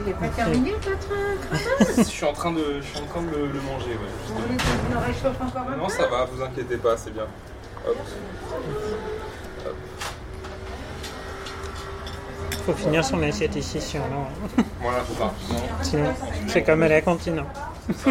Il 0.00 0.06
n'est 0.06 0.12
pas 0.12 0.28
terminé 0.28 0.72
votre 0.72 1.08
Je 1.98 2.02
suis 2.02 2.24
en 2.26 2.32
train 2.32 2.52
de, 2.52 2.80
je 2.80 2.86
suis 2.86 2.98
en 2.98 3.06
train 3.06 3.22
de 3.22 3.30
le, 3.30 3.46
le 3.46 3.60
manger. 3.62 3.90
Ouais, 3.92 4.08
Vous 4.28 4.34
voulez 4.34 4.56
qu'on 4.56 4.94
le 4.94 4.98
réchauffe 5.06 5.40
encore 5.40 5.66
un 5.72 5.76
non, 5.76 5.86
peu 5.86 5.92
ça 5.92 6.06
va, 6.06 6.24
vous 6.26 6.42
inquiétez 6.42 6.76
pas, 6.76 6.96
c'est 6.96 7.12
bien. 7.12 7.26
Hop. 7.88 7.96
Faut 12.66 12.72
finir 12.72 13.04
son 13.04 13.22
assiette 13.22 13.54
ici, 13.56 13.80
sinon, 13.80 14.04
Voilà, 14.80 14.98
c'est 15.08 15.14
ça. 15.18 15.32
Non. 15.50 15.58
sinon 15.82 16.14
c'est 16.48 16.62
comme 16.64 16.82
à 16.82 16.88
la 16.88 17.00
cantine. 17.00 17.42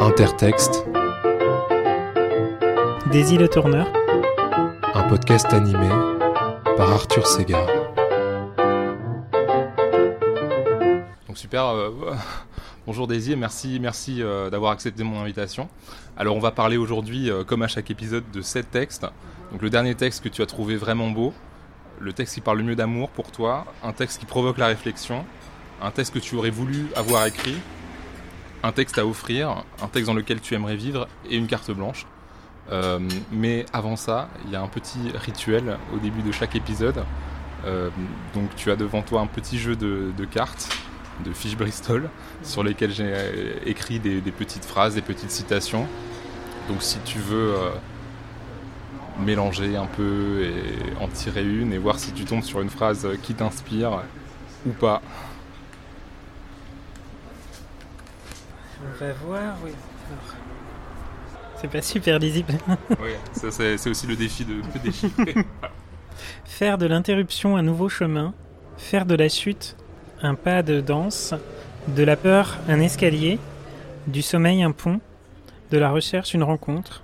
Intertexte, 0.00 0.84
Daisy 3.12 3.36
le 3.38 3.48
tourneur. 3.48 3.86
un 4.94 5.02
podcast 5.08 5.52
animé 5.52 5.88
Arthur 6.80 7.26
Segar. 7.26 7.66
Donc 11.26 11.36
super. 11.36 11.66
euh, 11.66 11.90
bonjour 12.86 13.06
Daisy 13.06 13.36
merci, 13.36 13.78
merci 13.80 14.22
euh, 14.22 14.48
d'avoir 14.48 14.72
accepté 14.72 15.02
mon 15.02 15.20
invitation. 15.20 15.68
Alors 16.16 16.36
on 16.36 16.40
va 16.40 16.52
parler 16.52 16.78
aujourd'hui, 16.78 17.30
euh, 17.30 17.44
comme 17.44 17.62
à 17.62 17.68
chaque 17.68 17.90
épisode, 17.90 18.24
de 18.32 18.40
sept 18.40 18.70
textes. 18.70 19.06
Donc 19.52 19.60
le 19.60 19.68
dernier 19.68 19.94
texte 19.94 20.24
que 20.24 20.30
tu 20.30 20.40
as 20.40 20.46
trouvé 20.46 20.76
vraiment 20.76 21.10
beau, 21.10 21.34
le 21.98 22.14
texte 22.14 22.34
qui 22.34 22.40
parle 22.40 22.58
le 22.58 22.64
mieux 22.64 22.76
d'amour 22.76 23.10
pour 23.10 23.30
toi, 23.30 23.66
un 23.82 23.92
texte 23.92 24.18
qui 24.18 24.26
provoque 24.26 24.56
la 24.56 24.68
réflexion, 24.68 25.26
un 25.82 25.90
texte 25.90 26.14
que 26.14 26.18
tu 26.18 26.34
aurais 26.36 26.50
voulu 26.50 26.86
avoir 26.96 27.26
écrit, 27.26 27.58
un 28.62 28.72
texte 28.72 28.98
à 28.98 29.06
offrir, 29.06 29.64
un 29.82 29.88
texte 29.88 30.06
dans 30.06 30.14
lequel 30.14 30.40
tu 30.40 30.54
aimerais 30.54 30.76
vivre 30.76 31.08
et 31.28 31.36
une 31.36 31.46
carte 31.46 31.70
blanche. 31.70 32.06
Euh, 32.72 33.00
mais 33.32 33.66
avant 33.72 33.96
ça, 33.96 34.28
il 34.44 34.52
y 34.52 34.56
a 34.56 34.62
un 34.62 34.68
petit 34.68 35.10
rituel 35.14 35.76
au 35.94 35.98
début 35.98 36.22
de 36.22 36.32
chaque 36.32 36.54
épisode. 36.54 37.04
Euh, 37.66 37.90
donc 38.34 38.54
tu 38.56 38.70
as 38.70 38.76
devant 38.76 39.02
toi 39.02 39.20
un 39.20 39.26
petit 39.26 39.58
jeu 39.58 39.76
de, 39.76 40.24
cartes, 40.24 40.68
de 41.24 41.32
fiches 41.32 41.56
Bristol, 41.56 42.08
sur 42.42 42.62
lesquelles 42.62 42.92
j'ai 42.92 43.12
euh, 43.12 43.54
écrit 43.66 43.98
des, 43.98 44.20
petites 44.30 44.64
phrases, 44.64 44.94
des 44.94 45.02
petites 45.02 45.30
citations. 45.30 45.86
Donc 46.68 46.82
si 46.82 46.98
tu 47.00 47.18
veux 47.18 47.54
mélanger 49.18 49.76
un 49.76 49.86
peu 49.86 50.44
et 50.44 51.02
en 51.02 51.08
tirer 51.08 51.44
une 51.44 51.72
et 51.72 51.78
voir 51.78 51.98
si 51.98 52.12
tu 52.12 52.24
tombes 52.24 52.44
sur 52.44 52.60
une 52.60 52.70
phrase 52.70 53.08
qui 53.22 53.34
t'inspire 53.34 54.02
ou 54.64 54.70
pas. 54.70 55.02
On 58.82 59.26
voir, 59.26 59.56
oui. 59.64 59.72
C'est 61.60 61.70
pas 61.70 61.82
super 61.82 62.18
lisible. 62.18 62.54
Oui, 63.02 63.10
ça 63.32 63.50
c'est 63.50 63.76
c'est 63.76 63.90
aussi 63.90 64.06
le 64.06 64.16
défi 64.16 64.44
de, 64.44 64.54
de 64.54 64.78
déchiffrer. 64.82 65.34
Faire 66.44 66.78
de 66.78 66.86
l'interruption 66.86 67.56
un 67.56 67.62
nouveau 67.62 67.88
chemin, 67.88 68.34
faire 68.76 69.06
de 69.06 69.14
la 69.14 69.28
chute 69.28 69.76
un 70.22 70.34
pas 70.34 70.62
de 70.62 70.80
danse, 70.80 71.34
de 71.88 72.02
la 72.02 72.16
peur 72.16 72.58
un 72.68 72.80
escalier, 72.80 73.38
du 74.06 74.22
sommeil 74.22 74.62
un 74.62 74.72
pont, 74.72 75.00
de 75.70 75.78
la 75.78 75.90
recherche 75.90 76.34
une 76.34 76.42
rencontre. 76.42 77.02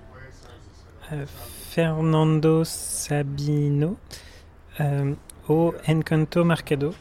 Euh, 1.11 1.25
Fernando 1.71 2.63
Sabino 2.63 3.97
euh, 4.79 5.13
au 5.47 5.73
Encanto 5.87 6.43
Marcado. 6.43 6.93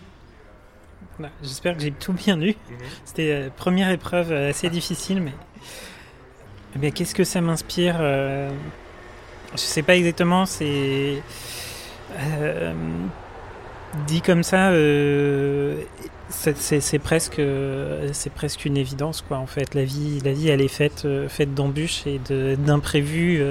Voilà, 1.18 1.32
J'espère 1.42 1.76
que 1.76 1.82
j'ai 1.82 1.92
tout 1.92 2.12
bien 2.12 2.36
lu. 2.36 2.54
C'était 3.04 3.44
la 3.44 3.50
première 3.50 3.90
épreuve 3.90 4.32
euh, 4.32 4.50
assez 4.50 4.68
difficile, 4.68 5.22
mais 5.22 5.32
eh 6.82 6.90
qu'est-ce 6.92 7.14
que 7.14 7.24
ça 7.24 7.40
m'inspire 7.40 7.96
euh, 8.00 8.50
Je 9.52 9.58
sais 9.60 9.82
pas 9.82 9.96
exactement. 9.96 10.46
C'est 10.46 11.22
euh, 12.18 12.72
dit 14.06 14.20
comme 14.20 14.42
ça, 14.42 14.70
euh, 14.70 15.76
c'est- 16.28 16.98
presque, 16.98 17.40
c'est 18.12 18.32
presque 18.32 18.64
une 18.64 18.76
évidence 18.76 19.22
quoi. 19.26 19.38
En 19.38 19.46
fait, 19.46 19.74
la 19.74 19.84
vie, 19.84 20.20
la 20.24 20.32
vie, 20.32 20.48
elle 20.48 20.60
est 20.60 20.68
faite, 20.68 21.06
faite 21.28 21.54
d'embûches 21.54 22.06
et 22.06 22.20
de- 22.28 22.56
d'imprévus, 22.56 23.42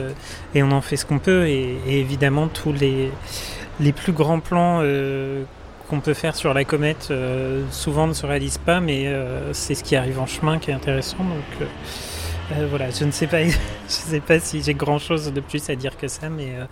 et 0.54 0.64
on 0.64 0.72
en 0.72 0.82
fait 0.82 0.98
ce 0.98 1.06
qu'on 1.06 1.20
peut. 1.20 1.48
Et, 1.48 1.78
et 1.88 2.00
évidemment, 2.00 2.48
tous 2.48 2.74
les 2.74 3.10
les 3.82 3.92
plus 3.92 4.14
grands 4.14 4.40
plans 4.40 4.82
qu'on 5.90 6.00
peut 6.00 6.14
faire 6.14 6.36
sur 6.36 6.54
la 6.54 6.64
comète, 6.64 7.10
euh, 7.12 7.62
souvent 7.72 8.08
ne 8.08 8.14
se 8.14 8.26
réalisent 8.26 8.58
pas, 8.58 8.80
mais 8.80 9.08
euh, 9.08 9.54
c'est 9.54 9.76
ce 9.76 9.84
qui 9.84 9.96
arrive 9.96 10.20
en 10.20 10.26
chemin 10.26 10.58
qui 10.60 10.72
est 10.72 10.74
intéressant. 10.74 11.18
Donc 11.20 11.62
euh, 11.62 11.66
euh, 12.52 12.68
voilà, 12.70 12.90
je 12.92 13.04
ne 13.06 13.12
sais 13.12 13.28
pas, 13.28 13.44
je 13.48 13.54
sais 13.88 14.20
pas 14.20 14.40
si 14.40 14.62
j'ai 14.62 14.74
grand 14.74 15.00
chose 15.00 15.32
de 15.34 15.42
plus 15.42 15.70
à 15.70 15.76
dire 15.76 15.98
que 15.98 16.08
ça, 16.08 16.30
mais 16.30 16.56
euh, 16.56 16.66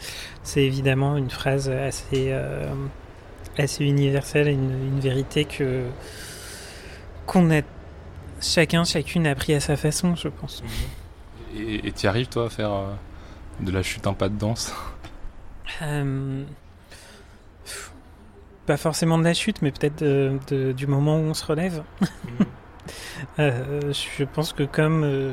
c'est 0.44 0.64
évidemment 0.64 1.18
une 1.18 1.30
phrase 1.30 1.70
assez, 1.70 2.28
euh, 2.32 2.74
assez 3.58 3.84
universelle, 3.86 4.48
une, 4.50 4.72
une 4.88 5.00
vérité 5.00 5.46
que 5.46 5.84
qu'on 7.26 7.50
a 7.52 7.62
chacun, 8.42 8.84
chacune 8.84 9.26
appris 9.28 9.54
à 9.54 9.60
sa 9.60 9.78
façon, 9.78 10.16
je 10.16 10.28
pense. 10.28 10.64
Et 11.56 11.92
tu 11.92 12.08
arrives 12.08 12.28
toi 12.28 12.48
à 12.48 12.50
faire 12.50 12.72
de 13.60 13.72
la 13.72 13.84
chute 13.84 14.06
un 14.08 14.14
pas 14.14 14.28
de 14.28 14.38
danse? 14.38 14.74
Pff, 17.64 17.92
pas 18.66 18.78
forcément 18.78 19.18
de 19.18 19.24
la 19.24 19.34
chute, 19.34 19.62
mais 19.62 19.72
peut-être 19.72 20.04
de- 20.04 20.38
de- 20.48 20.72
du 20.74 20.88
moment 20.88 21.18
où 21.18 21.22
on 21.24 21.34
se 21.34 21.46
relève. 21.46 21.84
Euh, 23.40 23.94
je 23.94 24.26
pense 24.26 24.52
que 24.52 24.64
comme 24.64 25.06
euh, 25.06 25.32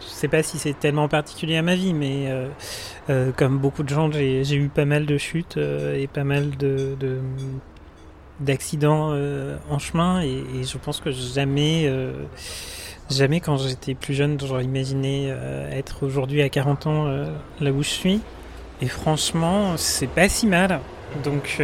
je 0.00 0.06
sais 0.06 0.28
pas 0.28 0.42
si 0.42 0.58
c'est 0.58 0.78
tellement 0.78 1.08
particulier 1.08 1.56
à 1.56 1.62
ma 1.62 1.74
vie, 1.74 1.92
mais 1.94 2.30
euh, 2.30 2.48
euh, 3.10 3.32
comme 3.36 3.58
beaucoup 3.58 3.82
de 3.82 3.88
gens, 3.88 4.10
j'ai 4.12 4.54
eu 4.54 4.68
pas 4.68 4.84
mal 4.84 5.06
de 5.06 5.18
chutes 5.18 5.56
euh, 5.56 5.96
et 6.00 6.06
pas 6.06 6.24
mal 6.24 6.56
de 6.56 6.96
de- 6.98 7.20
d'accidents 8.40 9.12
en 9.68 9.78
chemin, 9.80 10.22
et, 10.22 10.44
et 10.54 10.62
je 10.64 10.78
pense 10.78 11.00
que 11.00 11.10
jamais, 11.10 11.92
jamais 13.10 13.40
quand 13.40 13.56
j'étais 13.56 13.94
plus 13.94 14.14
jeune, 14.14 14.38
j'aurais 14.38 14.62
imaginé 14.64 15.34
être 15.72 16.06
aujourd'hui 16.06 16.40
à 16.42 16.48
40 16.48 16.86
ans 16.86 17.06
là 17.60 17.72
où 17.72 17.82
je 17.82 17.88
suis. 17.88 18.20
Et 18.80 18.86
franchement, 18.86 19.76
c'est 19.76 20.06
pas 20.06 20.28
si 20.28 20.46
mal. 20.46 20.78
Donc 21.24 21.60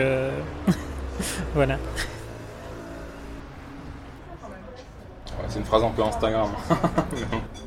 voilà. 1.55 1.79
C'est 5.49 5.61
une 5.61 5.65
phrase 5.65 5.85
un 5.85 5.91
peu 5.91 6.03
Instagram. 6.03 6.49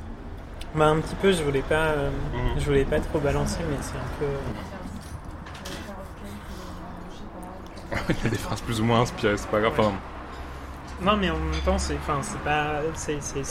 Bah 0.75 0.87
un 0.87 0.99
petit 0.99 1.15
peu, 1.15 1.31
je 1.31 1.41
voulais 1.43 1.61
pas, 1.61 1.87
euh, 1.87 2.09
Mhm. 2.33 2.59
je 2.59 2.65
voulais 2.65 2.85
pas 2.85 2.99
trop 2.99 3.19
balancer, 3.19 3.59
mais 3.69 3.77
c'est 3.81 3.95
un 3.97 4.19
peu. 4.19 4.25
Il 8.09 8.23
y 8.23 8.27
a 8.27 8.29
des 8.29 8.37
phrases 8.37 8.61
plus 8.61 8.79
ou 8.81 8.83
moins 8.85 9.01
inspirées, 9.01 9.37
c'est 9.37 9.49
pas 9.49 9.59
grave. 9.59 9.73
Enfin, 9.77 9.93
Non, 11.01 11.15
mais 11.15 11.29
en 11.29 11.37
même 11.37 11.61
temps, 11.63 11.77
c'est, 11.77 11.95
enfin, 11.95 12.19
c'est 12.23 12.39
pas, 12.39 12.81
c'est, 12.95 13.17
c'est, 13.21 13.43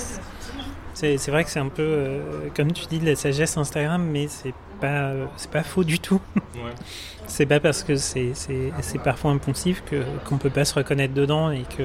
c'est, 0.95 1.17
c'est 1.17 1.31
vrai 1.31 1.45
que 1.45 1.51
c'est 1.51 1.61
un 1.61 1.69
peu, 1.69 1.83
euh, 1.83 2.49
comme 2.57 2.73
tu 2.73 2.87
dis, 2.87 2.99
de 2.99 3.07
la 3.07 3.15
sagesse 3.17 3.57
Instagram, 3.57 4.03
mais 4.05 4.27
c'est 4.29 4.55
pas, 4.81 5.11
euh, 5.11 5.27
c'est 5.37 5.51
pas 5.51 5.63
faux 5.63 5.85
du 5.85 5.99
tout. 6.01 6.21
ouais. 6.57 6.73
C'est 7.29 7.47
pas 7.47 7.59
parce 7.59 7.83
que 7.83 7.97
c'est, 7.97 8.35
c'est, 8.35 8.73
c'est 8.83 8.99
parfois 9.01 9.33
impulsif 9.33 9.83
que 9.85 10.05
qu'on 10.25 10.39
peut 10.39 10.49
pas 10.49 10.65
se 10.65 10.75
reconnaître 10.75 11.13
dedans 11.13 11.51
et 11.51 11.63
que 11.77 11.83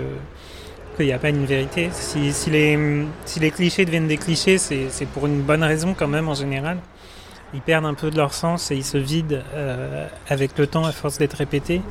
qu'il 0.95 1.05
n'y 1.05 1.13
a 1.13 1.19
pas 1.19 1.29
une 1.29 1.45
vérité. 1.45 1.89
Si, 1.91 2.31
les 2.49 3.51
clichés 3.51 3.85
deviennent 3.85 4.07
des 4.07 4.17
clichés, 4.17 4.57
c'est, 4.57 5.05
pour 5.13 5.27
une 5.27 5.41
bonne 5.41 5.63
raison 5.63 5.93
quand 5.97 6.07
même 6.07 6.27
en 6.27 6.35
général. 6.35 6.77
Ils 7.53 7.61
perdent 7.61 7.85
un 7.85 7.93
peu 7.93 8.09
de 8.09 8.17
leur 8.17 8.33
sens 8.33 8.71
et 8.71 8.75
ils 8.75 8.85
se 8.85 8.97
vident 8.97 9.39
euh, 9.53 10.07
avec 10.29 10.57
le 10.57 10.67
temps 10.67 10.85
à 10.85 10.93
force 10.93 11.17
d'être 11.17 11.33
répétés. 11.33 11.81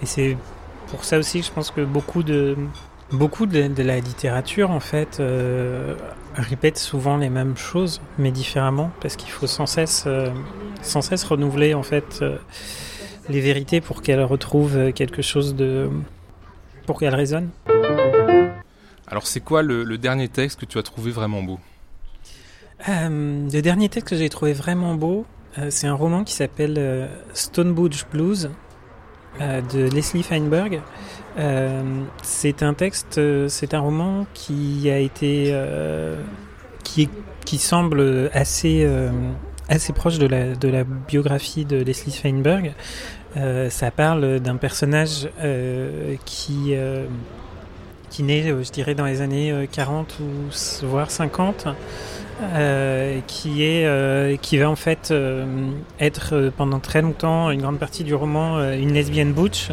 Et 0.00 0.06
c'est 0.06 0.36
pour 0.88 1.04
ça 1.04 1.18
aussi 1.18 1.42
je 1.42 1.52
pense 1.52 1.70
que 1.70 1.82
beaucoup 1.82 2.22
de 2.22 2.56
la 3.12 4.00
littérature 4.00 4.70
en 4.70 4.80
fait 4.80 5.20
euh, 5.20 5.94
répète 6.34 6.78
souvent 6.78 7.16
les 7.16 7.30
mêmes 7.30 7.56
choses 7.56 8.00
mais 8.18 8.30
différemment 8.30 8.90
parce 9.00 9.16
qu'il 9.16 9.30
faut 9.30 9.46
sans 9.46 9.66
cesse 9.66 10.04
euh, 10.06 10.30
renouveler 11.28 11.74
en 11.74 11.82
fait 11.82 12.20
euh, 12.22 12.36
les 13.28 13.40
vérités 13.40 13.80
pour 13.80 14.02
qu'elles 14.02 14.24
retrouvent 14.24 14.92
quelque 14.92 15.22
chose 15.22 15.54
de 15.54 15.90
pour 16.86 16.98
qu'elles 16.98 17.14
résonnent. 17.14 17.50
Alors 19.10 19.26
c'est 19.26 19.40
quoi 19.40 19.62
le, 19.62 19.98
dernier 19.98 20.28
texte 20.28 20.60
que 20.60 20.66
tu 20.66 20.78
as 20.78 20.82
trouvé 20.82 21.10
vraiment 21.10 21.42
beau? 21.42 21.58
Euh, 22.88 23.48
le 23.50 23.60
dernier 23.60 23.88
texte 23.88 24.10
que 24.10 24.16
j'ai 24.16 24.28
trouvé 24.28 24.52
vraiment 24.52 24.94
beau, 24.94 25.26
euh, 25.58 25.68
c'est 25.70 25.86
un 25.86 25.94
roman 25.94 26.24
qui 26.24 26.34
s'appelle 26.34 26.76
euh, 26.78 27.06
Stonebridge 27.32 28.04
Blues 28.12 28.50
euh, 29.40 29.60
de 29.62 29.88
Leslie 29.88 30.22
Feinberg. 30.22 30.82
C'est 32.22 32.62
un 32.62 32.74
texte, 32.74 33.20
c'est 33.48 33.72
un 33.72 33.80
roman 33.80 34.26
qui 34.34 34.90
a 34.90 34.98
été, 34.98 35.56
qui, 36.82 37.58
semble 37.58 38.28
assez, 38.32 38.84
assez 39.68 39.92
proche 39.92 40.18
de 40.18 40.26
la, 40.26 40.56
de 40.56 40.68
la 40.68 40.82
biographie 40.82 41.64
de 41.64 41.76
Leslie 41.76 42.12
Feinberg. 42.12 42.74
Ça 43.70 43.92
parle 43.92 44.40
d'un 44.40 44.56
personnage 44.56 45.28
qui, 46.24 46.74
qui 48.10 48.22
naît, 48.22 48.50
euh, 48.50 48.62
je 48.62 48.70
dirais, 48.70 48.94
dans 48.94 49.06
les 49.06 49.20
années 49.20 49.50
euh, 49.52 49.66
40 49.70 50.16
ou 50.20 50.48
s- 50.50 50.82
voire 50.84 51.10
50 51.10 51.66
euh, 52.40 53.18
qui 53.26 53.64
est 53.64 53.84
euh, 53.84 54.36
qui 54.36 54.58
va 54.58 54.70
en 54.70 54.76
fait 54.76 55.08
euh, 55.10 55.44
être 55.98 56.34
euh, 56.34 56.50
pendant 56.56 56.78
très 56.78 57.02
longtemps 57.02 57.50
une 57.50 57.60
grande 57.60 57.78
partie 57.80 58.04
du 58.04 58.14
roman 58.14 58.58
euh, 58.58 58.78
une 58.78 58.92
lesbienne 58.92 59.32
butch 59.32 59.70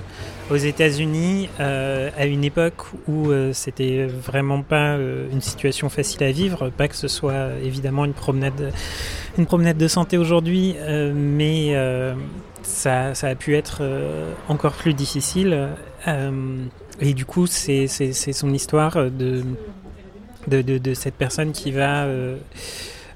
aux 0.50 0.56
États-Unis 0.56 1.48
euh, 1.60 2.10
à 2.18 2.26
une 2.26 2.44
époque 2.44 2.86
où 3.08 3.30
euh, 3.30 3.52
c'était 3.54 4.08
vraiment 4.08 4.64
pas 4.64 4.96
euh, 4.96 5.28
une 5.32 5.42
situation 5.42 5.90
facile 5.90 6.24
à 6.24 6.32
vivre, 6.32 6.70
pas 6.72 6.88
que 6.88 6.96
ce 6.96 7.08
soit 7.08 7.34
euh, 7.34 7.60
évidemment 7.64 8.04
une 8.06 8.14
promenade 8.14 8.72
une 9.38 9.46
promenade 9.46 9.78
de 9.78 9.88
santé 9.88 10.18
aujourd'hui, 10.18 10.76
euh, 10.80 11.12
mais 11.16 11.76
euh, 11.76 12.14
ça, 12.64 13.12
a 13.22 13.36
pu 13.36 13.56
être 13.56 13.80
euh, 13.82 14.32
encore 14.48 14.72
plus 14.74 14.94
difficile. 14.94 15.68
Et 17.02 17.14
du 17.14 17.26
coup, 17.26 17.48
c'est 17.48 17.88
son 17.88 18.54
histoire 18.54 18.96
de, 19.12 19.44
de, 20.48 20.62
de, 20.62 20.94
cette 20.94 21.16
personne 21.16 21.52
qui 21.52 21.72
va, 21.72 22.04
euh, 22.04 22.38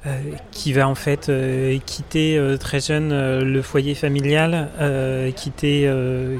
euh, 0.06 0.22
qui 0.52 0.74
va 0.74 0.88
en 0.88 0.96
fait 0.96 1.30
euh, 1.30 1.78
quitter 1.86 2.42
très 2.60 2.80
jeune 2.80 3.10
le 3.40 3.62
foyer 3.62 3.96
familial, 3.96 4.70
quitter, 5.36 5.92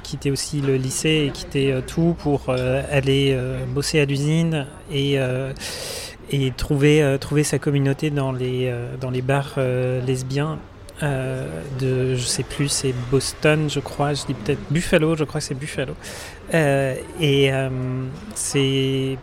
quitter 0.04 0.32
aussi 0.32 0.62
le 0.62 0.76
lycée 0.76 1.26
et 1.28 1.32
quitter 1.32 1.80
tout 1.88 2.16
pour 2.20 2.50
aller 2.50 3.38
bosser 3.74 4.00
à 4.00 4.06
l'usine 4.06 4.66
et, 4.92 5.18
et 6.32 6.52
trouver, 6.52 7.18
trouver 7.20 7.44
sa 7.44 7.60
communauté 7.60 8.10
dans 8.10 8.32
les, 8.32 8.74
dans 9.00 9.12
les 9.12 9.22
bars 9.22 9.60
lesbiens 10.06 10.60
euh, 11.04 11.64
de, 11.80 12.16
je 12.16 12.22
sais 12.26 12.44
plus, 12.44 12.68
c'est 12.70 12.94
Boston, 12.94 13.70
je 13.70 13.80
crois, 13.80 14.14
je 14.14 14.26
dis 14.26 14.34
peut-être 14.34 14.62
Buffalo, 14.70 15.16
je 15.16 15.24
crois 15.24 15.40
que 15.42 15.46
c'est 15.48 15.56
Buffalo. 15.56 15.96
Euh, 16.54 16.96
et 17.20 17.54
euh, 17.54 17.70
c'est 18.36 19.18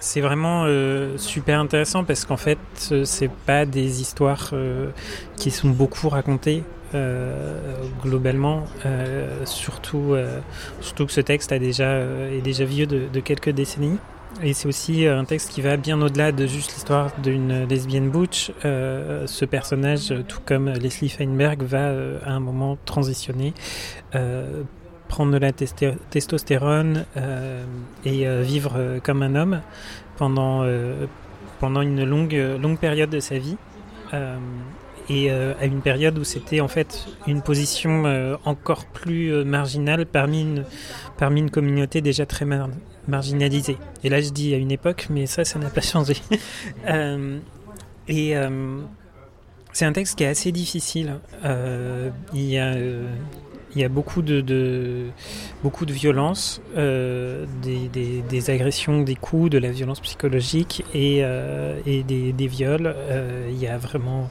c'est 0.00 0.20
vraiment 0.20 0.64
euh, 0.66 1.16
super 1.18 1.58
intéressant 1.60 2.04
parce 2.04 2.24
qu'en 2.24 2.36
fait, 2.36 2.58
euh, 2.92 3.04
c'est 3.04 3.30
pas 3.30 3.66
des 3.66 4.00
histoires 4.00 4.50
euh, 4.52 4.90
qui 5.36 5.50
sont 5.50 5.70
beaucoup 5.70 6.08
racontées 6.08 6.64
euh, 6.94 7.88
globalement. 8.02 8.64
euh, 8.86 9.44
surtout, 9.44 10.14
euh, 10.14 10.40
surtout 10.80 11.06
que 11.06 11.12
ce 11.12 11.20
texte 11.20 11.52
a 11.52 11.58
déjà, 11.58 11.98
est 12.30 12.42
déjà 12.42 12.64
vieux 12.64 12.86
de, 12.86 13.08
de 13.08 13.20
quelques 13.20 13.50
décennies. 13.50 13.98
Et 14.42 14.52
c'est 14.52 14.68
aussi 14.68 15.06
un 15.06 15.24
texte 15.24 15.50
qui 15.50 15.62
va 15.62 15.76
bien 15.76 16.00
au-delà 16.00 16.30
de 16.32 16.46
juste 16.46 16.72
l'histoire 16.74 17.10
d'une 17.22 17.66
lesbienne 17.66 18.08
butch. 18.08 18.52
Euh, 18.64 19.26
ce 19.26 19.44
personnage, 19.44 20.14
tout 20.28 20.40
comme 20.44 20.68
Leslie 20.68 21.08
Feinberg, 21.08 21.62
va 21.62 21.78
euh, 21.88 22.18
à 22.24 22.32
un 22.32 22.40
moment 22.40 22.78
transitionner, 22.84 23.52
euh, 24.14 24.62
prendre 25.08 25.32
de 25.32 25.38
la 25.38 25.52
testostérone 25.52 27.04
euh, 27.16 27.64
et 28.04 28.28
euh, 28.28 28.42
vivre 28.42 28.74
euh, 28.76 29.00
comme 29.00 29.22
un 29.22 29.34
homme 29.34 29.60
pendant, 30.18 30.62
euh, 30.62 31.06
pendant 31.58 31.80
une 31.80 32.04
longue, 32.04 32.40
longue 32.60 32.78
période 32.78 33.10
de 33.10 33.20
sa 33.20 33.38
vie. 33.38 33.56
Euh, 34.14 34.36
et 35.10 35.30
euh, 35.30 35.54
à 35.58 35.64
une 35.64 35.80
période 35.80 36.18
où 36.18 36.24
c'était 36.24 36.60
en 36.60 36.68
fait 36.68 37.06
une 37.26 37.40
position 37.40 38.04
euh, 38.04 38.36
encore 38.44 38.84
plus 38.84 39.32
euh, 39.32 39.42
marginale 39.42 40.04
parmi 40.04 40.42
une, 40.42 40.64
parmi 41.16 41.40
une 41.40 41.50
communauté 41.50 42.02
déjà 42.02 42.26
très 42.26 42.44
mar- 42.44 42.68
marginalisée. 43.08 43.78
Et 44.04 44.08
là 44.08 44.20
je 44.20 44.30
dis 44.30 44.54
à 44.54 44.56
une 44.56 44.70
époque, 44.70 45.08
mais 45.10 45.26
ça, 45.26 45.44
ça 45.44 45.58
n'a 45.58 45.70
pas 45.70 45.80
changé. 45.80 46.16
Euh, 46.86 47.38
et 48.08 48.36
euh, 48.36 48.80
c'est 49.72 49.84
un 49.84 49.92
texte 49.92 50.16
qui 50.16 50.24
est 50.24 50.28
assez 50.28 50.52
difficile. 50.52 51.18
Euh, 51.44 52.10
il 52.32 52.44
y 52.50 52.58
a... 52.58 53.88
beaucoup 53.88 54.22
de, 54.22 54.40
de 54.40 55.06
beaucoup 55.62 55.84
de 55.84 55.92
violence, 55.92 56.62
des, 56.74 58.50
agressions, 58.50 59.02
des 59.02 59.16
coups, 59.16 59.50
de 59.50 59.58
la 59.58 59.70
violence 59.70 60.00
psychologique 60.00 60.84
et, 60.94 61.22
des, 61.86 62.46
viols. 62.46 62.94
Il 63.50 63.58
y 63.58 63.66
a 63.66 63.76
vraiment, 63.76 64.30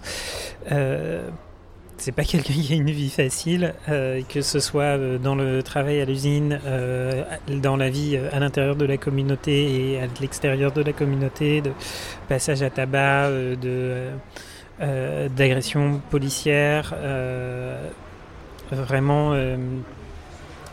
c'est 1.97 2.11
pas 2.11 2.23
quelqu'un 2.25 2.53
qui 2.53 2.73
a 2.73 2.75
une 2.75 2.91
vie 2.91 3.09
facile, 3.09 3.73
euh, 3.89 4.21
que 4.29 4.41
ce 4.41 4.59
soit 4.59 4.83
euh, 4.83 5.17
dans 5.17 5.35
le 5.35 5.63
travail 5.63 6.01
à 6.01 6.05
l'usine, 6.05 6.59
euh, 6.65 7.23
dans 7.47 7.75
la 7.75 7.89
vie 7.89 8.17
à 8.17 8.39
l'intérieur 8.39 8.75
de 8.75 8.85
la 8.85 8.97
communauté 8.97 9.91
et 9.93 10.01
à 10.01 10.07
l'extérieur 10.21 10.71
de 10.71 10.81
la 10.81 10.93
communauté, 10.93 11.61
de 11.61 11.71
passage 12.27 12.61
à 12.61 12.69
tabac, 12.69 13.29
de 13.29 14.09
d'agressions 15.35 15.99
policières. 16.11 16.93
Euh, 16.95 17.89
vraiment 18.69 19.33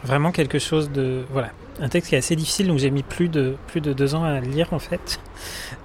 vraiment 0.03 0.33
quelque 0.33 0.59
chose 0.59 0.91
de 0.91 1.25
voilà 1.31 1.51
un 1.81 1.89
texte 1.89 2.09
qui 2.11 2.17
est 2.17 2.19
assez 2.19 2.35
difficile 2.35 2.67
donc 2.67 2.79
j'ai 2.79 2.91
mis 2.91 3.05
plus 3.05 3.29
de 3.29 3.55
plus 3.69 3.81
de 3.81 3.93
deux 3.93 4.17
ans 4.17 4.25
à 4.25 4.41
le 4.41 4.49
lire 4.49 4.73
en 4.73 4.81
fait 4.81 5.21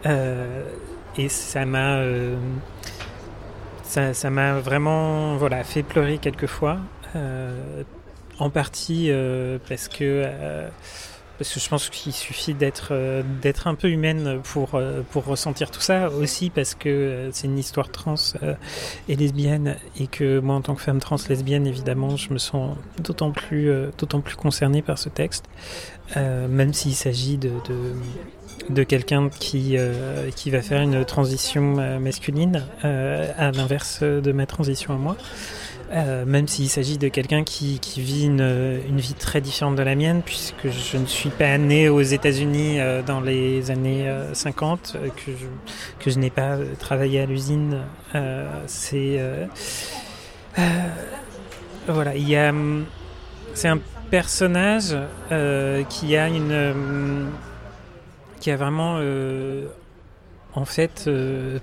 et 0.05 1.29
ça 1.29 1.65
m'a 1.65 2.01
ça 3.89 4.29
m'a 4.29 4.59
vraiment 4.59 5.35
voilà 5.37 5.63
fait 5.63 5.83
pleurer 5.83 6.19
quelques 6.19 6.45
fois 6.45 6.77
euh, 7.15 7.83
en 8.39 8.49
partie 8.49 9.07
euh, 9.09 9.57
parce 9.67 9.87
que 9.87 10.23
euh, 10.25 10.69
parce 11.37 11.53
que 11.53 11.59
je 11.59 11.69
pense 11.69 11.89
qu'il 11.89 12.11
suffit 12.11 12.53
d'être 12.53 12.89
euh, 12.91 13.23
d'être 13.41 13.67
un 13.67 13.75
peu 13.75 13.89
humaine 13.89 14.41
pour 14.43 14.79
pour 15.11 15.25
ressentir 15.25 15.71
tout 15.71 15.81
ça. 15.81 16.09
Aussi 16.09 16.49
parce 16.49 16.75
que 16.75 17.29
c'est 17.31 17.47
une 17.47 17.57
histoire 17.57 17.89
trans 17.89 18.15
et 19.07 19.15
lesbienne 19.15 19.77
et 19.99 20.07
que 20.07 20.39
moi 20.39 20.55
en 20.55 20.61
tant 20.61 20.75
que 20.75 20.81
femme 20.81 20.99
trans 20.99 21.17
lesbienne 21.27 21.65
évidemment 21.67 22.15
je 22.15 22.31
me 22.33 22.37
sens 22.37 22.77
d'autant 22.99 23.31
plus 23.31 23.71
d'autant 23.97 24.21
plus 24.21 24.35
concernée 24.35 24.81
par 24.81 24.97
ce 24.97 25.09
texte 25.09 25.45
même 26.15 26.73
s'il 26.73 26.95
s'agit 26.95 27.37
de, 27.37 27.49
de 27.49 27.93
de 28.69 28.83
quelqu'un 28.83 29.29
qui 29.29 29.75
euh, 29.77 30.29
qui 30.35 30.49
va 30.51 30.61
faire 30.61 30.81
une 30.81 31.05
transition 31.05 31.77
euh, 31.79 31.99
masculine 31.99 32.63
euh, 32.83 33.31
à 33.37 33.51
l'inverse 33.51 34.01
de 34.03 34.31
ma 34.31 34.45
transition 34.45 34.93
à 34.93 34.97
moi 34.97 35.15
même 36.25 36.47
s'il 36.47 36.69
s'agit 36.69 36.97
de 36.97 37.07
quelqu'un 37.07 37.43
qui, 37.43 37.79
vit 37.97 38.25
une, 38.25 38.81
vie 38.97 39.13
très 39.13 39.41
différente 39.41 39.75
de 39.75 39.83
la 39.83 39.95
mienne, 39.95 40.21
puisque 40.23 40.69
je 40.69 40.97
ne 40.97 41.05
suis 41.05 41.29
pas 41.29 41.57
né 41.57 41.89
aux 41.89 42.01
États-Unis 42.01 42.79
dans 43.05 43.21
les 43.21 43.71
années 43.71 44.07
euh, 44.07 44.33
50, 44.33 44.95
euh, 44.95 45.09
que 46.01 46.11
je, 46.11 46.19
n'ai 46.19 46.29
pas 46.29 46.57
travaillé 46.79 47.21
à 47.21 47.25
l'usine. 47.25 47.79
C'est 48.67 49.19
voilà, 51.87 52.11
a 52.11 52.53
c'est 53.53 53.67
un 53.67 53.79
personnage 54.11 54.95
qui 55.89 56.15
a 56.15 56.27
une 56.27 57.29
qui 58.39 58.51
a 58.51 58.57
vraiment 58.57 58.97
euh, 58.99 59.67
en 60.53 60.65
fait 60.65 61.05
euh, 61.07 61.59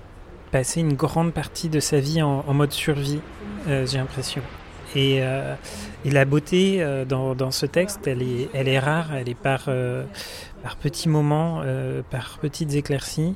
passé 0.51 0.79
une 0.79 0.93
grande 0.93 1.33
partie 1.33 1.69
de 1.69 1.79
sa 1.79 1.99
vie 1.99 2.21
en, 2.21 2.53
mode 2.53 2.71
survie, 2.71 3.19
euh, 3.67 3.85
j'ai 3.85 3.97
l'impression. 3.97 4.41
Et, 4.95 5.21
la 6.05 6.25
beauté 6.25 6.83
dans, 7.07 7.51
ce 7.51 7.65
texte, 7.65 8.07
elle 8.07 8.21
est, 8.23 8.79
rare, 8.79 9.13
elle 9.13 9.29
est 9.29 9.35
par, 9.35 9.65
par 10.63 10.77
petits 10.77 11.09
moments, 11.09 11.61
par 12.09 12.39
petites 12.39 12.73
éclaircies. 12.73 13.35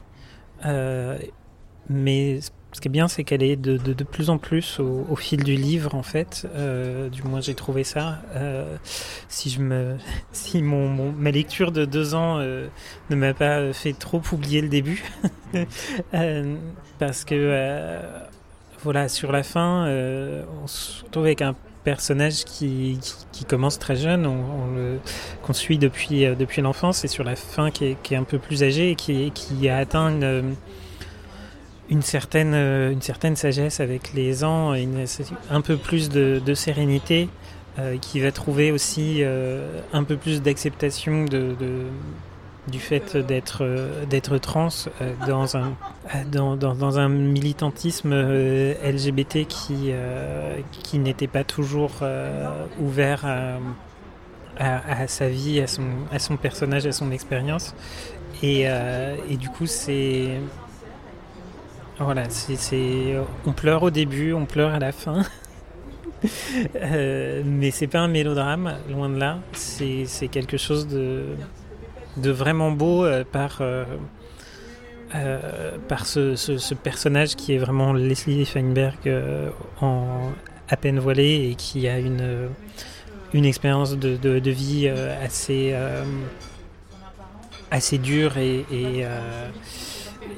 Mais 1.89 2.39
ce 2.73 2.79
qui 2.79 2.87
est 2.87 2.91
bien, 2.91 3.07
c'est 3.07 3.23
qu'elle 3.23 3.43
est 3.43 3.57
de, 3.57 3.75
de, 3.77 4.03
plus 4.03 4.29
en 4.29 4.37
plus 4.37 4.79
au, 4.79 5.15
fil 5.15 5.43
du 5.43 5.55
livre, 5.55 5.93
en 5.93 6.03
fait. 6.03 6.47
Euh, 6.55 7.09
du 7.09 7.21
moins, 7.23 7.41
j'ai 7.41 7.53
trouvé 7.53 7.83
ça. 7.83 8.19
Euh, 8.35 8.77
si 9.27 9.49
je 9.49 9.59
me, 9.59 9.97
si 10.31 10.61
mon, 10.61 11.11
ma 11.11 11.31
lecture 11.31 11.71
de 11.71 11.83
deux 11.85 12.15
ans 12.15 12.37
euh, 12.39 12.67
ne 13.09 13.15
m'a 13.15 13.33
pas 13.33 13.73
fait 13.73 13.93
trop 13.93 14.21
oublier 14.31 14.61
le 14.61 14.69
début, 14.69 15.03
parce 16.99 17.25
que 17.25 17.99
voilà, 18.83 19.09
sur 19.09 19.31
la 19.31 19.43
fin, 19.43 19.85
on 20.63 20.67
se 20.67 21.03
retrouve 21.03 21.25
avec 21.25 21.41
un 21.41 21.55
personnage 21.83 22.45
qui, 22.45 22.99
qui, 23.31 23.43
commence 23.43 23.79
très 23.79 23.95
jeune, 23.95 24.29
qu'on 25.43 25.53
suit 25.53 25.77
depuis 25.77 26.21
depuis 26.35 26.61
l'enfance, 26.61 27.03
et 27.03 27.07
sur 27.07 27.23
la 27.23 27.35
fin 27.35 27.69
qui 27.69 27.85
est, 27.85 27.97
qui 28.01 28.13
est 28.13 28.17
un 28.17 28.23
peu 28.23 28.39
plus 28.39 28.63
âgé 28.63 28.91
et 28.91 28.95
qui, 28.95 29.31
qui 29.31 29.67
a 29.67 29.77
atteint 29.77 30.09
une 30.09 30.55
une 31.91 32.01
certaine, 32.01 32.55
une 32.55 33.01
certaine 33.01 33.35
sagesse 33.35 33.79
avec 33.79 34.13
les 34.13 34.43
ans, 34.43 34.73
un 35.51 35.61
peu 35.61 35.77
plus 35.77 36.09
de, 36.09 36.53
sérénité, 36.55 37.29
euh, 37.79 37.97
qui 37.97 38.19
va 38.19 38.31
trouver 38.31 38.71
aussi 38.71 39.19
euh, 39.19 39.79
un 39.93 40.03
peu 40.03 40.17
plus 40.17 40.41
d'acceptation 40.41 41.23
de, 41.25 41.55
du 42.67 42.79
fait 42.79 43.17
d'être 43.17 43.63
euh, 43.63 44.05
d'être 44.05 44.37
trans 44.37 44.67
euh, 45.01 45.13
dans 45.27 45.57
un 45.57 45.73
dans, 46.31 46.55
dans, 46.55 46.99
un 46.99 47.09
militantisme 47.09 48.11
euh, 48.13 48.73
LGBT 48.83 49.47
qui 49.47 49.91
euh, 49.91 50.57
qui 50.83 50.99
n'était 50.99 51.27
pas 51.27 51.43
toujours 51.43 51.99
euh, 52.01 52.49
ouvert 52.79 53.25
à, 53.25 53.57
à, 54.57 55.07
sa 55.07 55.27
vie, 55.29 55.59
à 55.59 55.67
son 55.67 55.83
à 56.11 56.19
son 56.19 56.37
personnage, 56.37 56.85
à 56.85 56.91
son 56.91 57.11
expérience, 57.11 57.73
et, 58.43 58.63
euh, 58.65 59.15
et 59.29 59.37
du 59.37 59.49
coup 59.49 59.65
c'est 59.65 60.39
c'est, 62.29 63.15
on 63.45 63.51
pleure 63.51 63.83
au 63.83 63.91
début, 63.91 64.33
on 64.33 64.45
pleure 64.45 64.73
à 64.73 64.79
la 64.79 64.91
fin. 64.91 65.23
euh, 66.75 67.41
mais 67.45 67.71
c'est 67.71 67.87
pas 67.87 67.99
un 67.99 68.07
mélodrame, 68.07 68.75
loin 68.89 69.09
de 69.09 69.17
là. 69.17 69.39
C'est, 69.53 70.05
quelque 70.31 70.57
chose 70.57 70.87
de, 70.87 71.35
vraiment 72.17 72.71
beau 72.71 73.05
euh, 73.05 73.23
par, 73.23 73.59
euh, 73.61 73.85
ce, 76.05 76.73
personnage 76.73 77.35
qui 77.35 77.53
est 77.53 77.57
vraiment 77.57 77.93
Leslie 77.93 78.45
Feinberg 78.45 78.97
en 79.81 80.31
à 80.69 80.77
peine 80.77 80.99
voilé 80.99 81.49
et 81.51 81.55
qui 81.55 81.89
a 81.89 81.99
une, 81.99 82.47
une 83.33 83.45
expérience 83.45 83.97
de, 83.97 84.49
vie 84.49 84.87
assez, 84.87 85.75
dure 87.97 88.37
et 88.37 89.05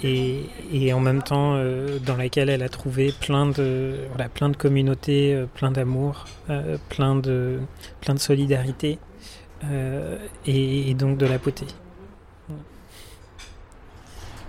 et, 0.02 0.94
en 0.94 1.00
même 1.00 1.22
temps 1.22 1.54
euh, 1.56 2.00
dans 2.00 2.16
laquelle 2.16 2.50
elle 2.50 2.64
a 2.64 2.70
trouvé 2.70 3.14
plein 3.20 3.48
de, 3.48 3.96
voilà, 4.10 4.30
plein 4.30 4.50
de 4.50 4.58
communautés, 4.58 5.34
euh, 5.34 5.46
plein 5.46 5.72
d'amour, 5.72 6.26
euh, 6.50 6.78
plein, 6.90 7.16
de, 7.16 7.60
plein 8.02 8.14
de 8.14 8.20
solidarité 8.20 9.00
et, 10.46 10.94
donc 10.94 11.18
de 11.18 11.26
la 11.26 11.38
beauté. 11.38 11.66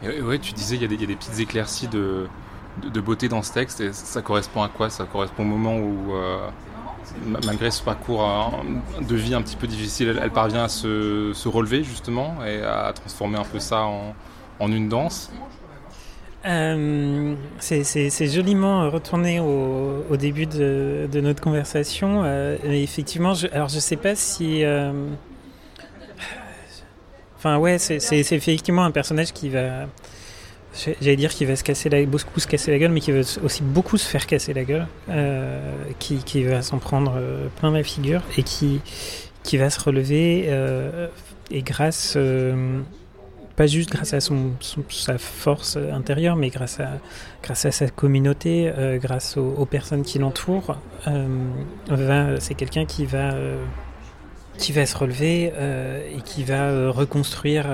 Ouais, 0.02 0.38
tu 0.38 0.52
disais 0.52 0.76
il 0.76 0.82
y, 0.82 0.84
a 0.84 1.06
des 1.06 1.16
petites 1.16 1.38
éclaircies 1.38 1.88
de, 1.88 2.26
beauté 3.00 3.28
dans 3.28 3.42
ce 3.42 3.52
texte 3.52 3.80
et 3.80 3.92
ça 3.92 4.22
correspond 4.22 4.62
à 4.62 4.68
quoi? 4.68 4.90
Ça 4.90 5.04
correspond 5.04 5.44
au 5.44 5.46
moment 5.46 5.76
où, 5.76 6.12
malgré 7.44 7.70
ce 7.70 7.80
parcours 7.82 8.28
de 9.00 9.14
vie 9.14 9.34
un 9.34 9.42
petit 9.42 9.54
peu 9.54 9.68
difficile, 9.68 10.18
elle, 10.20 10.32
parvient 10.32 10.64
à 10.64 10.68
se, 10.68 11.48
relever 11.48 11.84
justement 11.84 12.44
et 12.44 12.60
à 12.62 12.92
transformer 12.92 13.38
un 13.38 13.44
peu 13.44 13.60
ça 13.60 13.82
en 13.82 14.14
en 14.60 14.70
une 14.72 14.88
danse 14.88 15.30
euh, 16.46 17.34
c'est 17.58 18.26
joliment 18.26 18.90
retourné 18.90 19.40
au, 19.40 20.16
début 20.16 20.46
de, 20.46 21.08
notre 21.20 21.40
conversation. 21.40 22.22
Euh, 22.24 22.56
effectivement, 22.64 23.34
je, 23.34 23.46
alors 23.52 23.68
je 23.68 23.78
sais 23.78 23.96
pas 23.96 24.14
si. 24.14 24.62
Euh, 24.64 24.92
enfin, 27.36 27.56
ouais, 27.56 27.78
c'est 27.78 28.18
effectivement 28.32 28.84
un 28.84 28.90
personnage 28.90 29.32
qui 29.32 29.48
va. 29.48 29.86
J'allais 31.00 31.16
dire 31.16 31.30
qu'il 31.30 31.46
va 31.46 31.54
se 31.54 31.62
casser 31.62 31.88
la, 31.88 32.04
beaucoup 32.04 32.40
se 32.40 32.48
casser 32.48 32.72
la 32.72 32.78
gueule, 32.78 32.90
mais 32.90 33.00
qui 33.00 33.12
va 33.12 33.20
aussi 33.44 33.62
beaucoup 33.62 33.96
se 33.96 34.06
faire 34.06 34.26
casser 34.26 34.52
la 34.52 34.64
gueule, 34.64 34.86
qui, 36.00 36.18
qui, 36.18 36.42
va 36.42 36.62
s'en 36.62 36.78
prendre 36.78 37.16
plein 37.56 37.70
la 37.70 37.84
figure 37.84 38.22
et 38.36 38.42
qui, 38.42 38.80
qui 39.44 39.56
va 39.56 39.70
se 39.70 39.80
relever. 39.80 40.50
et 41.50 41.62
grâce 41.62 42.18
pas 43.56 43.66
juste 43.66 43.90
grâce 43.90 44.14
à 44.14 44.20
son, 44.20 44.52
sa 44.90 45.18
force 45.18 45.76
intérieure, 45.76 46.36
mais 46.36 46.48
grâce 46.48 46.80
à, 46.80 46.98
grâce 47.42 47.64
à 47.64 47.70
sa 47.70 47.88
communauté, 47.88 48.72
euh, 48.76 48.98
grâce 48.98 49.36
aux, 49.36 49.64
personnes 49.66 50.02
qui 50.02 50.18
l'entourent. 50.18 50.78
Euh, 51.06 52.36
c'est 52.40 52.54
quelqu'un 52.54 52.84
qui 52.84 53.06
va, 53.06 53.32
euh, 53.34 53.62
qui 54.58 54.72
va 54.72 54.86
se 54.86 54.96
relever 54.96 55.52
et 56.16 56.20
qui 56.24 56.42
va 56.42 56.90
reconstruire, 56.90 57.66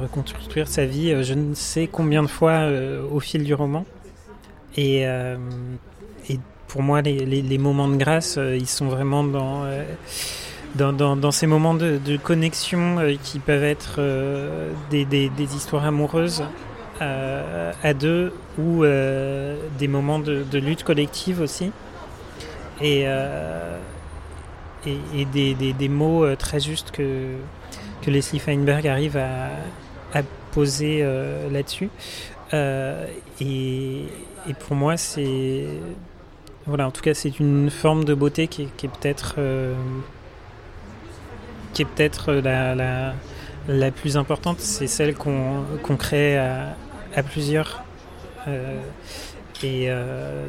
reconstruire 0.00 0.68
sa 0.68 0.84
vie 0.84 1.22
je 1.22 1.34
ne 1.34 1.54
sais 1.54 1.86
combien 1.86 2.22
de 2.22 2.28
fois 2.28 2.68
au 3.10 3.20
fil 3.20 3.42
du 3.44 3.54
roman. 3.54 3.86
Et, 4.76 5.02
et 5.02 6.40
pour 6.68 6.82
moi, 6.82 7.00
les, 7.00 7.24
les, 7.24 7.40
les, 7.40 7.58
moments 7.58 7.88
de 7.88 7.96
grâce, 7.96 8.38
ils 8.38 8.66
sont 8.66 8.88
vraiment 8.88 9.24
dans 9.24 9.64
dans, 10.74 11.30
ces 11.30 11.46
moments 11.46 11.74
de, 11.74 12.16
connexion 12.16 12.98
euh, 12.98 13.14
qui 13.22 13.38
peuvent 13.38 13.64
être 13.64 13.96
euh, 13.98 14.72
des, 14.90 15.30
histoires 15.54 15.84
amoureuses 15.86 16.44
euh, 17.00 17.72
à 17.82 17.94
deux 17.94 18.32
ou 18.58 18.84
des 19.78 19.88
moments 19.88 20.18
de, 20.18 20.58
lutte 20.58 20.82
collective 20.82 21.40
aussi. 21.40 21.70
Et, 22.82 23.06
et, 24.86 25.24
des, 25.24 25.88
mots 25.88 26.34
très 26.36 26.60
justes 26.60 26.90
que, 26.90 27.34
que 28.02 28.10
Leslie 28.10 28.38
Feinberg 28.38 28.86
arrive 28.86 29.16
à, 29.16 30.22
poser 30.52 31.06
là-dessus. 31.52 31.90
Et, 33.40 34.06
pour 34.60 34.76
moi, 34.76 34.96
c'est. 34.96 35.66
Voilà, 36.66 36.88
en 36.88 36.90
tout 36.90 37.02
cas, 37.02 37.14
c'est 37.14 37.38
une 37.38 37.70
forme 37.70 38.04
de 38.04 38.14
beauté 38.14 38.48
qui, 38.48 38.68
qui 38.76 38.86
est 38.86 38.88
peut-être 38.88 39.36
qui 41.76 41.82
est 41.82 41.84
peut-être 41.84 42.32
la, 42.32 42.74
la, 42.74 43.12
la, 43.68 43.90
plus 43.90 44.16
importante, 44.16 44.60
c'est 44.60 44.86
celle 44.86 45.14
qu'on 45.14 45.96
crée 45.98 46.38
à, 46.38 46.74
à 47.14 47.22
plusieurs. 47.22 47.84
Euh, 48.48 48.80
et 49.62 49.90
euh, 49.90 50.46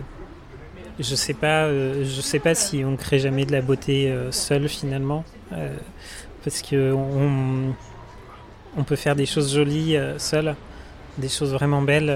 je 1.00 1.16
sais 1.16 1.34
pas, 1.34 1.66
euh, 1.66 2.06
sais 2.06 2.40
pas 2.40 2.56
si 2.56 2.86
on 2.86 2.96
crée 2.96 3.20
jamais 3.20 3.46
de 3.46 3.52
la 3.52 3.62
beauté 3.62 4.10
euh, 4.10 4.32
seul 4.32 4.70
finalement, 4.70 5.26
euh, 5.52 5.76
parce 6.46 6.62
que 6.62 6.94
on, 6.94 7.74
peut 8.86 8.96
faire 8.96 9.18
des 9.18 9.26
choses 9.26 9.54
jolies 9.54 9.98
seul, 10.18 10.56
des 11.18 11.28
choses 11.28 11.52
vraiment 11.52 11.82
belles. 11.82 12.16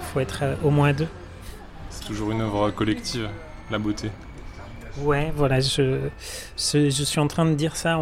Il 0.00 0.06
faut 0.06 0.20
être 0.20 0.42
au 0.62 0.68
moins 0.68 0.92
deux. 0.92 1.06
C'est 1.88 2.04
toujours 2.04 2.30
une 2.30 2.42
œuvre 2.42 2.72
collective, 2.72 3.30
la 3.70 3.78
beauté. 3.78 4.10
Ouais, 5.02 5.32
voilà, 5.34 5.60
je, 5.60 6.08
je, 6.56 6.88
suis 6.88 7.18
en 7.18 7.26
train 7.26 7.46
de 7.46 7.54
dire 7.54 7.76
ça, 7.76 7.98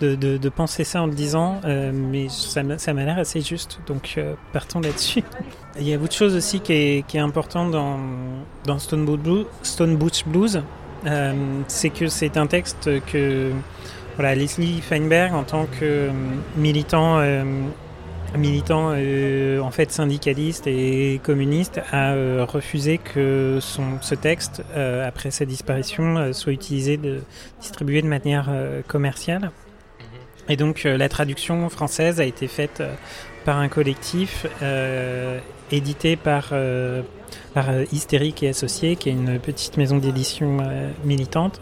de, 0.00 0.14
de, 0.14 0.48
penser 0.48 0.84
ça 0.84 1.02
en 1.02 1.06
le 1.06 1.12
disant, 1.12 1.60
euh, 1.64 1.92
mais 1.92 2.28
ça, 2.30 2.62
m'a 2.62 3.04
l'air 3.04 3.18
assez 3.18 3.42
juste, 3.42 3.80
donc 3.86 4.14
euh, 4.16 4.34
partons 4.52 4.80
là-dessus. 4.80 5.22
Il 5.78 5.86
y 5.86 5.92
a 5.92 5.98
autre 5.98 6.14
chose 6.14 6.34
aussi 6.34 6.60
qui 6.60 6.72
est, 6.72 7.06
qui 7.06 7.18
est 7.18 7.20
important 7.20 7.68
dans, 7.68 7.98
dans 8.64 8.78
Stone, 8.78 9.04
Butch 9.96 10.24
Blues, 10.24 10.62
euh, 11.06 11.34
c'est 11.68 11.90
que 11.90 12.08
c'est 12.08 12.36
un 12.38 12.46
texte 12.46 12.88
que 13.06 13.50
voilà, 14.16 14.34
Leslie 14.34 14.80
Feinberg, 14.80 15.34
en 15.34 15.44
tant 15.44 15.66
que 15.66 16.10
militant 16.56 17.20
militant 18.36 18.92
euh, 18.94 19.60
en 19.60 19.70
fait 19.70 19.90
syndicaliste 19.90 20.66
et 20.66 21.20
communiste 21.22 21.80
a 21.92 22.12
euh, 22.12 22.44
refusé 22.48 22.98
que 22.98 23.58
son, 23.60 24.00
ce 24.00 24.14
texte 24.14 24.62
euh, 24.76 25.06
après 25.06 25.30
sa 25.30 25.44
disparition 25.44 26.16
euh, 26.16 26.32
soit 26.32 26.52
utilisé 26.52 26.96
de 26.96 27.20
distribué 27.60 28.02
de 28.02 28.06
manière 28.06 28.48
euh, 28.50 28.82
commerciale. 28.86 29.50
Et 30.48 30.56
donc 30.56 30.82
la 30.82 31.08
traduction 31.08 31.68
française 31.68 32.18
a 32.18 32.24
été 32.24 32.48
faite 32.48 32.82
par 33.44 33.58
un 33.58 33.68
collectif 33.68 34.46
édité 35.70 36.16
par 36.16 36.52
par 37.54 37.66
Hystérique 37.92 38.42
et 38.42 38.48
Associés 38.48 38.96
qui 38.96 39.10
est 39.10 39.12
une 39.12 39.38
petite 39.38 39.76
maison 39.76 39.98
d'édition 39.98 40.58
militante 41.04 41.60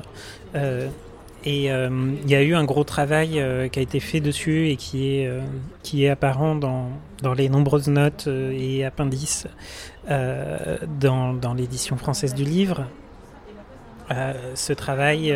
et 1.48 1.72
euh, 1.72 1.88
il 2.24 2.30
y 2.30 2.34
a 2.34 2.42
eu 2.42 2.54
un 2.54 2.64
gros 2.64 2.84
travail 2.84 3.40
euh, 3.40 3.68
qui 3.68 3.78
a 3.78 3.82
été 3.82 4.00
fait 4.00 4.20
dessus 4.20 4.68
et 4.68 4.76
qui 4.76 5.14
est, 5.14 5.26
euh, 5.26 5.40
qui 5.82 6.04
est 6.04 6.10
apparent 6.10 6.54
dans, 6.54 6.90
dans 7.22 7.32
les 7.32 7.48
nombreuses 7.48 7.88
notes 7.88 8.28
et 8.28 8.84
appendices 8.84 9.46
dans, 10.06 11.32
dans 11.32 11.54
l'édition 11.54 11.96
française 11.96 12.34
du 12.34 12.44
livre. 12.44 12.86
ce 14.54 14.72
travail, 14.72 15.34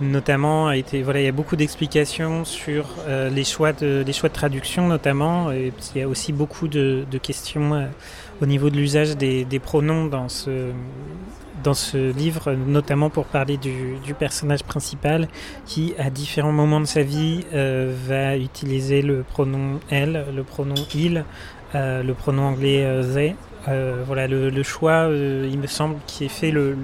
notamment, 0.00 0.68
a 0.68 0.76
été 0.76 1.02
voilà, 1.02 1.20
il 1.20 1.24
y 1.24 1.28
a 1.28 1.32
beaucoup 1.32 1.56
d'explications 1.56 2.44
sur 2.44 2.96
les 3.08 3.44
choix 3.44 3.72
de 3.72 4.04
les 4.06 4.12
choix 4.12 4.28
de 4.28 4.34
traduction, 4.34 4.86
notamment. 4.86 5.50
Et 5.50 5.72
il 5.94 6.00
y 6.00 6.04
a 6.04 6.08
aussi 6.08 6.34
beaucoup 6.34 6.68
de 6.68 7.18
questions 7.22 7.88
au 8.42 8.46
niveau 8.46 8.70
de 8.70 8.76
l'usage 8.76 9.16
des, 9.16 9.60
pronoms 9.62 10.06
dans 10.06 10.28
ce 10.28 10.70
dans 11.62 11.74
ce 11.74 12.12
livre, 12.12 12.52
notamment 12.52 13.10
pour 13.10 13.26
parler 13.26 13.58
du, 13.58 14.14
personnage 14.18 14.64
principal 14.64 15.28
qui, 15.66 15.92
à 15.98 16.08
différents 16.08 16.52
moments 16.52 16.80
de 16.80 16.86
sa 16.86 17.02
vie, 17.02 17.44
euh, 17.52 17.94
va 18.06 18.38
utiliser 18.38 19.02
le 19.02 19.22
pronom 19.22 19.78
elle, 19.90 20.24
le 20.34 20.42
pronom 20.42 20.74
il, 20.94 21.22
euh, 21.74 22.02
le 22.02 22.14
pronom 22.14 22.44
anglais 22.44 22.82
euh, 22.82 23.14
they. 23.14 23.36
Voilà, 24.06 24.26
le, 24.26 24.62
choix, 24.62 25.08
il 25.10 25.58
me 25.58 25.66
semble, 25.66 25.96
qui 26.06 26.24
est 26.24 26.28
fait 26.28 26.50
le, 26.50 26.78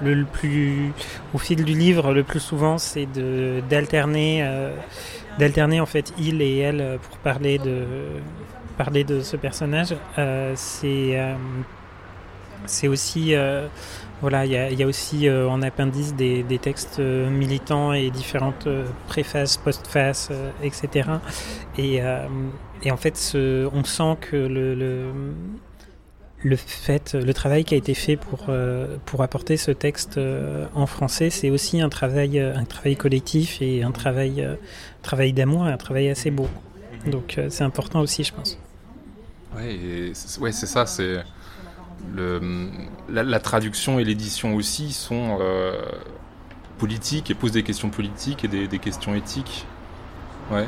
le, 0.00 0.24
plus 0.24 0.92
au 1.34 1.38
fil 1.38 1.64
du 1.64 1.74
livre, 1.74 2.14
le 2.14 2.22
plus 2.22 2.38
souvent, 2.38 2.78
c'est 2.78 3.08
d'alterner, 3.68 4.48
d'alterner 5.40 5.80
en 5.80 5.86
fait 5.86 6.14
il 6.20 6.40
et 6.40 6.58
elle 6.58 6.98
pour 7.02 7.18
parler 7.18 7.58
de 7.58 7.84
parler 8.76 9.04
de 9.04 9.20
ce 9.20 9.36
personnage. 9.36 9.94
c'est 10.54 11.18
c'est 12.66 12.88
aussi 12.88 13.34
euh, 13.34 13.68
voilà, 14.20 14.46
il 14.46 14.78
y, 14.78 14.82
a, 14.82 14.86
aussi 14.86 15.28
euh, 15.28 15.48
en 15.48 15.60
appendice 15.60 16.14
des, 16.14 16.44
textes 16.60 17.00
euh, 17.00 17.28
militants 17.28 17.92
et 17.92 18.10
différentes 18.10 18.66
euh, 18.66 18.86
préfaces, 19.08 19.58
postfaces, 19.58 20.28
euh, 20.30 20.50
etc. 20.62 21.10
Et, 21.76 22.02
euh, 22.02 22.26
en 22.90 22.96
fait, 22.96 23.32
on 23.34 23.84
sent 23.84 24.16
que 24.20 24.36
le, 24.36 24.74
le, 24.74 25.10
le, 26.42 26.56
fait, 26.56 27.14
le 27.14 27.34
travail 27.34 27.64
qui 27.64 27.74
a 27.74 27.76
été 27.76 27.94
fait 27.94 28.16
pour, 28.16 28.50
pour 29.06 29.22
apporter 29.22 29.56
ce 29.56 29.72
texte 29.72 30.20
en 30.74 30.86
français, 30.86 31.30
c'est 31.30 31.50
aussi 31.50 31.80
un 31.80 31.88
travail, 31.88 32.38
un 32.38 32.64
travail 32.64 32.94
collectif 32.94 33.60
et 33.60 33.82
un 33.82 33.90
travail, 33.90 34.46
travail 35.02 35.32
d'amour, 35.32 35.64
un 35.64 35.78
travail 35.78 36.10
assez 36.10 36.30
beau. 36.30 36.48
Donc 37.06 37.40
c'est 37.48 37.64
important 37.64 38.00
aussi, 38.00 38.22
je 38.22 38.32
pense. 38.32 38.56
Ouais 39.56 40.12
c'est 40.52 40.66
ça, 40.66 40.86
c'est 40.86 41.22
le, 42.14 42.40
la, 43.08 43.40
traduction 43.40 43.98
et 43.98 44.04
l'édition 44.04 44.54
aussi 44.54 44.92
sont 44.92 45.38
euh, 45.40 45.80
politiques 46.78 47.30
et 47.30 47.34
posent 47.34 47.52
des 47.52 47.62
questions 47.62 47.88
politiques 47.88 48.44
et 48.44 48.48
des, 48.48 48.78
questions 48.78 49.14
éthiques. 49.14 49.66
Ouais. 50.50 50.66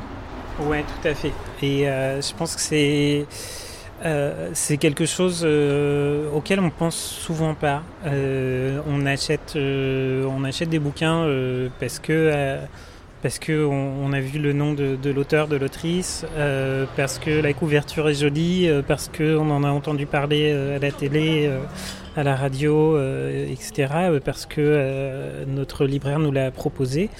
Ouais, 0.60 0.82
tout 0.82 1.08
à 1.08 1.14
fait. 1.14 1.32
Et 1.62 1.88
euh, 1.88 2.20
je 2.20 2.34
pense 2.34 2.56
que 2.56 2.60
c'est 2.60 3.26
euh, 4.04 4.50
c'est 4.54 4.76
quelque 4.76 5.06
chose 5.06 5.44
auquel 6.32 6.60
on 6.60 6.70
pense 6.70 6.96
souvent 6.96 7.54
pas. 7.54 7.82
On 8.04 9.06
achète 9.06 9.56
on 9.56 10.44
achète 10.44 10.70
des 10.70 10.78
bouquins 10.78 11.26
parce 11.78 11.98
que 11.98 12.58
parce 13.22 13.38
que 13.38 13.64
on, 13.64 14.12
a 14.12 14.20
vu 14.20 14.38
le 14.38 14.52
nom 14.52 14.72
de, 14.72 15.10
l'auteur, 15.10 15.48
de 15.48 15.56
l'autrice, 15.56 16.24
euh, 16.36 16.86
parce 16.96 17.18
que 17.18 17.30
la 17.30 17.52
couverture 17.52 18.08
est 18.08 18.14
jolie, 18.14 18.68
euh, 18.68 18.82
parce 18.86 19.08
que 19.08 19.36
on 19.36 19.50
en 19.50 19.64
a 19.64 19.70
entendu 19.70 20.06
parler 20.06 20.52
euh, 20.52 20.76
à 20.76 20.78
la 20.78 20.92
télé, 20.92 21.50
à 22.16 22.22
la 22.22 22.36
radio, 22.36 22.98
etc. 22.98 24.18
Parce 24.24 24.46
que 24.46 25.44
notre 25.46 25.84
libraire 25.84 26.18
nous 26.18 26.32
l'a 26.32 26.50
proposé. 26.50 27.10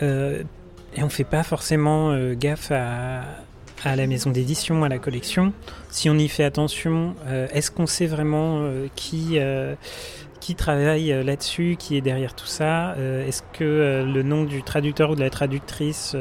Et 0.00 1.02
on 1.02 1.08
fait 1.08 1.24
pas 1.24 1.44
forcément 1.44 2.16
gaffe 2.32 2.72
à, 2.72 3.24
la 3.84 4.06
maison 4.08 4.30
d'édition, 4.30 4.82
à 4.82 4.88
la 4.88 4.98
collection. 4.98 5.52
Si 5.90 6.10
on 6.10 6.18
y 6.18 6.28
fait 6.28 6.42
attention, 6.42 7.14
est-ce 7.52 7.70
qu'on 7.70 7.86
sait 7.86 8.06
vraiment 8.06 8.68
qui, 8.96 9.38
qui 10.40 10.54
travaille 10.54 11.12
euh, 11.12 11.22
là-dessus, 11.22 11.76
qui 11.78 11.96
est 11.96 12.00
derrière 12.00 12.34
tout 12.34 12.46
ça 12.46 12.94
Euh, 12.98 13.26
Est-ce 13.26 13.42
que 13.52 13.64
euh, 13.64 14.04
le 14.04 14.22
nom 14.22 14.44
du 14.44 14.62
traducteur 14.62 15.10
ou 15.10 15.14
de 15.14 15.20
la 15.20 15.30
traductrice 15.30 16.14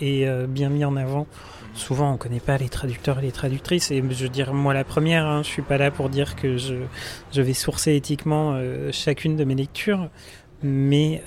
est 0.00 0.46
bien 0.46 0.68
mis 0.68 0.84
en 0.84 0.96
avant? 0.96 1.26
Souvent, 1.74 2.12
on 2.12 2.16
connaît 2.16 2.40
pas 2.40 2.58
les 2.58 2.68
traducteurs 2.68 3.20
et 3.20 3.22
les 3.22 3.32
traductrices. 3.32 3.90
Et 3.90 4.02
je 4.10 4.22
veux 4.24 4.28
dire, 4.28 4.52
moi, 4.52 4.74
la 4.74 4.84
première, 4.84 5.26
hein, 5.26 5.42
je 5.42 5.48
suis 5.48 5.62
pas 5.62 5.78
là 5.78 5.90
pour 5.90 6.08
dire 6.08 6.34
que 6.34 6.56
je, 6.56 7.42
vais 7.42 7.52
sourcer 7.52 7.94
éthiquement 7.94 8.60
chacune 8.90 9.36
de 9.36 9.44
mes 9.44 9.54
lectures. 9.54 10.08
Mais 10.62 11.22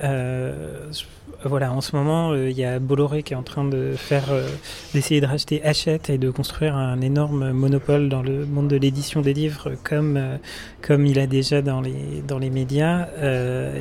voilà, 1.49 1.71
en 1.71 1.81
ce 1.81 1.95
moment, 1.95 2.31
euh, 2.31 2.49
il 2.49 2.57
y 2.57 2.63
a 2.63 2.79
Bolloré 2.79 3.23
qui 3.23 3.33
est 3.33 3.35
en 3.35 3.43
train 3.43 3.65
de 3.65 3.93
faire, 3.95 4.31
euh, 4.31 4.47
d'essayer 4.93 5.21
de 5.21 5.25
racheter 5.25 5.63
Hachette 5.63 6.09
et 6.09 6.17
de 6.17 6.29
construire 6.29 6.75
un 6.75 7.01
énorme 7.01 7.51
monopole 7.51 8.09
dans 8.09 8.21
le 8.21 8.45
monde 8.45 8.67
de 8.67 8.77
l'édition 8.77 9.21
des 9.21 9.33
livres, 9.33 9.73
comme 9.83 10.17
euh, 10.17 10.37
comme 10.81 11.05
il 11.05 11.19
a 11.19 11.27
déjà 11.27 11.61
dans 11.61 11.81
les 11.81 12.23
dans 12.27 12.39
les 12.39 12.49
médias. 12.49 13.07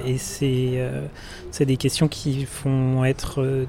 Et 0.07 0.19
c'est 0.19 0.81
c'est 1.51 1.67
des 1.67 1.77
questions 1.77 2.09
qui 2.09 2.47
vont 2.65 3.05
être 3.05 3.67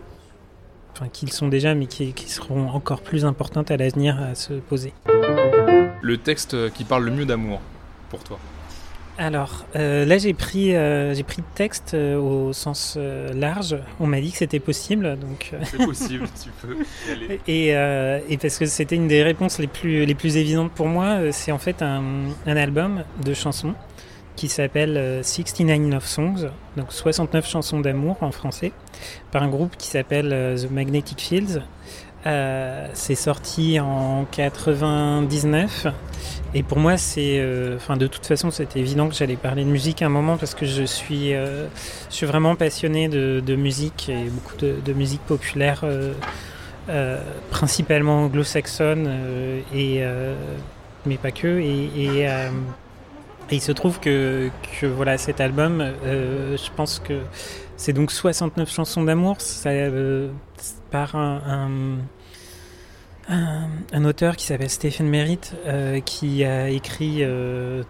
Enfin, 0.95 1.07
qu'ils 1.11 1.33
sont 1.33 1.47
déjà, 1.47 1.73
mais 1.73 1.87
qui 1.87 2.13
seront 2.27 2.69
encore 2.69 3.01
plus 3.01 3.25
importantes 3.25 3.71
à 3.71 3.77
l'avenir 3.77 4.21
à 4.21 4.35
se 4.35 4.53
poser. 4.53 4.93
Le 6.01 6.17
texte 6.17 6.71
qui 6.73 6.83
parle 6.83 7.05
le 7.05 7.11
mieux 7.11 7.25
d'amour 7.25 7.61
pour 8.09 8.23
toi 8.23 8.37
Alors, 9.17 9.65
euh, 9.75 10.05
là, 10.05 10.17
j'ai 10.17 10.33
pris, 10.33 10.75
euh, 10.75 11.13
j'ai 11.13 11.21
pris 11.23 11.37
le 11.37 11.43
texte 11.55 11.93
euh, 11.93 12.17
au 12.17 12.51
sens 12.51 12.95
euh, 12.97 13.31
large. 13.33 13.77
On 13.99 14.07
m'a 14.07 14.19
dit 14.19 14.31
que 14.31 14.37
c'était 14.39 14.59
possible, 14.59 15.17
donc. 15.19 15.51
euh, 15.53 15.59
C'est 15.63 15.77
possible, 15.85 16.27
tu 16.41 16.49
peux 16.61 16.75
y 17.07 17.11
aller. 17.11 17.39
Et, 17.47 17.75
euh, 17.75 18.19
et 18.27 18.37
parce 18.37 18.57
que 18.57 18.65
c'était 18.65 18.95
une 18.95 19.07
des 19.07 19.21
réponses 19.21 19.59
les 19.59 19.67
plus, 19.67 20.05
les 20.05 20.15
plus 20.15 20.37
évidentes 20.37 20.71
pour 20.71 20.87
moi, 20.87 21.31
c'est 21.31 21.51
en 21.51 21.59
fait 21.59 21.81
un, 21.83 22.03
un 22.47 22.57
album 22.57 23.03
de 23.23 23.33
chansons 23.35 23.75
qui 24.35 24.47
s'appelle 24.47 24.97
euh, 24.97 25.21
69 25.21 25.91
Love 25.91 26.05
Songs, 26.07 26.49
donc 26.75 26.91
69 26.91 27.47
chansons 27.47 27.81
d'amour 27.81 28.17
en 28.21 28.31
français, 28.31 28.71
par 29.31 29.43
un 29.43 29.47
groupe 29.49 29.77
qui 29.77 29.87
s'appelle 29.87 30.29
The 30.59 30.71
Magnetic 30.71 31.21
Fields. 31.21 31.61
Euh, 32.25 32.87
c'est 32.93 33.15
sorti 33.15 33.81
en 33.81 34.25
99 34.31 35.87
et 36.53 36.63
pour 36.63 36.79
moi 36.79 36.95
c'est, 36.95 37.39
euh, 37.39 37.75
enfin 37.75 37.97
de 37.97 38.07
toute 38.07 38.25
façon 38.25 38.49
c'était 38.49 38.79
évident 38.79 39.09
que 39.09 39.15
j'allais 39.15 39.35
parler 39.35 39.65
de 39.65 39.69
musique 39.69 40.01
à 40.01 40.05
un 40.05 40.09
moment 40.09 40.37
parce 40.37 40.55
que 40.55 40.65
je 40.65 40.83
suis, 40.83 41.33
euh, 41.33 41.67
je 42.09 42.15
suis 42.15 42.25
vraiment 42.25 42.55
passionné 42.55 43.09
de, 43.09 43.55
musique 43.57 44.07
et 44.07 44.29
beaucoup 44.29 44.55
de, 44.55 44.93
musique 44.93 45.21
populaire. 45.21 45.83
principalement 47.49 48.23
anglo-saxonne 48.23 49.09
et 49.73 50.03
mais 51.05 51.17
pas 51.17 51.31
que 51.31 51.59
et, 51.59 52.25
il 53.51 53.61
se 53.61 53.71
trouve 53.71 53.99
que, 53.99 54.49
que 54.79 54.85
voilà 54.85 55.17
cet 55.17 55.41
album 55.41 55.85
je 56.05 56.69
pense 56.75 56.99
que 56.99 57.19
c'est 57.77 57.93
donc 57.93 58.11
69 58.11 58.71
chansons 58.71 59.03
d'amour 59.03 59.37
euh, 59.65 60.29
par 60.91 61.15
un, 61.15 61.99
auteur 64.05 64.35
qui 64.35 64.45
s'appelle 64.45 64.69
Stephen 64.69 65.07
Merritt 65.07 65.55
euh, 65.65 65.99
qui 66.01 66.43
a 66.43 66.69
écrit 66.69 67.19
euh, 67.21 67.83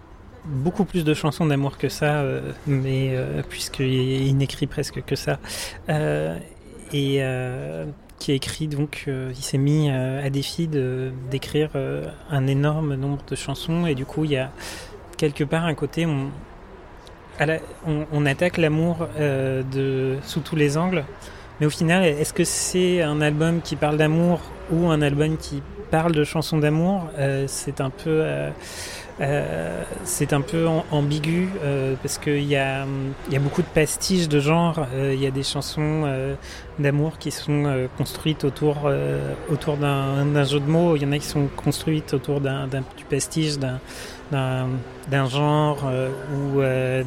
beaucoup 0.44 0.84
plus 0.84 1.04
de 1.04 1.14
chansons 1.14 1.46
d'amour 1.46 1.78
que 1.78 1.88
ça 1.88 2.24
mais 2.66 3.16
puisqu'il 3.48 4.26
il 4.26 4.36
n'écrit 4.36 4.66
presque 4.66 5.02
que 5.04 5.16
ça 5.16 5.38
et 5.88 7.20
qui 8.18 8.30
a 8.30 8.34
écrit 8.34 8.68
donc 8.68 9.06
il 9.08 9.42
s'est 9.42 9.58
mis 9.58 9.88
à 9.90 10.28
défi 10.28 10.68
d'écrire 11.30 11.70
un 12.30 12.46
énorme 12.46 12.94
nombre 12.94 13.24
de 13.26 13.36
chansons 13.36 13.86
et 13.86 13.94
du 13.94 14.04
coup 14.04 14.24
il 14.24 14.32
y 14.32 14.36
a 14.36 14.50
quelque 15.16 15.44
part 15.44 15.64
un 15.64 15.74
côté 15.74 16.06
on, 18.12 18.26
attaque 18.26 18.56
l'amour 18.58 19.08
euh, 19.18 19.62
de 19.72 20.16
sous 20.22 20.40
tous 20.40 20.56
les 20.56 20.76
angles 20.76 21.04
mais 21.60 21.66
au 21.66 21.70
final 21.70 22.04
est-ce 22.04 22.32
que 22.32 22.44
c'est 22.44 23.02
un 23.02 23.20
album 23.20 23.60
qui 23.62 23.76
parle 23.76 23.96
d'amour 23.96 24.40
ou 24.72 24.88
un 24.90 25.02
album 25.02 25.36
qui 25.36 25.62
parle 25.90 26.12
de 26.12 26.24
chansons 26.24 26.58
d'amour 26.58 27.08
Euh, 27.18 27.44
c'est 27.48 27.80
un 27.80 27.90
peu 27.90 28.10
euh, 28.22 28.50
euh, 29.20 29.82
c'est 30.02 30.32
un 30.32 30.40
peu 30.40 30.66
am- 30.66 30.82
ambigu 30.90 31.48
euh, 31.62 31.94
parce 32.02 32.18
qu'il 32.18 32.42
y 32.44 32.56
a, 32.56 32.84
y 33.30 33.36
a 33.36 33.38
beaucoup 33.38 33.62
de 33.62 33.68
pastiches 33.68 34.28
de 34.28 34.40
genre. 34.40 34.86
Euh, 34.92 35.12
Il 35.14 35.22
y 35.22 35.26
a 35.26 35.30
des 35.30 35.44
chansons 35.44 36.02
d'amour 36.80 37.18
qui 37.18 37.30
sont 37.30 37.86
construites 37.96 38.42
autour, 38.42 38.90
autour 39.52 39.76
d'un 39.76 40.44
jeu 40.44 40.58
de 40.58 40.68
mots. 40.68 40.96
Il 40.96 41.02
y 41.02 41.06
en 41.06 41.12
a 41.12 41.18
qui 41.18 41.26
sont 41.28 41.46
construites 41.54 42.12
autour 42.14 42.40
d'un 42.40 42.66
du 42.66 43.04
pastiche, 43.08 43.56
d'un- 43.58 43.78
d'un 44.30 45.26
genre 45.28 45.84
euh, 45.86 46.10
ou 46.34 46.60
euh, 46.60 47.02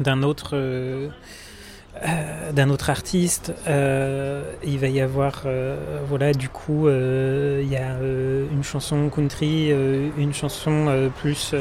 d'un 0.00 0.22
autre. 0.22 0.50
euh, 0.54 1.08
autre 2.70 2.90
artiste, 2.90 3.52
il 3.66 4.78
va 4.78 4.86
y 4.86 5.00
avoir, 5.00 5.46
voilà, 6.06 6.32
du 6.32 6.48
coup, 6.48 6.88
il 6.88 7.68
y 7.68 7.76
a 7.76 7.96
une 8.52 8.62
chanson 8.62 9.08
country, 9.08 9.70
une 10.16 10.32
chanson 10.32 11.10
plus 11.20 11.54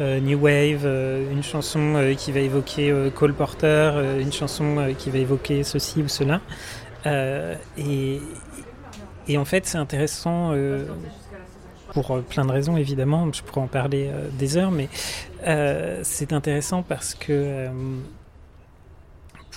new 0.00 0.38
wave, 0.38 0.86
une 1.32 1.42
chanson 1.42 2.14
qui 2.18 2.30
va 2.30 2.40
évoquer 2.40 2.92
Cole 3.14 3.32
Porter, 3.32 3.92
une 4.20 4.32
chanson 4.32 4.94
qui 4.98 5.08
va 5.08 5.18
évoquer 5.18 5.64
ceci 5.64 6.02
ou 6.02 6.08
cela. 6.08 6.42
Et, 7.06 8.20
et 9.28 9.38
en 9.38 9.46
fait, 9.46 9.66
c'est 9.66 9.78
intéressant 9.78 10.52
pour 11.94 12.10
euh, 12.10 12.20
plein 12.20 12.44
de 12.44 12.52
raisons, 12.52 12.76
évidemment. 12.76 13.32
Je 13.32 13.42
pourrais 13.42 13.62
en 13.62 13.68
parler 13.68 14.08
euh, 14.08 14.28
des 14.38 14.58
heures, 14.58 14.72
mais 14.72 14.88
euh, 15.46 16.00
c'est 16.02 16.34
intéressant 16.34 16.82
parce 16.82 17.14
que 17.14 17.68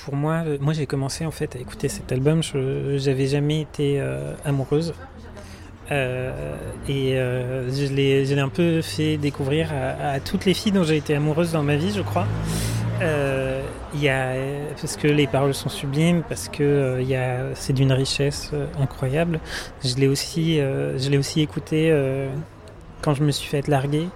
pour 0.05 0.15
moi, 0.15 0.43
moi 0.61 0.71
j'ai 0.73 0.85
commencé 0.85 1.25
en 1.25 1.31
fait 1.31 1.55
à 1.55 1.59
écouter 1.59 1.89
cet 1.89 2.11
album. 2.11 2.41
J'avais 2.43 3.27
jamais 3.27 3.61
été 3.61 4.01
amoureuse. 4.45 4.93
Et 5.91 5.95
je 6.87 7.93
l'ai 7.93 8.39
un 8.39 8.49
peu 8.49 8.81
fait 8.81 9.17
découvrir 9.17 9.71
à 9.73 10.19
toutes 10.19 10.45
les 10.45 10.53
filles 10.53 10.71
dont 10.71 10.83
j'ai 10.83 10.97
été 10.97 11.15
amoureuse 11.15 11.51
dans 11.51 11.63
ma 11.63 11.75
vie, 11.75 11.91
je 11.91 12.01
crois. 12.01 12.27
Euh, 13.87 13.95
Il 13.95 14.01
y 14.01 14.09
a 14.09 14.33
parce 14.79 14.97
que 14.97 15.07
les 15.07 15.27
paroles 15.27 15.53
sont 15.53 15.69
sublimes, 15.69 16.23
parce 16.27 16.49
que 16.49 16.63
euh, 16.63 17.01
il 17.01 17.07
y 17.07 17.15
a 17.15 17.53
c'est 17.55 17.73
d'une 17.73 17.91
richesse 17.91 18.51
euh, 18.53 18.67
incroyable. 18.79 19.39
Je 19.83 19.95
l'ai 19.95 20.07
aussi 20.07 20.59
euh, 20.59 20.97
je 20.99 21.09
l'ai 21.09 21.17
aussi 21.17 21.41
écouté 21.41 21.89
euh, 21.91 22.29
quand 23.01 23.13
je 23.13 23.23
me 23.23 23.31
suis 23.31 23.47
fait 23.49 23.67
larguer. 23.67 24.09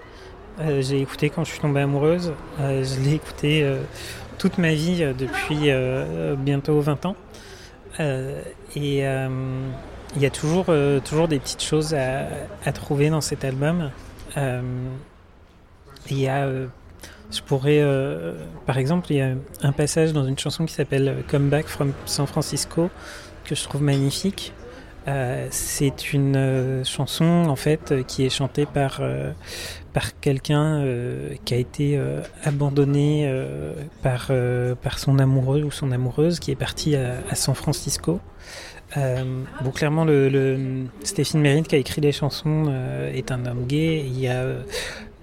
Euh, 0.60 0.82
j'ai 0.82 1.02
écouté 1.02 1.30
quand 1.30 1.44
je 1.44 1.52
suis 1.52 1.60
tombée 1.62 1.82
amoureuse. 1.82 2.34
Euh, 2.60 2.84
je 2.84 3.00
l'ai 3.02 3.16
écouté 3.16 3.64
euh, 3.64 3.82
toute 4.38 4.58
ma 4.58 4.74
vie 4.74 5.04
euh, 5.04 5.14
depuis 5.14 5.70
euh, 5.72 6.36
bientôt 6.36 6.80
20 6.82 7.06
ans. 7.06 7.16
Euh, 8.00 8.42
et 8.76 9.06
euh, 9.08 9.30
il 10.16 10.22
y 10.22 10.26
a 10.26 10.30
toujours, 10.30 10.66
euh, 10.70 11.00
toujours 11.00 11.28
des 11.28 11.40
petites 11.40 11.64
choses 11.64 11.94
à, 11.94 12.28
à 12.66 12.72
trouver 12.74 13.10
dans 13.10 13.22
cet 13.22 13.46
album. 13.46 13.92
Euh, 14.38 14.62
il 16.10 16.20
y 16.20 16.28
a, 16.28 16.46
euh, 16.46 16.68
je 17.32 17.42
pourrais, 17.42 17.80
euh, 17.82 18.34
par 18.66 18.78
exemple, 18.78 19.08
il 19.12 19.18
y 19.18 19.22
a 19.22 19.34
un 19.62 19.72
passage 19.72 20.14
dans 20.14 20.26
une 20.26 20.38
chanson 20.38 20.66
qui 20.66 20.74
s'appelle 20.74 21.24
Come 21.30 21.50
Back 21.50 21.68
from 21.68 21.94
San 22.06 22.28
Francisco 22.28 22.90
que 23.46 23.56
je 23.56 23.64
trouve 23.64 23.82
magnifique. 23.82 24.54
Euh, 25.08 25.48
c'est 25.50 26.14
une 26.14 26.36
euh, 26.36 26.84
chanson 26.84 27.26
en 27.26 27.56
fait 27.56 28.06
qui 28.06 28.24
est 28.24 28.30
chantée 28.30 28.68
par 28.68 29.00
euh, 29.02 29.32
par 29.94 30.20
quelqu'un 30.20 30.80
euh, 30.84 31.34
qui 31.44 31.56
a 31.56 31.58
été 31.58 32.00
abandonné 32.44 33.32
par 34.04 34.32
par 34.82 35.00
son 35.00 35.20
amoureux 35.20 35.64
ou 35.64 35.72
son 35.72 35.92
amoureuse 35.92 36.40
qui 36.40 36.52
est 36.52 36.56
parti 36.56 36.96
à, 36.96 37.36
San 37.36 37.56
Francisco. 37.56 38.20
Euh, 38.98 39.44
bon, 39.64 39.72
clairement, 39.72 40.04
le, 40.04 40.28
le 40.30 40.86
Stéphane 41.04 41.42
Merritt 41.42 41.68
qui 41.68 41.76
a 41.76 41.78
écrit 41.78 42.02
les 42.02 42.12
chansons 42.12 42.66
euh, 42.68 43.12
est 43.14 43.32
un 43.32 43.46
homme 43.46 43.66
gay. 43.66 44.04
Il 44.06 44.20
y 44.20 44.28
a 44.28 44.46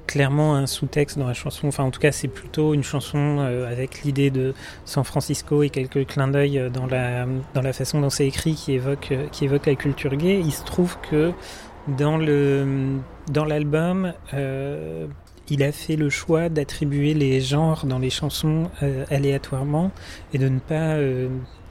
clairement 0.08 0.56
un 0.56 0.66
sous-texte 0.66 1.18
dans 1.18 1.28
la 1.28 1.34
chanson. 1.34 1.68
Enfin, 1.68 1.84
en 1.84 1.90
tout 1.90 2.00
cas, 2.00 2.10
c'est 2.10 2.28
plutôt 2.28 2.74
une 2.74 2.82
chanson 2.82 3.36
euh, 3.38 3.70
avec 3.70 4.02
l'idée 4.02 4.30
de 4.30 4.54
San 4.84 5.04
Francisco 5.04 5.62
et 5.62 5.70
quelques 5.70 6.06
clins 6.06 6.26
d'œil 6.26 6.58
euh, 6.58 6.70
dans 6.70 6.86
la, 6.86 7.26
dans 7.54 7.62
la 7.62 7.72
façon 7.72 8.00
dont 8.00 8.10
c'est 8.10 8.26
écrit 8.26 8.54
qui 8.54 8.72
évoque, 8.72 9.12
euh, 9.12 9.28
qui 9.30 9.44
évoque 9.44 9.66
la 9.66 9.76
culture 9.76 10.16
gay. 10.16 10.40
Il 10.42 10.52
se 10.52 10.64
trouve 10.64 10.96
que 11.10 11.32
dans 11.86 12.16
le 12.16 12.96
dans 13.30 13.44
l'album, 13.44 14.12
il 15.50 15.62
a 15.62 15.72
fait 15.72 15.96
le 15.96 16.10
choix 16.10 16.48
d'attribuer 16.48 17.14
les 17.14 17.40
genres 17.40 17.86
dans 17.86 17.98
les 17.98 18.10
chansons 18.10 18.70
aléatoirement 19.10 19.90
et 20.34 20.38
de 20.38 20.48
ne 20.48 20.58
pas. 20.58 20.96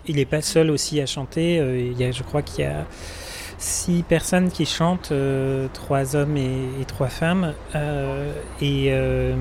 il 0.07 0.15
n'est 0.15 0.25
pas 0.25 0.41
seul 0.41 0.71
aussi 0.71 0.99
à 1.01 1.05
chanter. 1.05 1.57
Il 1.57 1.99
y 1.99 2.03
a, 2.03 2.11
je 2.11 2.23
crois 2.23 2.41
qu'il 2.41 2.63
y 2.63 2.67
a 2.67 2.87
six 3.57 4.03
personnes 4.03 4.51
qui 4.51 4.65
chantent, 4.65 5.11
euh, 5.11 5.67
trois 5.73 6.15
hommes 6.15 6.37
et, 6.37 6.85
trois 6.87 7.07
femmes. 7.07 7.53
Euh, 7.75 8.31
et 8.61 8.87
euh, 8.89 9.35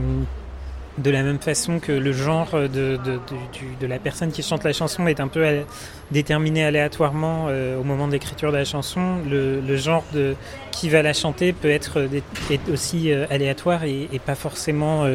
de 0.98 1.10
la 1.10 1.22
même 1.22 1.38
façon 1.38 1.78
que 1.78 1.92
le 1.92 2.12
genre 2.12 2.52
de, 2.52 2.98
la 3.86 3.98
personne 3.98 4.32
qui 4.32 4.42
chante 4.42 4.64
la 4.64 4.72
chanson 4.72 5.06
est 5.06 5.20
un 5.20 5.28
peu 5.28 5.44
déterminé 6.10 6.64
aléatoirement 6.64 7.48
au 7.78 7.84
moment 7.84 8.06
de 8.06 8.12
l'écriture 8.12 8.50
de 8.50 8.56
la 8.56 8.64
chanson, 8.64 9.18
le, 9.28 9.76
genre 9.76 10.04
de 10.14 10.34
qui 10.72 10.88
va 10.88 11.02
la 11.02 11.12
chanter 11.12 11.52
peut 11.52 11.68
être 11.68 12.08
aussi 12.72 13.12
aléatoire 13.12 13.84
et, 13.84 14.08
pas 14.24 14.34
forcément 14.34 15.06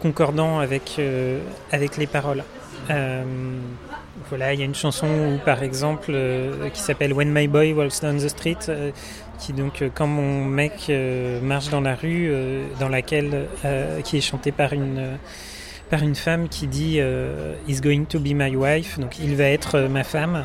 concordant 0.00 0.58
avec, 0.58 0.96
les 0.96 2.06
paroles. 2.10 2.42
Voilà, 4.28 4.52
il 4.52 4.60
y 4.60 4.62
a 4.62 4.66
une 4.66 4.74
chanson 4.74 5.38
par 5.44 5.62
exemple, 5.62 6.10
euh, 6.10 6.68
qui 6.70 6.80
s'appelle 6.80 7.12
When 7.12 7.32
My 7.32 7.48
Boy 7.48 7.72
Walks 7.72 8.00
Down 8.02 8.18
the 8.18 8.28
Street, 8.28 8.58
euh, 8.68 8.90
qui 9.38 9.52
donc, 9.52 9.82
euh, 9.82 9.88
quand 9.92 10.06
mon 10.06 10.44
mec 10.44 10.90
marche 11.42 11.70
dans 11.70 11.80
la 11.80 11.94
rue, 11.94 12.30
dans 12.80 12.88
laquelle, 12.88 13.46
qui 14.04 14.18
est 14.18 14.20
chantée 14.20 14.52
par 14.52 14.72
une, 14.72 15.18
par 15.90 16.02
une 16.02 16.14
femme 16.14 16.48
qui 16.48 16.66
dit 16.66 17.00
Is 17.68 17.80
going 17.80 18.04
to 18.04 18.18
be 18.18 18.32
my 18.34 18.54
wife, 18.56 18.98
donc 18.98 19.18
il 19.18 19.36
va 19.36 19.44
être 19.44 19.80
ma 19.80 20.04
femme. 20.04 20.44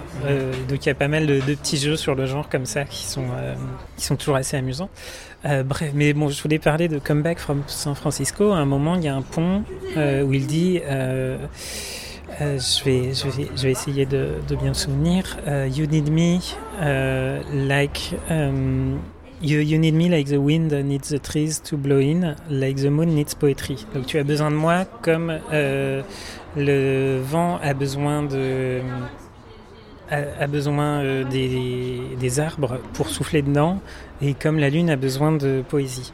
Donc 0.69 0.85
il 0.85 0.87
y 0.87 0.91
a 0.91 0.95
pas 0.95 1.07
mal 1.07 1.25
de, 1.25 1.39
petits 1.39 1.77
jeux 1.77 1.97
sur 1.97 2.15
le 2.15 2.25
genre 2.25 2.49
comme 2.49 2.65
ça 2.65 2.85
qui 2.85 3.05
sont, 3.05 3.25
qui 3.97 4.05
sont 4.05 4.15
toujours 4.15 4.35
assez 4.35 4.57
amusants. 4.57 4.89
Bref, 5.43 5.91
mais 5.93 6.13
bon, 6.13 6.29
je 6.29 6.41
voulais 6.41 6.59
parler 6.59 6.87
de 6.87 6.99
Comeback 6.99 7.39
from 7.39 7.63
San 7.67 7.95
Francisco. 7.95 8.51
À 8.51 8.57
un 8.57 8.65
moment, 8.65 8.95
il 8.95 9.03
y 9.03 9.07
a 9.07 9.15
un 9.15 9.23
pont 9.23 9.63
où 9.97 10.33
il 10.33 10.47
dit. 10.47 10.81
Euh, 12.41 12.59
je, 12.59 12.83
vais, 12.83 13.13
je, 13.13 13.27
vais, 13.29 13.49
je 13.55 13.63
vais 13.63 13.71
essayer 13.71 14.05
de, 14.05 14.39
bien 14.49 14.69
me 14.69 14.73
souvenir. 14.73 15.37
Euh, 15.47 15.67
you 15.67 15.85
need 15.85 16.09
me 16.09 16.39
euh, 16.81 17.41
like 17.53 18.13
um, 18.29 18.99
you, 19.41 19.59
you 19.59 19.77
need 19.77 19.93
me 19.93 20.09
like 20.09 20.27
the 20.27 20.39
wind 20.39 20.71
needs 20.71 21.09
the 21.09 21.21
trees 21.21 21.61
to 21.63 21.77
blow 21.77 21.99
in, 21.99 22.35
like 22.49 22.77
the 22.77 22.89
moon 22.89 23.07
needs 23.07 23.35
poetry. 23.35 23.85
Donc 23.93 24.05
tu 24.07 24.17
as 24.17 24.23
besoin 24.23 24.51
de 24.51 24.55
moi 24.55 24.85
comme 25.01 25.39
euh, 25.51 26.01
le 26.55 27.19
vent 27.21 27.59
a 27.61 27.73
besoin 27.73 28.23
de 28.23 28.81
a, 30.09 30.45
besoin 30.45 31.23
des, 31.23 32.01
des 32.19 32.39
arbres 32.39 32.79
pour 32.93 33.09
souffler 33.09 33.41
dedans 33.41 33.79
et 34.21 34.35
comme 34.35 34.59
la 34.59 34.69
lune 34.69 34.91
a 34.91 34.95
besoin 34.95 35.31
de 35.31 35.63
poésie. 35.67 36.13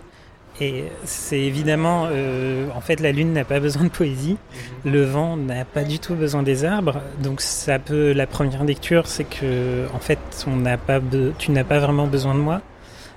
Et 0.61 0.85
c'est 1.05 1.39
évidemment, 1.39 2.07
euh, 2.11 2.67
en 2.75 2.81
fait, 2.81 2.99
la 2.99 3.11
lune 3.11 3.31
n'a 3.31 3.45
pas 3.45 3.59
besoin 3.61 3.83
de 3.83 3.89
poésie, 3.89 4.37
le 4.85 5.03
vent 5.03 5.37
n'a 5.37 5.63
pas 5.65 5.83
du 5.83 5.99
tout 5.99 6.15
besoin 6.15 6.43
des 6.43 6.65
arbres, 6.65 7.01
donc 7.23 7.41
ça 7.41 7.79
peut. 7.79 8.11
La 8.11 8.27
première 8.27 8.63
lecture, 8.65 9.07
c'est 9.07 9.23
que, 9.23 9.87
en 9.93 9.99
fait, 9.99 10.19
on 10.47 10.57
n'a 10.57 10.77
pas, 10.77 10.99
tu 11.37 11.51
n'as 11.51 11.63
pas 11.63 11.79
vraiment 11.79 12.07
besoin 12.07 12.35
de 12.35 12.39
moi. 12.39 12.61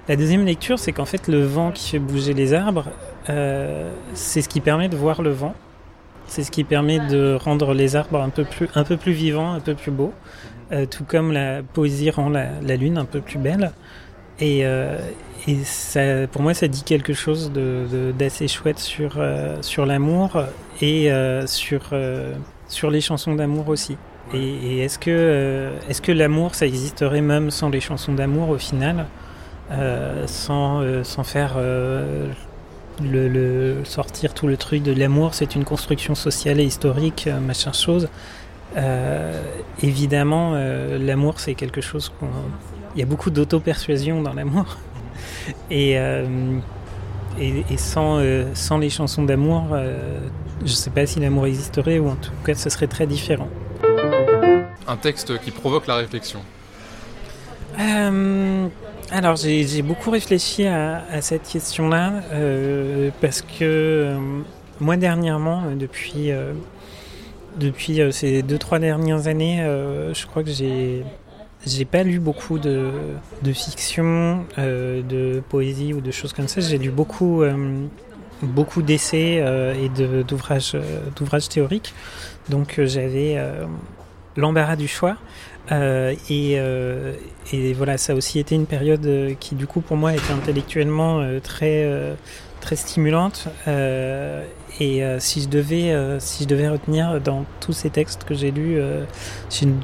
La 0.09 0.16
deuxième 0.16 0.44
lecture, 0.44 0.78
c'est 0.78 0.92
qu'en 0.92 1.05
fait, 1.05 1.28
le 1.28 1.42
vent 1.44 1.70
qui 1.70 1.90
fait 1.90 1.98
bouger 1.98 2.35
les 2.35 2.55
arbres, 2.55 2.87
euh, 3.28 3.90
c'est 4.14 4.42
ce 4.42 4.48
qui 4.48 4.61
permet 4.61 4.88
de 4.88 4.96
voir 4.96 5.22
le 5.22 5.31
vent. 5.31 5.55
C'est 6.26 6.44
ce 6.44 6.50
qui 6.50 6.64
permet 6.64 6.98
de 6.98 7.35
rendre 7.35 7.74
les 7.74 7.94
arbres 7.96 8.20
un 8.20 8.31
peu 8.31 8.44
plus, 8.44 8.68
un 8.74 8.85
peu 8.85 8.96
plus 8.96 9.12
vivants, 9.12 9.52
un 9.52 9.61
peu 9.61 9.74
plus 9.74 9.90
beaux. 9.90 10.12
Euh, 10.70 10.87
tout 10.87 11.05
comme 11.05 11.33
la 11.33 11.62
poésie 11.62 12.11
rend 12.11 12.31
la 12.31 12.76
lune 12.76 12.96
un 12.98 13.05
peu 13.05 13.20
plus 13.20 13.38
belle. 13.38 13.72
Et, 14.42 14.66
euh, 14.66 14.98
et 15.48 15.57
ça, 15.64 16.26
pour 16.31 16.42
moi, 16.42 16.52
ça 16.55 16.68
dit 16.68 16.83
quelque 16.83 17.14
chose 17.14 17.52
de- 17.52 17.87
de- 17.90 18.12
d'assez 18.12 18.48
chouette 18.48 18.78
sur, 18.78 19.14
euh, 19.18 19.57
sur 19.62 19.87
l'amour 19.87 20.31
et 20.81 21.12
euh, 21.12 21.46
sur, 21.46 21.81
sur 22.68 22.90
les 22.90 23.00
chansons 23.00 23.35
d'amour 23.35 23.68
aussi. 23.68 23.96
Et, 24.35 24.38
et 24.38 24.78
est-ce 24.85 24.98
que, 24.98 25.70
est-ce 25.88 26.02
que 26.02 26.12
l'amour, 26.12 26.55
ça 26.55 26.66
existerait 26.66 27.20
même 27.20 27.50
sans 27.50 27.70
les 27.70 27.81
chansons 27.81 28.14
d'amour 28.14 28.48
au 28.50 28.59
final 28.59 29.07
sans, 30.26 30.83
sans 31.02 31.24
faire 31.24 31.57
le, 33.00 33.28
le- 33.28 33.85
sortir 33.85 34.35
tout 34.35 34.46
le 34.46 34.57
truc 34.57 34.83
de 34.83 34.92
l'amour, 34.92 35.35
c'est 35.35 35.55
une 35.55 35.64
construction 35.64 36.14
sociale 36.14 36.61
et 36.61 36.64
historique, 36.64 37.28
machin 37.46 37.72
chose. 37.72 38.09
Euh, 38.76 39.42
évidemment, 39.83 40.52
euh, 40.55 40.98
l'amour, 40.98 41.40
c'est 41.40 41.55
quelque 41.55 41.81
chose 41.81 42.12
qu'on. 42.18 42.28
Il 42.94 43.00
y 43.00 43.02
a 43.02 43.07
beaucoup 43.07 43.31
d'auto-persuasion 43.31 44.22
dans 44.22 44.35
l'amour. 44.35 44.76
Et, 45.70 45.98
euh, 45.98 46.59
et, 47.40 47.64
et 47.70 47.76
sans, 47.76 48.18
euh, 48.18 48.44
sans 48.55 48.78
les 48.78 48.90
chansons 48.90 49.22
d'amour, 49.22 49.68
euh, 49.72 50.20
je 50.64 50.72
sais 50.72 50.90
pas 50.90 51.07
si 51.07 51.20
l'amour 51.20 51.46
existerait, 51.46 51.98
ou 51.98 52.09
en 52.09 52.16
tout 52.16 52.31
cas, 52.44 52.55
ce 52.55 52.70
serait 52.70 52.87
très 52.87 53.07
différent. 53.07 53.48
Un 54.87 54.96
texte 54.96 55.38
qui 55.40 55.50
provoque 55.50 55.87
la 55.87 55.96
réflexion. 55.96 56.40
Alors 59.11 59.37
j'ai 59.37 59.83
beaucoup 59.83 60.11
réfléchi 60.11 60.66
à, 60.66 61.02
à 61.11 61.20
cette 61.20 61.42
question-là 61.42 62.12
parce 63.20 63.42
que 63.42 64.16
moi 64.81 64.96
dernièrement, 64.96 65.62
depuis 65.78 66.31
depuis 67.59 68.00
ces 68.11 68.42
deux 68.42 68.59
trois 68.59 68.78
dernières 68.78 69.26
années, 69.26 69.59
je 70.14 70.26
crois 70.26 70.42
que 70.42 70.50
j'ai 70.50 71.05
j'ai 71.66 71.85
pas 71.85 72.03
lu 72.03 72.18
beaucoup 72.18 72.59
de, 72.59 72.90
de 73.42 73.53
fiction, 73.53 74.44
euh, 74.59 75.03
de 75.03 75.40
poésie 75.48 75.94
ou 75.94 76.01
de 76.01 76.11
choses 76.11 76.33
comme 76.33 76.48
ça. 76.48 76.61
J'ai 76.61 76.79
lu 76.79 76.90
beaucoup 76.90 77.42
euh, 77.42 77.85
beaucoup 78.42 78.83
d'essais 78.83 79.38
euh, 79.40 79.75
et 79.75 79.88
de- 79.88 80.22
d'ouvrages 80.22 80.72
euh, 80.75 80.81
d'ouvrages 81.16 81.48
théoriques. 81.48 81.94
Donc 82.48 82.81
j'avais 82.85 83.38
l'embarras 84.37 84.77
du 84.77 84.88
choix. 84.88 85.16
Et, 85.70 86.59
et 87.53 87.72
voilà, 87.72 87.96
ça 87.98 88.12
a 88.12 88.16
aussi 88.16 88.40
été 88.40 88.57
une 88.57 88.66
période 88.66 89.09
qui, 89.38 89.55
du 89.55 89.68
coup, 89.68 89.81
pour 89.81 89.96
moi, 89.96 90.12
était 90.12 90.33
intellectuellement 90.33 91.25
très, 91.40 91.88
très 92.61 92.75
stimulante. 92.75 93.46
Et 94.81 95.03
si 95.20 95.42
je 95.42 95.48
devais, 95.48 95.94
si 96.18 96.42
je 96.42 96.48
devais 96.48 96.68
retenir 96.68 97.20
dans 97.20 97.44
tous 97.61 97.72
ces 97.72 97.90
textes 97.90 98.25
que 98.25 98.35
j'ai 98.35 98.51
lus, 98.51 98.77
euh, 98.79 99.05
si 99.48 99.64
je 99.64 99.68
ne 99.68 99.75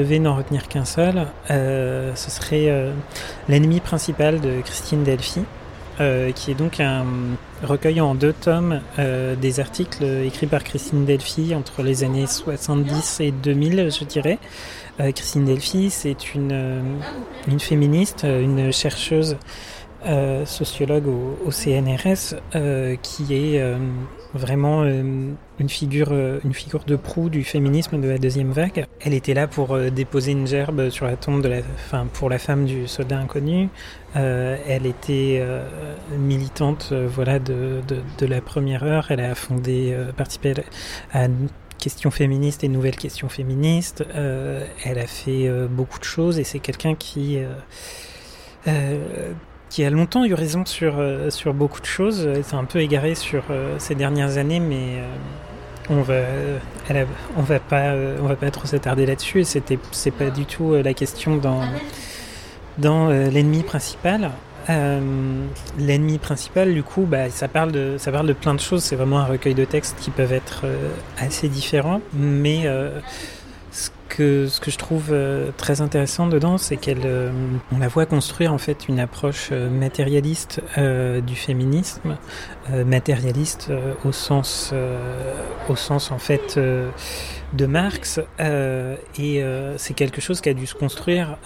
devais 0.00 0.18
n'en 0.18 0.34
retenir 0.34 0.66
qu'un 0.68 0.86
seul, 0.86 1.26
euh, 1.50 2.14
ce 2.14 2.30
serait 2.30 2.70
euh, 2.70 2.92
l'ennemi 3.48 3.80
principal 3.80 4.40
de 4.40 4.60
Christine 4.62 5.04
Delphi. 5.04 5.42
euh, 6.00 6.32
qui 6.32 6.50
est 6.50 6.54
donc 6.54 6.80
un 6.80 7.04
recueil 7.62 8.00
en 8.00 8.14
deux 8.14 8.32
tomes 8.32 8.80
des 8.96 9.60
articles 9.60 10.02
écrits 10.24 10.46
par 10.46 10.64
Christine 10.64 11.04
Delphi 11.04 11.54
entre 11.54 11.82
les 11.82 12.04
années 12.04 12.26
70 12.26 13.20
et 13.20 13.32
2000, 13.32 13.90
je 13.90 14.04
dirais. 14.04 14.38
Christine 14.98 15.44
Delphi, 15.44 15.90
c'est 15.90 16.34
une, 16.34 16.82
une 17.48 17.60
féministe, 17.60 18.24
une 18.24 18.72
chercheuse 18.72 19.36
euh, 20.06 20.46
sociologue 20.46 21.06
au, 21.06 21.38
au 21.46 21.50
CNRS 21.50 22.36
euh, 22.54 22.96
qui 23.02 23.34
est 23.34 23.60
euh, 23.60 23.76
vraiment 24.34 24.82
euh, 24.82 25.32
une 25.58 25.68
figure 25.68 26.08
euh, 26.12 26.38
une 26.44 26.54
figure 26.54 26.84
de 26.84 26.96
proue 26.96 27.28
du 27.28 27.44
féminisme 27.44 28.00
de 28.00 28.08
la 28.08 28.18
deuxième 28.18 28.50
vague. 28.50 28.86
Elle 29.00 29.14
était 29.14 29.34
là 29.34 29.46
pour 29.46 29.74
euh, 29.74 29.90
déposer 29.90 30.32
une 30.32 30.46
gerbe 30.46 30.90
sur 30.90 31.06
la 31.06 31.16
tombe 31.16 31.42
de 31.42 31.48
la 31.48 31.58
enfin 31.74 32.06
pour 32.12 32.30
la 32.30 32.38
femme 32.38 32.64
du 32.64 32.88
soldat 32.88 33.18
inconnu. 33.18 33.68
Elle 34.14 34.86
était 34.86 35.40
militante 36.18 36.92
voilà 36.92 37.38
de, 37.38 37.80
de, 37.86 37.98
de 38.18 38.26
la 38.26 38.40
première 38.40 38.82
heure. 38.82 39.06
Elle 39.10 39.20
a 39.20 39.36
fondé 39.36 39.96
participé 40.16 40.54
à, 41.12 41.24
à 41.24 41.28
questions 41.78 42.10
féministes 42.10 42.64
et 42.64 42.68
nouvelles 42.68 42.96
questions 42.96 43.28
féministes. 43.28 44.04
Elle 44.12 44.98
a 44.98 45.06
fait 45.06 45.48
beaucoup 45.70 46.00
de 46.00 46.04
choses 46.04 46.40
et 46.40 46.44
c'est 46.44 46.58
quelqu'un 46.58 46.96
qui 46.96 47.38
euh, 48.68 49.32
qui 49.70 49.84
a 49.84 49.90
longtemps 49.90 50.24
eu 50.24 50.34
raison 50.34 50.66
sur, 50.66 50.98
euh, 50.98 51.30
sur 51.30 51.54
beaucoup 51.54 51.80
de 51.80 51.86
choses. 51.86 52.26
Elle 52.26 52.44
s'est 52.44 52.56
un 52.56 52.64
peu 52.64 52.80
égarée 52.80 53.14
sur 53.14 53.44
euh, 53.50 53.76
ces 53.78 53.94
dernières 53.94 54.36
années, 54.36 54.60
mais 54.60 54.98
euh, 54.98 55.06
on 55.88 56.02
va, 56.02 56.20
on 57.36 57.42
va 57.42 57.60
pas, 57.60 57.92
euh, 57.92 58.18
on 58.20 58.26
va 58.26 58.36
pas 58.36 58.50
trop 58.50 58.66
s'attarder 58.66 59.06
là-dessus. 59.06 59.40
Et 59.40 59.44
c'était, 59.44 59.78
c'est 59.92 60.10
pas 60.10 60.30
du 60.30 60.44
tout 60.44 60.74
euh, 60.74 60.82
la 60.82 60.92
question 60.92 61.36
dans, 61.36 61.62
dans 62.78 63.08
euh, 63.08 63.30
l'ennemi 63.30 63.62
principal. 63.62 64.32
Euh, 64.68 65.00
l'ennemi 65.78 66.18
principal, 66.18 66.74
du 66.74 66.82
coup, 66.82 67.02
bah, 67.02 67.30
ça 67.30 67.48
parle 67.48 67.72
de, 67.72 67.96
ça 67.96 68.12
parle 68.12 68.26
de 68.26 68.32
plein 68.32 68.54
de 68.54 68.60
choses. 68.60 68.82
C'est 68.82 68.96
vraiment 68.96 69.20
un 69.20 69.24
recueil 69.24 69.54
de 69.54 69.64
textes 69.64 69.96
qui 70.00 70.10
peuvent 70.10 70.32
être 70.32 70.62
euh, 70.64 70.76
assez 71.18 71.48
différents, 71.48 72.00
mais 72.12 72.62
euh, 72.64 73.00
ce 74.20 74.60
que 74.60 74.70
je 74.70 74.78
trouve 74.78 75.08
euh, 75.10 75.50
très 75.56 75.80
intéressant 75.80 76.26
dedans, 76.26 76.58
c'est 76.58 76.76
qu'elle, 76.76 77.02
euh, 77.04 77.30
on 77.72 77.78
la 77.78 77.88
voit 77.88 78.06
construire 78.06 78.52
en 78.52 78.58
fait 78.58 78.88
une 78.88 79.00
approche 79.00 79.48
euh, 79.52 79.70
matérialiste 79.70 80.60
du 80.76 81.36
féminisme, 81.36 82.16
matérialiste 82.86 83.70
au 84.04 84.12
sens, 84.12 84.72
au 85.68 85.76
sens 85.76 86.10
en 86.10 86.18
fait 86.18 86.58
de 86.58 87.66
Marx, 87.66 88.20
et 88.38 89.44
c'est 89.76 89.94
quelque 89.94 90.20
chose 90.20 90.40
qui 90.40 90.48
a 90.48 90.54
dû 90.54 90.66
se 90.66 90.74
construire 90.74 91.36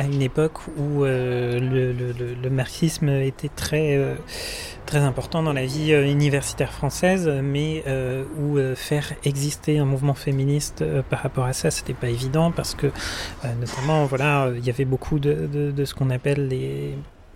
à 0.00 0.04
une 0.04 0.22
époque 0.22 0.66
où 0.78 1.04
euh, 1.04 1.60
le, 1.60 2.50
marxisme 2.50 3.10
était 3.10 3.50
très 3.50 3.96
euh, 3.96 4.14
très 4.86 5.00
important 5.00 5.42
dans 5.42 5.52
la 5.52 5.66
vie 5.66 5.92
euh, 5.92 6.10
universitaire 6.10 6.72
française, 6.72 7.30
mais 7.42 7.84
où 8.38 8.58
faire 8.74 9.12
exister 9.24 9.78
un 9.78 9.84
mouvement 9.84 10.14
féministe 10.14 10.84
par 11.10 11.20
rapport 11.20 11.44
à 11.44 11.52
ça, 11.52 11.70
c'était 11.70 11.94
pas 11.94 12.08
évident 12.08 12.50
parce 12.50 12.74
que, 12.74 12.88
notamment, 13.60 14.06
voilà, 14.06 14.50
il 14.56 14.64
y 14.64 14.70
avait 14.70 14.84
beaucoup 14.84 15.18
de, 15.18 15.46
de 15.46 15.84
ce 15.84 15.94
qu'on 15.94 16.10
appelle 16.10 16.48
les 16.48 16.94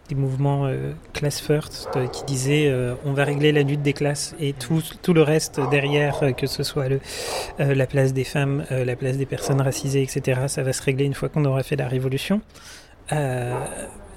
des 0.08 0.14
mouvements 0.14 0.66
euh, 0.66 0.92
class 1.12 1.40
first 1.40 1.88
euh, 1.96 2.06
qui 2.06 2.24
disaient 2.24 2.68
euh, 2.68 2.94
on 3.04 3.12
va 3.12 3.24
régler 3.24 3.52
la 3.52 3.62
lutte 3.62 3.82
des 3.82 3.92
classes 3.92 4.34
et 4.38 4.52
tout, 4.52 4.82
tout 5.02 5.14
le 5.14 5.22
reste 5.22 5.60
derrière, 5.70 6.22
euh, 6.22 6.32
que 6.32 6.46
ce 6.46 6.62
soit 6.62 6.88
le, 6.88 7.00
euh, 7.60 7.74
la 7.74 7.86
place 7.86 8.12
des 8.12 8.24
femmes, 8.24 8.64
la 8.70 8.96
place 8.96 9.16
des 9.16 9.26
personnes 9.26 9.60
racisées, 9.60 10.02
etc., 10.02 10.42
ça 10.48 10.62
va 10.62 10.72
se 10.72 10.82
régler 10.82 11.04
une 11.04 11.14
fois 11.14 11.28
qu'on 11.28 11.44
aura 11.44 11.62
fait 11.62 11.76
la 11.76 11.88
révolution. 11.88 12.40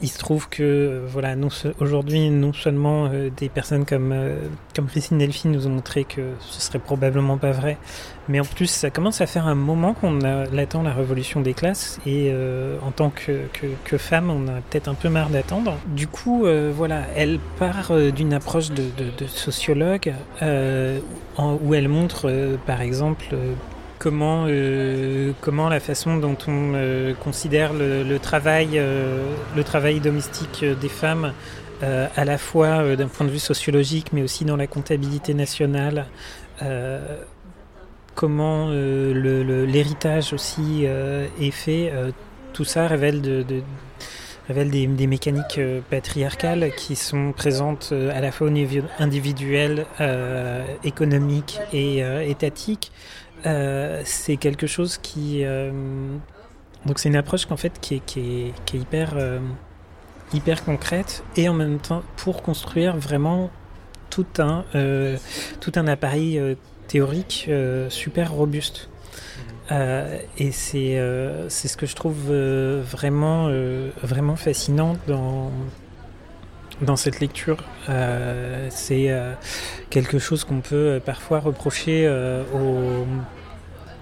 Il 0.02 0.10
se 0.10 0.20
trouve 0.20 0.48
que 0.48 0.62
euh, 0.62 1.06
voilà, 1.08 1.36
aujourd'hui, 1.80 2.30
non 2.30 2.54
seulement 2.54 3.10
euh, 3.12 3.30
des 3.36 3.50
personnes 3.50 3.84
comme, 3.84 4.12
euh, 4.12 4.36
comme 4.76 4.86
Christine 4.86 5.18
Delphi 5.18 5.48
nous 5.48 5.66
ont 5.66 5.72
montré 5.72 6.04
que 6.04 6.22
ce 6.42 6.62
serait 6.62 6.78
probablement 6.78 7.38
pas 7.38 7.52
vrai, 7.52 7.78
mais 8.30 8.40
en 8.40 8.44
plus, 8.46 8.68
ça 8.68 8.92
commence 8.92 9.22
à 9.22 9.26
faire 9.26 9.48
un 9.48 9.56
moment 9.56 9.94
qu'on 9.96 10.22
a- 10.22 10.46
l'attend 10.46 10.84
la 10.84 10.94
révolution 10.94 11.42
des 11.42 11.54
classes, 11.54 12.00
et 12.06 12.32
en 12.86 12.92
tant 12.92 13.10
que, 13.10 13.40
que, 13.86 13.98
femme, 13.98 14.30
on 14.30 14.48
a 14.48 14.62
peut-être 14.70 14.88
un 14.90 14.94
peu 14.94 15.10
marre 15.10 15.30
d'attendre. 15.30 15.76
Du 15.88 16.08
coup, 16.08 16.46
voilà, 16.76 17.04
elle 17.16 17.40
part 17.58 17.94
d'une 18.12 18.34
approche 18.34 18.70
de, 18.72 18.84
sociologue, 19.28 20.14
où 20.42 21.74
elle 21.74 21.88
montre, 21.88 22.58
par 22.66 22.82
exemple, 22.82 23.26
comment, 23.98 24.46
euh, 24.48 25.32
comment 25.42 25.70
la 25.70 25.80
façon 25.80 26.18
dont 26.18 26.38
on 26.48 26.74
euh, 26.76 27.14
considère 27.14 27.74
le, 27.74 28.04
le 28.04 28.20
travail, 28.20 28.72
euh, 28.76 29.24
le 29.56 29.64
travail 29.64 30.00
domestique 30.00 30.64
des 30.64 30.90
femmes, 30.90 31.34
à 31.80 32.26
la 32.26 32.40
fois 32.40 32.96
d'un 32.96 33.08
point 33.08 33.28
de 33.28 33.32
vue 33.32 33.38
sociologique, 33.38 34.08
mais 34.12 34.24
aussi 34.24 34.46
dans 34.46 34.56
la 34.56 34.66
comptabilité 34.66 35.36
nationale. 35.36 36.08
comment 38.16 38.72
l'héritage 38.72 40.34
aussi 40.34 40.86
est 40.86 41.52
fait, 41.52 41.94
tout 42.54 42.64
ça 42.64 42.88
révèle, 42.88 43.22
de, 43.22 43.44
de- 43.44 43.62
révèle 44.48 44.72
des, 44.72 45.06
mécaniques 45.06 45.60
patriarcales 45.92 46.72
qui 46.76 46.96
sont 46.96 47.32
présentes 47.32 47.94
à 48.12 48.22
la 48.22 48.32
fois 48.32 48.48
au 48.48 48.50
niveau 48.50 48.82
individuel, 48.98 49.86
économique 50.84 51.60
et 51.74 52.00
étatique. 52.28 52.92
Euh, 53.46 54.02
c'est 54.04 54.38
quelque 54.38 54.66
chose 54.68 54.98
qui 54.98 55.44
euh, 55.44 55.72
donc 56.86 56.98
c'est 56.98 57.10
une 57.10 57.16
approche 57.16 57.46
qu'en 57.46 57.58
fait 57.58 57.80
qui 57.80 57.96
est, 57.96 58.06
qui 58.06 58.20
est, 58.20 58.54
qui 58.66 58.78
est 58.78 58.80
hyper 58.80 59.14
euh, 59.16 59.40
hyper 60.34 60.66
concrète 60.66 61.24
et 61.36 61.48
en 61.48 61.54
même 61.54 61.78
temps 61.78 62.02
pour 62.16 62.42
construire 62.42 62.98
vraiment 62.98 63.50
tout 64.10 64.26
un 64.40 64.66
tout 65.60 65.72
un 65.76 65.88
appareil 65.88 66.42
théorique 66.88 67.50
super 67.90 68.32
robuste. 68.32 68.90
Euh, 69.72 70.20
et 70.38 70.52
c'est 70.52 71.00
c'est 71.50 71.68
ce 71.68 71.78
que 71.78 71.86
je 71.86 71.96
trouve 71.96 72.32
vraiment 72.32 73.50
vraiment 74.02 74.36
fascinant 74.36 74.98
dans 75.08 75.52
dans 76.82 76.96
cette 76.96 77.20
lecture. 77.20 77.58
Euh, 77.90 78.68
c'est 78.70 79.10
euh, 79.10 79.34
quelque 79.90 80.20
chose 80.20 80.44
qu'on 80.44 80.62
peut 80.62 80.76
euh, 80.76 81.00
parfois 81.00 81.40
reprocher 81.40 82.08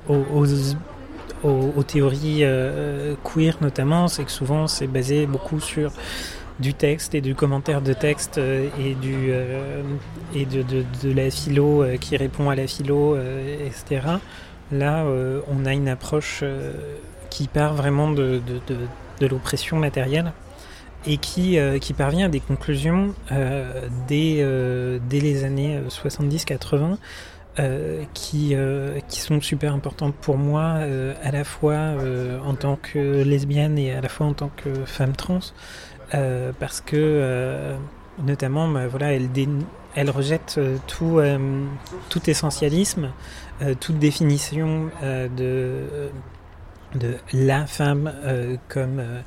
aux, 0.08 1.84
théories 1.84 2.44
queer 3.24 3.58
notamment, 3.62 4.08
c'est 4.08 4.24
que 4.24 4.32
souvent 4.32 4.68
c'est 4.68 4.88
basé 4.88 5.26
beaucoup 5.26 5.60
sur 5.60 5.92
du 6.60 6.74
texte 6.74 7.14
et 7.14 7.22
du 7.22 7.36
commentaire 7.36 7.82
de 7.82 7.94
texte 7.94 8.38
et 8.38 8.96
de, 8.96 11.14
la 11.14 11.30
philo 11.30 11.86
qui 12.00 12.18
répond 12.18 12.50
à 12.50 12.56
la 12.56 12.66
philo, 12.66 13.18
etc. 13.18 14.08
Là, 14.72 15.06
on 15.48 15.66
a 15.66 15.74
une 15.74 15.88
approche 15.88 16.44
qui 17.30 17.48
part 17.48 17.76
vraiment 17.76 18.12
de 18.12 18.42
l'oppression 19.22 19.78
matérielle 19.78 20.32
et 21.08 21.18
qui, 21.18 21.58
euh, 21.58 21.78
qui 21.80 21.94
parvient 21.94 22.26
à 22.26 22.30
des 22.30 22.40
conclusions 22.40 23.14
euh, 23.32 23.88
dès, 24.08 24.38
euh, 24.40 25.00
dès 25.10 25.20
les 25.20 25.44
années 25.44 25.80
70-80 25.90 26.98
euh, 27.60 28.04
qui, 28.14 28.50
euh, 28.54 29.00
qui 29.08 29.22
sont 29.22 29.40
super 29.42 29.74
importantes 29.74 30.14
pour 30.16 30.38
moi, 30.38 30.76
euh, 30.80 31.14
à 31.24 31.32
la 31.32 31.44
fois 31.44 31.74
euh, 31.74 32.40
en 32.42 32.54
tant 32.56 32.76
que 32.76 33.24
lesbienne 33.24 33.78
et 33.78 33.94
à 33.94 34.02
la 34.02 34.10
fois 34.10 34.28
en 34.28 34.34
tant 34.34 34.50
que 34.58 34.74
femme 34.86 35.16
trans, 35.16 35.40
euh, 36.14 36.52
parce 36.60 36.82
que 36.82 36.96
euh, 36.98 37.76
notamment, 38.24 38.68
bah, 38.68 38.88
voilà, 38.88 39.14
elle, 39.14 39.32
dé- 39.32 39.48
elle 39.96 40.10
rejette 40.10 40.56
euh, 40.58 40.78
tout, 40.88 41.20
euh, 41.20 41.38
tout 42.10 42.30
essentialisme, 42.30 43.12
euh, 43.62 43.74
toute 43.80 44.00
définition 44.00 44.90
euh, 45.04 45.30
de, 45.30 46.10
de 47.00 47.16
la 47.34 47.66
femme 47.66 48.12
euh, 48.26 48.58
comme 48.70 49.00
euh, 49.00 49.04
euh, 49.04 49.22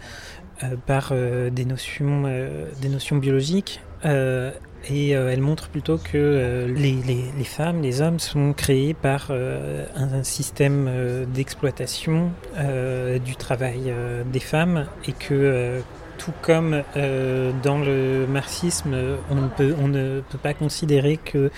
par 0.87 1.11
euh, 1.12 1.51
des 1.51 1.64
notions, 1.64 2.25
euh, 2.27 2.66
des 2.81 2.88
notions 2.88 3.16
biologiques. 3.16 3.81
Euh, 4.05 4.53
et 4.88 5.16
euh, 5.16 5.31
elle 5.31 5.40
montre 5.40 5.68
plutôt 5.68 5.99
que 5.99 6.11
euh, 6.14 6.68
les, 6.68 6.97
les, 7.03 7.44
femmes, 7.44 7.83
les 7.83 8.01
hommes 8.01 8.18
sont 8.18 8.53
créés 8.53 8.94
par 8.94 9.29
euh, 9.31 9.87
un, 9.97 10.23
système 10.23 10.87
euh, 10.88 11.25
d'exploitation 11.27 12.31
euh, 12.57 13.18
du 13.18 13.37
travail 13.37 13.85
euh, 13.88 14.23
des 14.25 14.40
femmes 14.40 14.87
et 15.07 15.12
que 15.12 15.33
euh, 15.33 15.81
tout 16.18 16.33
comme 16.42 16.83
euh, 16.96 17.52
dans 17.62 17.78
le 17.78 18.26
marxisme, 18.26 18.94
on 19.31 19.37
ne 19.37 20.20
peut, 20.20 20.38
pas 20.42 20.52
considérer 20.52 21.16
que 21.16 21.50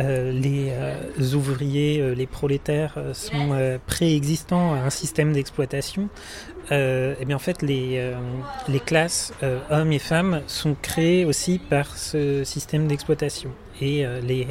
euh, 0.00 0.32
les 0.32 0.70
euh, 0.70 1.34
ouvriers, 1.34 2.14
les 2.14 2.26
prolétaires 2.26 2.98
sont 3.14 3.78
préexistants 3.86 4.74
à 4.74 4.78
un 4.78 4.90
système 4.90 5.32
d'exploitation. 5.32 6.08
Et 6.70 7.24
bien 7.24 7.36
en 7.36 7.38
fait, 7.38 7.62
les, 7.62 8.12
classes 8.84 9.32
hommes 9.70 9.92
et 9.92 9.98
femmes 9.98 10.42
sont 10.46 10.76
créées 10.80 11.24
aussi 11.24 11.58
par 11.58 11.96
ce 11.96 12.44
système 12.44 12.86
d'exploitation. 12.86 13.50
Et 13.80 14.04
les, 14.22 14.46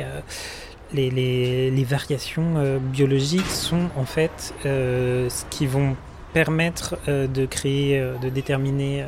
variations 1.84 2.80
biologiques 2.80 3.45
sont 3.45 3.89
en 3.95 4.06
fait 4.06 4.53
ce 4.63 5.45
qui 5.51 5.67
vont 5.67 5.95
permettre 6.34 6.97
de 7.08 7.45
créer, 7.45 8.01
de 8.21 8.30
déterminer 8.30 9.06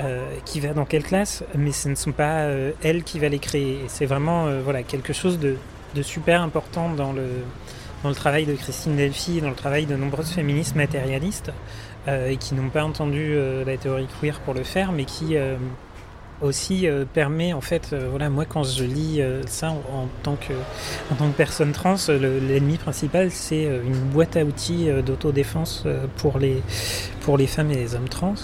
euh, 0.00 0.24
qui 0.44 0.60
va 0.60 0.72
dans 0.72 0.84
quelle 0.84 1.02
classe, 1.04 1.44
mais 1.54 1.72
ce 1.72 1.88
ne 1.88 1.94
sont 1.94 2.12
pas 2.12 2.40
euh, 2.44 2.72
elle 2.82 3.02
qui 3.04 3.18
va 3.18 3.28
les 3.28 3.38
créer. 3.38 3.80
C'est 3.88 4.06
vraiment 4.06 4.46
euh, 4.46 4.60
voilà, 4.64 4.82
quelque 4.82 5.12
chose 5.12 5.38
de, 5.38 5.56
super 6.02 6.40
important 6.42 6.88
dans 6.88 7.12
le, 7.12 7.26
dans 8.02 8.08
le 8.08 8.14
travail 8.14 8.46
de 8.46 8.54
Christine 8.54 8.96
Delphi 8.96 9.40
dans 9.40 9.50
le 9.50 9.54
travail 9.56 9.84
de 9.86 9.96
nombreuses 9.96 10.30
féministes 10.30 10.74
matérialistes 10.76 11.52
euh, 12.08 12.30
et 12.30 12.36
qui 12.36 12.54
n'ont 12.54 12.70
pas 12.70 12.84
entendu 12.84 13.36
la 13.66 13.76
théorie 13.76 14.06
queer 14.20 14.40
pour 14.40 14.54
le 14.54 14.62
faire, 14.64 14.92
mais 14.92 15.04
qui 15.04 15.36
aussi 16.40 16.86
permet 17.12 17.52
en 17.52 17.60
fait, 17.60 17.94
voilà, 18.08 18.30
moi 18.30 18.46
quand 18.46 18.62
je 18.62 18.84
lis 18.84 19.20
ça 19.46 19.70
en, 19.72 20.08
tant 20.22 20.36
que 20.36 20.54
en 21.12 21.16
tant 21.16 21.28
que 21.30 21.36
personne 21.36 21.72
trans, 21.72 21.96
le- 22.08 22.38
l'ennemi 22.38 22.78
principal 22.78 23.30
c'est 23.30 23.64
une 23.64 24.00
boîte 24.10 24.36
à 24.38 24.44
outils 24.44 24.88
d'autodéfense 25.04 25.84
pour 26.16 26.38
les 26.38 26.62
pour 27.20 27.36
les 27.36 27.46
femmes 27.46 27.70
et 27.72 27.74
les 27.76 27.94
hommes 27.94 28.08
trans. 28.08 28.34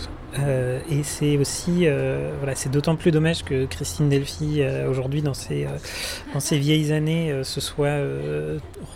Euh, 0.41 0.81
et 0.91 1.03
c'est 1.03 1.37
aussi, 1.39 1.83
euh, 1.83 2.33
voilà, 2.39 2.55
c'est 2.55 2.71
d'autant 2.71 2.97
plus 2.97 3.11
dommage 3.11 3.45
que 3.45 3.65
Christine 3.67 4.09
Delphi, 4.09 4.61
euh, 4.61 4.89
aujourd'hui, 4.89 5.23
dans 5.23 5.35
ses, 5.35 5.67
dans 6.35 6.41
ses 6.41 6.59
vieilles 6.59 6.93
années, 6.93 7.43
se 7.43 7.61
soit 7.61 7.97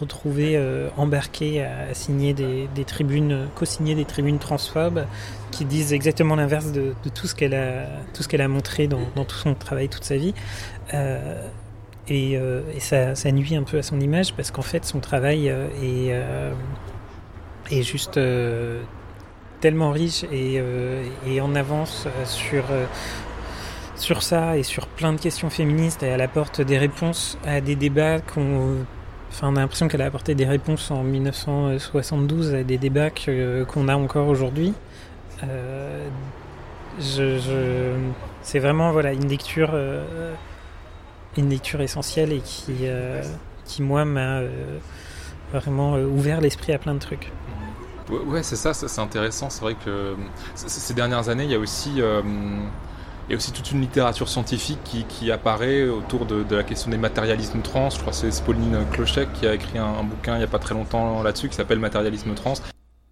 retrouvée 0.00 0.61
embarquée 0.96 1.62
à, 1.62 1.94
signer 1.94 2.33
des, 2.35 2.85
tribunes, 2.85 3.48
co-signer 3.55 3.94
des 3.94 4.05
tribunes 4.05 4.38
transphobes 4.38 5.05
qui 5.50 5.64
disent 5.64 5.92
exactement 5.92 6.37
l'inverse 6.37 6.72
de, 6.72 6.92
tout 7.14 7.26
ce 7.26 7.35
qu'elle 7.35 7.55
a, 7.55 7.87
tout 8.14 8.22
ce 8.22 8.29
qu'elle 8.29 8.40
a 8.40 8.48
montré 8.48 8.87
dans, 8.87 9.24
tout 9.24 9.37
son 9.37 9.55
travail, 9.55 9.88
toute 9.88 10.05
sa 10.05 10.16
vie. 10.16 10.35
Et, 12.09 12.38
ça, 12.79 13.14
ça 13.14 13.33
nuit 13.33 13.55
un 13.55 13.62
peu 13.62 13.79
à 13.79 13.83
son 13.83 14.00
image 14.00 14.35
parce 14.35 14.50
qu'en 14.50 14.62
fait, 14.62 14.85
son 14.85 15.00
travail 15.00 15.48
est, 15.48 16.14
est 17.70 17.83
juste 17.83 18.18
tellement 19.61 19.90
riche 19.90 20.25
et, 20.25 20.59
euh, 20.59 21.05
en 21.40 21.55
avance 21.55 22.07
euh, 22.07 22.25
sur, 22.25 22.64
euh, 22.70 22.87
sur 23.96 24.23
ça 24.23 24.57
et 24.57 24.62
sur 24.62 24.87
plein 24.87 25.12
de 25.12 25.20
questions 25.20 25.51
féministes 25.51 26.03
et 26.03 26.07
elle 26.07 26.23
apporte 26.23 26.61
des 26.61 26.79
réponses 26.79 27.38
à 27.46 27.61
des 27.61 27.77
débats 27.77 28.20
qu'on 28.20 28.77
Enfin, 29.33 29.46
on 29.53 29.55
a 29.55 29.61
l'impression 29.61 29.87
qu'elle 29.87 30.03
a 30.03 30.07
apporté 30.07 30.35
des 30.35 30.44
réponses 30.44 30.90
en 30.90 31.05
1972 31.05 32.53
à 32.53 32.64
des 32.64 32.79
débats 32.79 33.11
qu'on 33.11 33.87
a 33.87 33.94
encore 33.94 34.27
aujourd'hui. 34.27 34.75
Je, 36.99 37.38
c'est 38.42 38.59
vraiment 38.59 38.90
voilà 38.90 39.12
une 39.12 39.29
lecture, 39.29 39.70
une 41.38 41.49
lecture 41.49 41.81
essentielle 41.81 42.33
et 42.33 42.40
qui, 42.40 42.88
qui 43.64 43.83
moi 43.83 44.05
m'a 44.05 44.40
vraiment 45.53 45.94
ouvert 45.94 46.40
l'esprit 46.40 46.73
à 46.73 46.79
plein 46.79 46.94
de 46.94 46.99
trucs. 46.99 47.31
Ouais, 48.11 48.42
c'est 48.42 48.57
ça, 48.57 48.75
c'est 48.75 49.01
intéressant. 49.01 49.51
C'est 49.51 49.61
vrai 49.62 49.77
que 49.85 50.16
ces 50.55 50.94
dernières 50.94 51.29
années, 51.29 51.44
il 51.44 51.51
y 51.51 51.55
a 51.55 51.59
aussi, 51.59 52.01
euh, 52.01 52.23
il 53.29 53.33
y 53.33 53.35
a 53.35 53.37
aussi 53.37 53.53
toute 53.53 53.70
une 53.73 53.81
littérature 53.81 54.29
scientifique 54.29 54.79
qui, 54.85 55.05
qui 55.05 55.31
apparaît 55.31 55.88
autour 55.88 56.27
de, 56.27 56.42
de 56.42 56.57
la 56.57 56.62
question 56.64 56.90
des 56.90 56.99
matérialismes 56.99 57.61
trans. 57.62 57.90
Je 57.90 57.99
crois 57.99 58.12
que 58.12 58.18
c'est 58.18 58.44
Pauline 58.44 58.79
Clochec 58.92 59.33
qui 59.35 59.46
a 59.46 59.55
écrit 59.55 59.79
un, 59.79 59.85
un 59.87 60.05
bouquin 60.05 60.35
il 60.35 60.38
n'y 60.38 60.44
a 60.44 60.49
pas 60.49 60.59
très 60.59 60.75
longtemps 60.75 61.23
là-dessus 61.23 61.49
qui 61.49 61.55
s'appelle 61.55 61.79
Matérialisme 61.79 62.35
trans. 62.35 62.55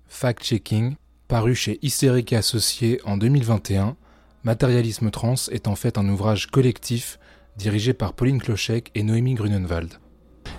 Fact-checking, 0.09 0.95
paru 1.29 1.55
chez 1.55 1.79
Hystérique 1.83 2.33
et 2.33 2.37
Associés 2.37 3.01
en 3.05 3.17
2021, 3.17 3.97
Matérialisme 4.45 5.11
trans 5.11 5.35
est 5.51 5.69
en 5.69 5.75
fait 5.77 5.99
un 5.99 6.09
ouvrage 6.09 6.47
collectif 6.47 7.19
dirigé 7.57 7.93
par 7.93 8.15
Pauline 8.15 8.41
Clochec 8.41 8.91
et 8.95 9.03
Noémie 9.03 9.35
Grunenwald. 9.35 9.95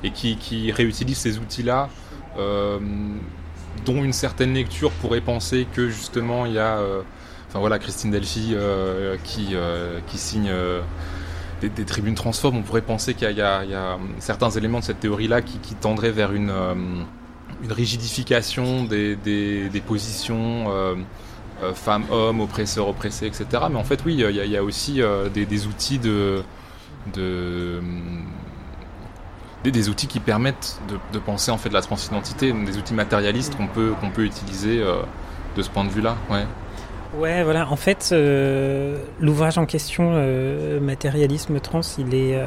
et 0.04 0.12
qui, 0.12 0.38
qui 0.38 0.72
réutilise 0.72 1.18
ces 1.18 1.40
outils-là, 1.40 1.90
euh, 2.38 2.80
dont 3.86 4.04
une 4.04 4.14
certaine 4.14 4.54
lecture 4.54 4.92
pourrait 4.92 5.22
penser 5.22 5.68
que 5.74 5.90
justement 5.90 6.46
il 6.46 6.54
y 6.54 6.60
a, 6.60 6.78
euh, 6.78 7.02
enfin 7.48 7.60
voilà, 7.60 7.80
Christine 7.80 8.12
Delphi 8.12 8.50
euh, 8.54 9.18
qui, 9.24 9.50
euh, 9.54 10.00
qui 10.08 10.18
signe 10.18 10.52
des, 11.62 11.86
tribunes 11.86 12.16
transformes, 12.16 12.58
on 12.58 12.62
pourrait 12.62 12.82
penser 12.82 13.14
qu'il 13.14 13.30
y, 13.30 13.36
y 13.36 13.42
a- 13.42 13.60
a 13.60 13.98
certains 14.20 14.50
éléments 14.52 14.80
de 14.80 14.86
cette 14.86 15.00
théorie-là 15.02 15.42
qui, 15.42 15.58
qui 15.60 15.76
tendraient 15.76 16.12
vers 16.12 16.32
une, 16.32 16.52
une 17.64 17.72
rigidification 17.72 18.86
des, 18.86 19.16
des, 19.16 19.70
des 19.70 19.82
positions. 19.82 20.68
femmes, 21.74 22.06
hommes, 22.10 22.40
oppresseurs, 22.40 22.88
oppressés, 22.88 23.28
etc. 23.28 23.46
Mais 23.70 23.76
en 23.78 23.84
fait, 23.84 24.00
oui, 24.06 24.14
il 24.18 24.32
y 24.52 24.56
a, 24.58 24.64
aussi 24.64 25.02
des, 25.34 25.68
outils 25.68 26.00
de, 26.00 26.42
de, 27.14 27.82
des, 29.64 29.72
des 29.72 29.90
outils 29.90 30.08
qui 30.08 30.20
permettent 30.20 30.80
de, 30.88 30.98
de 31.14 31.20
penser 31.20 31.52
en 31.52 31.58
fait 31.58 31.70
la 31.70 31.82
transidentité, 31.82 32.52
des 32.54 32.78
outils 32.78 32.94
matérialistes 32.94 33.56
qu'on 33.56 33.68
peut, 33.68 33.94
qu'on 34.00 34.10
peut 34.10 34.24
utiliser 34.26 34.82
euh, 34.82 35.02
de 35.56 35.62
ce 35.62 35.70
point 35.70 35.84
de 35.84 35.90
vue-là. 35.90 36.16
Ouais. 36.30 36.46
Ouais, 37.18 37.44
voilà. 37.44 37.68
En 37.70 37.76
fait, 37.76 38.10
euh, 38.12 38.98
l'ouvrage 39.20 39.58
en 39.58 39.66
question, 39.66 40.12
euh, 40.14 40.80
Matérialisme 40.80 41.60
Trans, 41.60 41.82
il 41.98 42.14
est, 42.14 42.40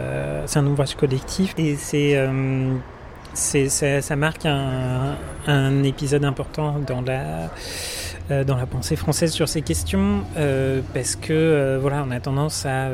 c'est 0.47 0.59
un 0.59 0.67
ouvrage 0.67 0.95
collectif 0.95 1.55
et 1.59 1.75
c'est, 1.77 2.17
c'est, 3.35 3.69
ça, 3.69 4.01
ça 4.01 4.17
marque 4.17 4.47
un, 4.47 5.17
un 5.49 5.83
épisode 5.83 6.25
important 6.25 6.77
dans 6.87 7.01
la, 7.01 8.45
dans 8.45 8.57
la 8.57 8.67
pensée 8.67 8.95
française 8.95 9.33
sur 9.33 9.49
ces 9.49 9.63
questions 9.63 10.23
parce 10.95 11.17
que 11.17 11.79
voilà, 11.83 12.05
on 12.07 12.13
a 12.13 12.21
tendance 12.21 12.65
à, 12.65 12.89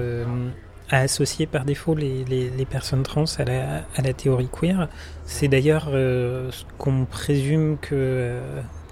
à 0.90 1.01
associer 1.01 1.46
par 1.46 1.64
défaut 1.64 1.94
les, 1.94 2.24
les, 2.24 2.64
personnes 2.64 3.03
trans 3.03 3.24
à 3.38 3.44
la, 3.44 3.85
à 3.96 4.03
la 4.03 4.12
théorie 4.12 4.48
queer. 4.51 4.88
C'est 5.24 5.48
d'ailleurs 5.48 5.88
euh, 5.92 6.51
ce 6.51 6.64
qu'on 6.79 7.05
présume 7.05 7.77
que 7.79 7.94
euh, 7.94 8.40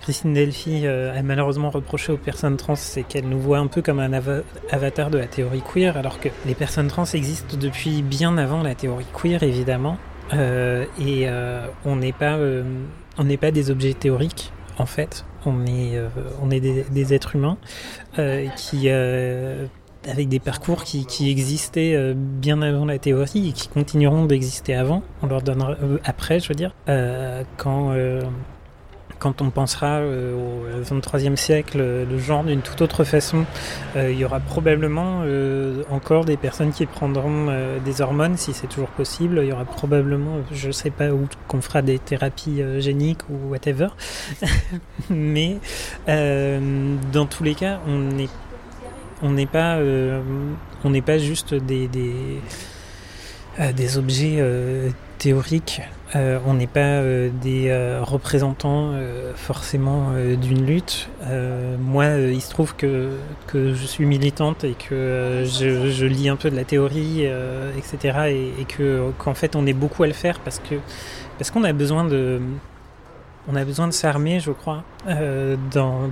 Christine 0.02 0.34
Delphi 0.34 0.86
euh, 0.86 1.18
a 1.18 1.22
malheureusement 1.22 1.70
reproché 1.70 2.12
aux 2.12 2.18
personnes 2.18 2.56
trans, 2.56 2.76
c'est 2.76 3.02
qu'elle 3.02 3.28
nous 3.28 3.40
voit 3.40 3.58
un 3.58 3.66
peu 3.66 3.82
comme 3.82 3.98
un 3.98 4.12
ava- 4.12 4.42
avatar 4.70 5.10
de 5.10 5.18
la 5.18 5.26
théorie 5.26 5.62
queer, 5.62 5.96
alors 5.96 6.20
que 6.20 6.28
les 6.44 6.54
personnes 6.54 6.88
trans 6.88 7.04
existent 7.04 7.56
depuis 7.58 8.02
bien 8.02 8.36
avant 8.36 8.62
la 8.62 8.74
théorie 8.74 9.06
queer, 9.14 9.42
évidemment. 9.42 9.96
Et 10.32 11.28
on 11.84 11.96
n'est 11.96 12.12
pas, 12.12 12.36
on 13.16 13.36
pas 13.36 13.50
des 13.52 13.70
objets 13.70 13.94
théoriques, 13.94 14.52
en 14.76 14.86
fait. 14.86 15.24
On 15.44 15.64
est, 15.64 16.00
on 16.42 16.50
est 16.50 16.58
des, 16.58 17.14
êtres 17.14 17.36
humains 17.36 17.58
qui, 18.56 18.88
avec 20.06 20.28
des 20.28 20.38
parcours 20.38 20.84
qui, 20.84 21.30
existaient 21.30 21.94
euh, 21.94 22.14
bien 22.16 22.62
avant 22.62 22.84
la 22.84 22.98
théorie 22.98 23.48
et 23.48 23.52
qui 23.52 23.68
continueront 23.68 24.24
d'exister 24.24 24.74
avant. 24.74 25.02
On 25.22 25.26
leur 25.26 25.42
donnera 25.42 25.72
euh, 25.82 25.98
après, 26.04 26.40
je 26.40 26.48
veux 26.48 26.54
dire, 26.54 26.74
euh, 26.88 27.42
quand. 27.56 27.94
quand 29.18 29.40
on 29.40 29.48
pensera 29.48 30.02
au 30.02 30.82
23e 30.84 31.36
siècle, 31.36 31.78
le 31.78 32.18
genre 32.18 32.44
d'une 32.44 32.60
toute 32.60 32.82
autre 32.82 33.02
façon, 33.02 33.46
il 33.96 34.12
y 34.12 34.24
aura 34.26 34.40
probablement 34.40 35.22
encore 35.90 36.26
des 36.26 36.36
personnes 36.36 36.70
qui 36.70 36.84
prendront 36.84 37.46
des 37.82 38.00
hormones, 38.02 38.36
si 38.36 38.52
c'est 38.52 38.66
toujours 38.66 38.90
possible. 38.90 39.40
Il 39.42 39.48
y 39.48 39.52
aura 39.52 39.64
probablement, 39.64 40.42
je 40.52 40.70
sais 40.70 40.90
pas 40.90 41.08
où, 41.12 41.28
qu'on 41.48 41.62
fera 41.62 41.80
des 41.80 41.98
thérapies 41.98 42.62
géniques 42.78 43.22
ou 43.30 43.50
whatever. 43.50 43.88
Mais 45.10 45.56
dans 46.06 47.26
tous 47.26 47.42
les 47.42 47.54
cas, 47.54 47.80
on 47.86 47.98
n'est 47.98 48.28
on 49.22 49.30
n'est 49.30 49.46
pas, 49.46 49.78
on 50.84 50.92
juste 51.18 51.54
des, 51.54 51.88
objets 53.96 54.42
théoriques. 55.18 55.82
On 56.14 56.54
n'est 56.54 56.66
pas 56.66 57.02
des 57.42 57.98
représentants 58.02 58.92
forcément 59.34 60.12
d'une 60.40 60.66
lutte. 60.66 61.08
Euh, 61.22 61.76
moi, 61.78 62.04
euh, 62.04 62.32
il 62.32 62.40
se 62.40 62.50
trouve 62.50 62.74
que, 62.76 63.10
je 63.54 63.86
suis 63.86 64.06
militante 64.06 64.64
et 64.64 64.74
que 64.74 64.94
euh, 64.94 65.44
je, 65.44 66.06
lis 66.06 66.28
un 66.28 66.36
peu 66.36 66.50
de 66.50 66.56
la 66.56 66.64
théorie, 66.64 67.26
etc. 67.76 68.18
Et, 68.28 68.62
et 68.62 68.64
que 68.64 69.10
qu'en 69.18 69.34
fait, 69.34 69.56
on 69.56 69.66
est 69.66 69.72
beaucoup 69.72 70.02
à 70.02 70.06
le 70.06 70.12
faire 70.12 70.40
parce 70.40 70.58
que 70.58 70.76
parce 71.38 71.50
qu'on 71.50 71.64
a 71.64 71.72
besoin 71.72 72.04
de 72.04 72.40
on 73.48 73.54
a 73.54 73.64
besoin 73.64 73.86
de 73.86 73.92
s'armer, 73.92 74.40
je 74.40 74.50
crois, 74.50 74.82
euh, 75.08 75.56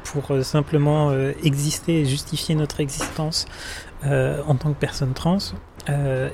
pour 0.05 0.31
euh, 0.31 0.43
simplement 0.43 1.11
euh, 1.11 1.33
exister 1.43 2.01
et 2.01 2.05
justifier 2.05 2.55
notre 2.55 2.81
existence 2.81 3.47
en 4.07 4.55
tant 4.57 4.71
que 4.75 4.79
personne 4.79 5.15
trans. 5.15 5.39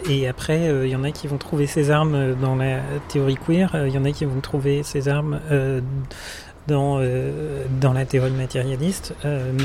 Et 0.08 0.26
après, 0.26 0.64
il 0.84 0.90
y 0.90 0.96
en 0.96 1.04
a 1.04 1.12
qui 1.12 1.28
vont 1.28 1.38
trouver 1.38 1.68
ces 1.68 1.92
armes 1.92 2.34
dans 2.34 2.56
la 2.56 2.80
théorie 3.06 3.36
queer, 3.36 3.70
il 3.86 3.92
y 3.92 3.98
en 3.98 4.04
a 4.04 4.10
qui 4.10 4.24
vont 4.24 4.40
trouver 4.40 4.82
ces 4.82 5.06
armes 5.06 5.38
dans, 6.66 7.00
dans 7.80 7.92
la 7.92 8.06
théorie 8.06 8.32
matérialiste. 8.32 9.14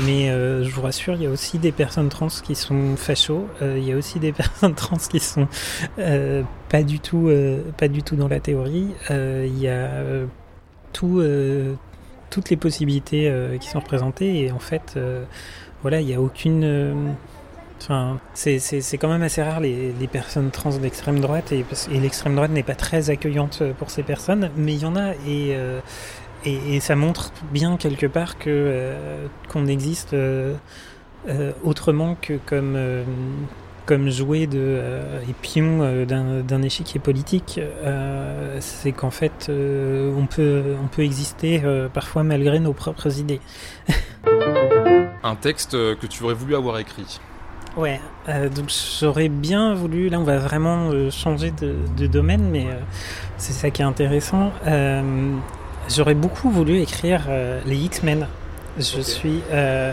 Mais 0.04 0.28
je 0.28 0.70
vous 0.70 0.82
rassure, 0.82 1.14
il 1.14 1.22
y 1.24 1.26
a 1.26 1.30
aussi 1.30 1.58
des 1.58 1.72
personnes 1.72 2.08
trans 2.08 2.28
qui 2.28 2.54
sont 2.54 2.94
fachos, 2.94 3.48
il 3.60 3.82
y 3.82 3.90
a 3.90 3.96
aussi 3.96 4.20
des 4.20 4.30
personnes 4.44 4.76
trans 4.76 4.98
qui 4.98 5.18
sont 5.18 5.48
pas, 5.96 6.84
du 6.84 7.00
tout, 7.00 7.28
pas 7.76 7.88
du 7.88 8.04
tout 8.04 8.14
dans 8.14 8.28
la 8.28 8.38
théorie. 8.38 8.94
Il 9.10 9.58
y 9.58 9.66
a 9.66 9.88
euh, 11.04 11.74
toutes 12.30 12.50
les 12.50 12.56
possibilités 12.56 13.28
euh, 13.28 13.58
qui 13.58 13.68
sont 13.68 13.80
représentées 13.80 14.44
et 14.44 14.52
en 14.52 14.58
fait, 14.58 14.94
euh, 14.96 15.24
voilà, 15.82 16.00
il 16.00 16.06
n'y 16.06 16.14
a 16.14 16.20
aucune. 16.20 17.14
Enfin, 17.80 18.18
c'est- 18.34 18.96
quand 18.98 19.08
même 19.08 19.22
assez 19.22 19.42
rare 19.42 19.60
les, 19.60 19.92
personnes 20.10 20.50
trans 20.50 20.70
d'extrême 20.70 21.20
droite 21.20 21.52
et, 21.52 21.64
l'extrême 21.90 22.34
droite 22.34 22.50
n'est 22.50 22.62
pas 22.62 22.74
très 22.74 23.10
accueillante 23.10 23.62
pour 23.78 23.90
ces 23.90 24.02
personnes, 24.02 24.50
mais 24.56 24.74
il 24.74 24.82
y 24.82 24.86
en 24.86 24.96
a 24.96 25.12
et, 25.28 25.54
et, 26.44 26.80
ça 26.80 26.96
montre 26.96 27.32
bien 27.52 27.76
quelque 27.76 28.06
part 28.06 28.38
que 28.38 28.94
qu'on 29.52 29.66
existe 29.66 30.16
autrement 31.62 32.16
que 32.20 32.38
comme 32.46 32.78
comme 33.86 34.10
jouet 34.10 34.46
de 34.46 34.58
euh, 34.58 35.20
et 35.28 35.32
pion 35.32 35.78
euh, 35.80 36.04
d'un 36.42 36.62
échiquier 36.62 37.00
politique. 37.00 37.60
Euh, 37.84 38.58
c'est 38.60 38.92
qu'en 38.92 39.12
fait 39.12 39.46
euh, 39.48 40.12
on 40.18 40.26
peut 40.26 40.62
on 40.82 40.88
peut 40.88 41.02
exister 41.02 41.62
euh, 41.64 41.88
parfois 41.88 42.24
malgré 42.24 42.58
nos 42.58 42.72
propres 42.72 43.18
idées. 43.18 43.40
Un 45.22 45.36
texte 45.36 45.72
que 45.72 46.06
tu 46.06 46.24
aurais 46.24 46.34
voulu 46.34 46.54
avoir 46.56 46.78
écrit. 46.78 47.20
Ouais, 47.76 48.00
donc 48.26 48.70
j'aurais 49.00 49.28
bien 49.28 49.74
voulu, 49.74 50.08
là 50.08 50.18
on 50.18 50.24
va 50.24 50.38
vraiment 50.38 50.90
changer 51.10 51.50
de, 51.50 51.74
de 51.96 52.06
domaine, 52.06 52.48
mais 52.50 52.66
c'est 53.36 53.52
ça 53.52 53.70
qui 53.70 53.82
est 53.82 53.84
intéressant. 53.84 54.50
J'aurais 55.94 56.14
beaucoup 56.14 56.48
voulu 56.48 56.78
écrire 56.78 57.28
les 57.66 57.76
X-Men. 57.76 58.28
Je 58.78 59.00
suis, 59.00 59.40
euh, 59.52 59.92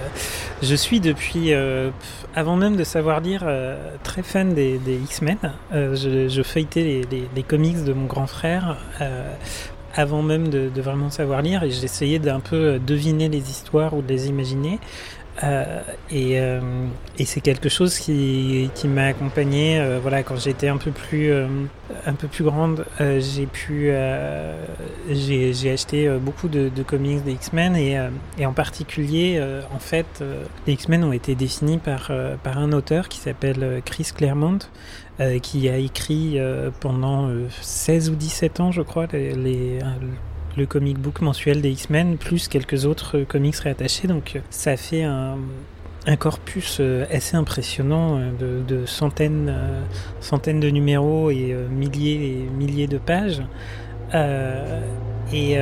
je 0.61 0.75
suis 0.75 0.99
depuis, 0.99 1.53
euh, 1.53 1.89
avant 2.35 2.57
même 2.57 2.75
de 2.75 2.83
savoir 2.83 3.21
lire, 3.21 3.43
euh, 3.45 3.77
très 4.03 4.23
fan 4.23 4.53
des, 4.53 4.77
des 4.77 4.95
X-Men. 4.95 5.37
Euh, 5.73 5.95
je, 5.95 6.27
je 6.27 6.41
feuilletais 6.43 6.81
les, 6.83 7.01
les, 7.09 7.29
les 7.33 7.43
comics 7.43 7.83
de 7.85 7.93
mon 7.93 8.05
grand 8.07 8.27
frère 8.27 8.77
euh, 8.99 9.33
avant 9.95 10.21
même 10.21 10.49
de, 10.49 10.69
de 10.69 10.81
vraiment 10.81 11.09
savoir 11.09 11.41
lire 11.41 11.63
et 11.63 11.71
j'essayais 11.71 12.19
d'un 12.19 12.39
peu 12.41 12.79
deviner 12.79 13.29
les 13.29 13.49
histoires 13.49 13.93
ou 13.93 14.01
de 14.01 14.07
les 14.07 14.27
imaginer. 14.27 14.79
Euh, 15.41 15.81
et, 16.11 16.39
euh, 16.39 16.59
et 17.17 17.25
c'est 17.25 17.41
quelque 17.41 17.67
chose 17.67 17.97
qui, 17.97 18.69
m'a 18.85 19.05
accompagné 19.05 19.79
euh, 19.79 19.97
voilà 19.99 20.21
quand 20.21 20.35
j'étais 20.35 20.67
un 20.67 20.77
peu 20.77 20.91
plus 20.91 21.34
un 21.34 22.13
peu 22.13 22.27
plus 22.27 22.43
grande 22.43 22.86
j'ai 22.99 23.47
pu 23.47 23.91
j'ai 25.09 25.71
acheté 25.71 26.07
beaucoup 26.19 26.49
de, 26.49 26.69
comics 26.86 27.23
des 27.23 27.31
X-Men 27.31 27.75
et, 27.75 28.45
en 28.45 28.53
particulier 28.53 29.41
en 29.73 29.79
fait 29.79 30.23
les 30.67 30.73
X-Men 30.73 31.03
ont 31.03 31.13
été 31.13 31.34
définis 31.34 31.79
par 31.79 32.11
par 32.43 32.59
un 32.59 32.71
auteur 32.71 33.09
qui 33.09 33.17
s'appelle 33.17 33.81
Chris 33.86 34.09
Claremont 34.15 34.59
qui 35.41 35.69
a 35.69 35.77
écrit 35.77 36.39
pendant 36.79 37.29
euh, 37.29 37.47
16 37.61 38.09
ou 38.09 38.15
17 38.15 38.59
ans 38.59 38.71
je 38.71 38.81
crois 38.81 39.07
les 39.11 39.79
le 40.58 40.66
comic 40.66 40.97
book 40.99 41.22
mensuel 41.22 41.62
des 41.62 41.72
X-Men, 41.72 42.18
plus 42.18 42.47
quelques 42.47 42.86
autres 42.86 43.20
comics 43.20 43.56
réattachés. 43.56 44.08
Donc 44.08 44.39
ça 44.49 44.78
fait 44.78 45.04
un, 45.04 45.38
corpus 46.20 46.78
euh, 46.80 47.06
assez 47.12 47.38
impressionnant 47.38 48.20
euh, 48.20 48.62
de, 48.68 48.86
centaines, 48.86 49.49
euh, 49.49 49.82
centaines 50.20 50.60
de 50.60 50.70
numéros 50.70 51.32
et 51.32 51.56
milliers 51.72 52.28
et 52.28 52.49
milliers 52.58 52.88
de 52.88 52.97
pages. 52.97 53.41
Et 55.34 55.58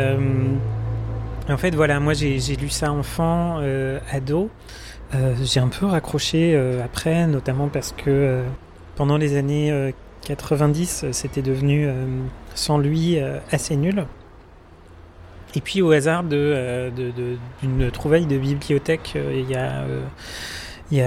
en 1.50 1.58
fait, 1.58 1.74
voilà, 1.74 2.00
moi 2.00 2.14
j'ai 2.14 2.56
lu 2.56 2.70
ça 2.70 2.92
enfant, 2.92 3.62
ado. 4.12 4.50
J'ai 5.44 5.60
un 5.60 5.70
peu 5.70 5.86
raccroché 5.86 6.58
après, 6.84 7.28
notamment 7.28 7.70
parce 7.70 7.94
que 7.94 8.44
pendant 8.96 9.18
les 9.18 9.36
années 9.36 9.72
euh, 9.72 9.92
90, 10.26 11.04
euh, 11.04 11.12
c'était 11.12 11.42
devenu 11.42 11.90
sans 12.54 12.78
lui 12.78 13.18
assez 13.52 13.76
nul. 13.76 14.06
Et 15.56 15.62
puis 15.62 15.82
au 15.82 15.92
hasard 15.92 16.24
euh, 16.32 16.90
d'une 17.62 17.92
trouvaille 17.92 18.26
de 18.26 18.38
bibliothèque 18.38 19.14
euh, 19.16 19.44
il 19.44 19.50
y 19.50 19.56
a, 19.56 19.82
euh, 19.82 20.02
il 20.92 21.02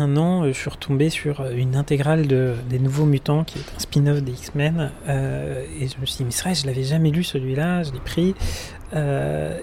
un 0.00 0.16
an, 0.16 0.46
je 0.46 0.52
suis 0.52 0.70
retombé 0.70 1.08
sur 1.08 1.46
une 1.46 1.74
intégrale 1.74 2.26
de, 2.26 2.54
des 2.68 2.78
Nouveaux 2.78 3.06
Mutants, 3.06 3.44
qui 3.44 3.58
est 3.58 3.74
un 3.74 3.78
spin-off 3.78 4.22
des 4.22 4.32
X-Men. 4.32 4.90
et 5.08 5.88
je 5.88 5.98
me 6.00 6.04
suis 6.04 6.18
dit, 6.18 6.24
mais 6.24 6.42
vrai, 6.42 6.54
je 6.54 6.66
l'avais 6.66 6.82
jamais 6.82 7.10
lu 7.10 7.24
celui-là, 7.24 7.82
je 7.82 7.92
l'ai 7.92 8.00
pris. 8.00 8.34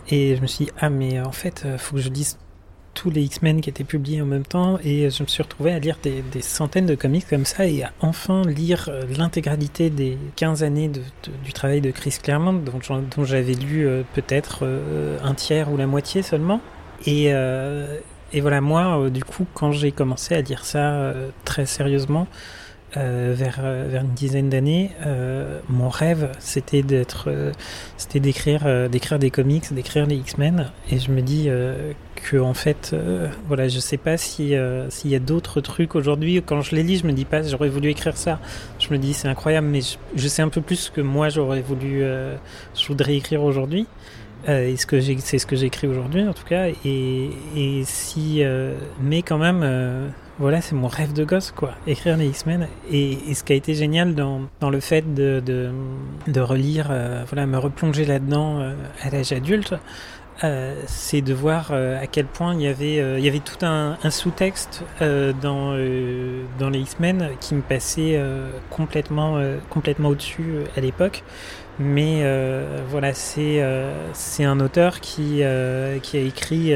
Et 0.10 0.36
je 0.36 0.41
me 0.41 0.48
suis 0.48 0.66
dit, 0.66 0.72
ah 0.80 0.89
mais 0.89 1.20
en 1.22 1.32
fait, 1.32 1.64
euh, 1.66 1.78
faut 1.78 1.95
que 1.95 2.02
je 2.02 2.10
lise 2.10 2.38
tous 2.98 3.12
les 3.12 3.22
X-Men 3.22 3.62
qui 3.62 3.70
étaient 3.70 3.84
publiés 3.84 4.24
en 4.24 4.26
même 4.26 4.45
temps 4.45 4.80
et 4.84 5.12
je 5.12 5.22
me 5.22 5.28
suis 5.28 5.43
retrouvé 5.43 5.72
à 5.72 5.78
lire 5.78 5.98
des, 6.02 6.24
centaines 6.41 6.88
de 6.88 6.95
comics 6.95 7.28
comme 7.30 7.45
ça 7.45 7.68
et 7.68 7.84
à 7.84 7.91
enfin 8.00 8.41
lire 8.41 8.89
euh, 8.91 9.04
l'intégralité 9.16 9.91
des 9.91 10.18
15 10.36 10.64
années 10.64 10.89
du 10.89 11.54
travail 11.54 11.80
de 11.80 11.91
Chris 11.91 12.18
Claremont 12.22 12.54
dont, 12.54 13.24
j'avais 13.24 13.54
lu 13.54 13.86
euh, 13.86 14.02
peut-être 14.16 14.62
euh, 14.64 15.20
un 15.24 15.36
tiers 15.36 15.72
ou 15.72 15.78
la 15.78 15.86
moitié 15.86 16.24
seulement. 16.24 16.60
Et, 17.06 17.26
et 17.28 18.41
voilà, 18.41 18.60
moi, 18.60 19.12
du 19.12 19.24
coup, 19.24 19.45
quand 19.54 19.72
j'ai 19.72 19.91
commencé 19.91 20.34
à 20.34 20.41
lire 20.41 20.66
ça 20.66 21.14
très 21.45 21.68
sérieusement, 21.68 22.28
euh, 22.96 23.34
vers, 23.36 23.60
euh, 23.62 23.88
vers 23.90 24.04
une 24.04 24.14
dizaine 24.14 24.50
d'années, 24.50 24.92
euh, 25.06 25.60
mon 25.68 25.90
rêve, 25.90 26.30
c'était 26.40 26.84
d'être, 26.84 27.26
euh, 27.28 27.52
c'était 27.98 28.22
d'écrire, 28.22 28.64
euh, 28.66 28.88
d'écrire 28.88 29.20
des 29.20 29.30
comics, 29.30 29.74
d'écrire 29.74 30.06
les 30.06 30.16
X-Men. 30.16 30.72
Et 30.90 31.00
je 31.00 31.12
me 31.12 31.22
dis 31.22 31.48
euh, 31.48 31.92
que 32.16 32.38
en 32.38 32.54
fait, 32.54 32.96
voilà, 33.48 33.68
je 33.68 33.80
sais 33.80 33.98
pas 33.98 34.18
si 34.18 34.54
s'il 34.90 35.12
y 35.12 35.16
a 35.16 35.20
d'autres 35.20 35.62
trucs 35.62 35.96
aujourd'hui. 35.96 36.42
Quand 36.46 36.62
je 36.62 36.76
les 36.76 36.84
lis, 36.84 36.98
je 36.98 37.08
me 37.08 37.14
dis 37.14 37.26
pas 37.26 37.44
j'aurais 37.44 37.70
voulu 37.70 37.90
écrire 37.90 38.18
ça. 38.18 38.40
Je 38.80 38.90
me 38.92 38.98
dis 38.98 39.14
c'est 39.14 39.28
incroyable, 39.28 39.68
mais 39.68 39.82
je, 39.82 39.98
je 40.16 40.28
sais 40.28 40.42
un 40.42 40.50
peu 40.50 40.62
plus 40.62 40.90
que 40.90 41.02
moi 41.02 41.30
j'aurais 41.30 41.62
voulu, 41.62 42.02
je 42.02 42.88
voudrais 42.88 43.16
écrire 43.16 43.44
aujourd'hui. 43.44 43.88
Euh, 44.48 44.68
et 44.68 44.78
ce 44.78 44.86
que 44.86 45.00
j'ai, 45.00 45.18
c'est 45.20 45.40
ce 45.40 45.46
que 45.46 45.56
j'écris 45.56 45.88
aujourd'hui 45.88 46.28
en 46.28 46.34
tout 46.34 46.46
cas. 46.46 46.68
Et, 46.86 47.30
et 47.56 47.84
si, 47.84 48.44
euh, 48.44 48.76
mais 49.02 49.22
quand 49.22 49.38
même, 49.38 49.62
euh, 49.64 50.08
voilà, 50.40 50.62
c'est 50.62 50.76
mon 50.76 50.88
rêve 50.88 51.14
de 51.14 51.24
gosse 51.24 51.52
quoi, 51.52 51.72
écrire 51.88 52.18
les 52.18 52.28
X-Men. 52.28 52.68
Et, 52.92 53.14
et 53.30 53.34
ce 53.34 53.44
qui 53.44 53.54
a 53.54 53.56
été 53.56 53.74
génial 53.74 54.16
dans, 54.16 54.42
dans 54.60 54.70
le 54.70 54.80
fait 54.80 55.14
de, 55.14 55.42
de, 55.46 55.72
de 56.28 56.40
relire, 56.42 56.88
euh, 56.92 57.24
voilà, 57.28 57.46
me 57.46 57.58
replonger 57.58 58.06
là-dedans 58.06 58.60
euh, 58.60 58.74
à 59.02 59.10
l'âge 59.10 59.32
adulte, 59.32 59.74
euh, 60.44 60.80
c'est 60.86 61.22
de 61.22 61.34
voir 61.34 61.70
euh, 61.72 62.00
à 62.00 62.06
quel 62.06 62.26
point 62.26 62.54
il 62.54 62.62
y 62.62 62.68
avait, 62.68 62.98
il 63.18 63.26
y 63.26 63.28
avait 63.28 63.40
tout 63.40 63.66
un, 63.66 63.98
un 64.04 64.10
sous-texte 64.12 64.84
dans, 65.00 65.76
dans 66.60 66.70
les 66.70 66.80
X-Men 66.80 67.30
qui 67.40 67.56
me 67.56 67.62
passait 67.62 68.22
complètement, 68.70 69.42
complètement 69.70 70.10
au-dessus 70.10 70.60
à 70.76 70.82
l'époque. 70.82 71.24
Mais 71.80 72.24
voilà, 72.90 73.14
c'est 73.14 73.64
c'est 74.14 74.44
un 74.44 74.60
auteur 74.60 75.00
qui, 75.00 75.42
qui 76.02 76.18
a 76.18 76.22
écrit, 76.22 76.74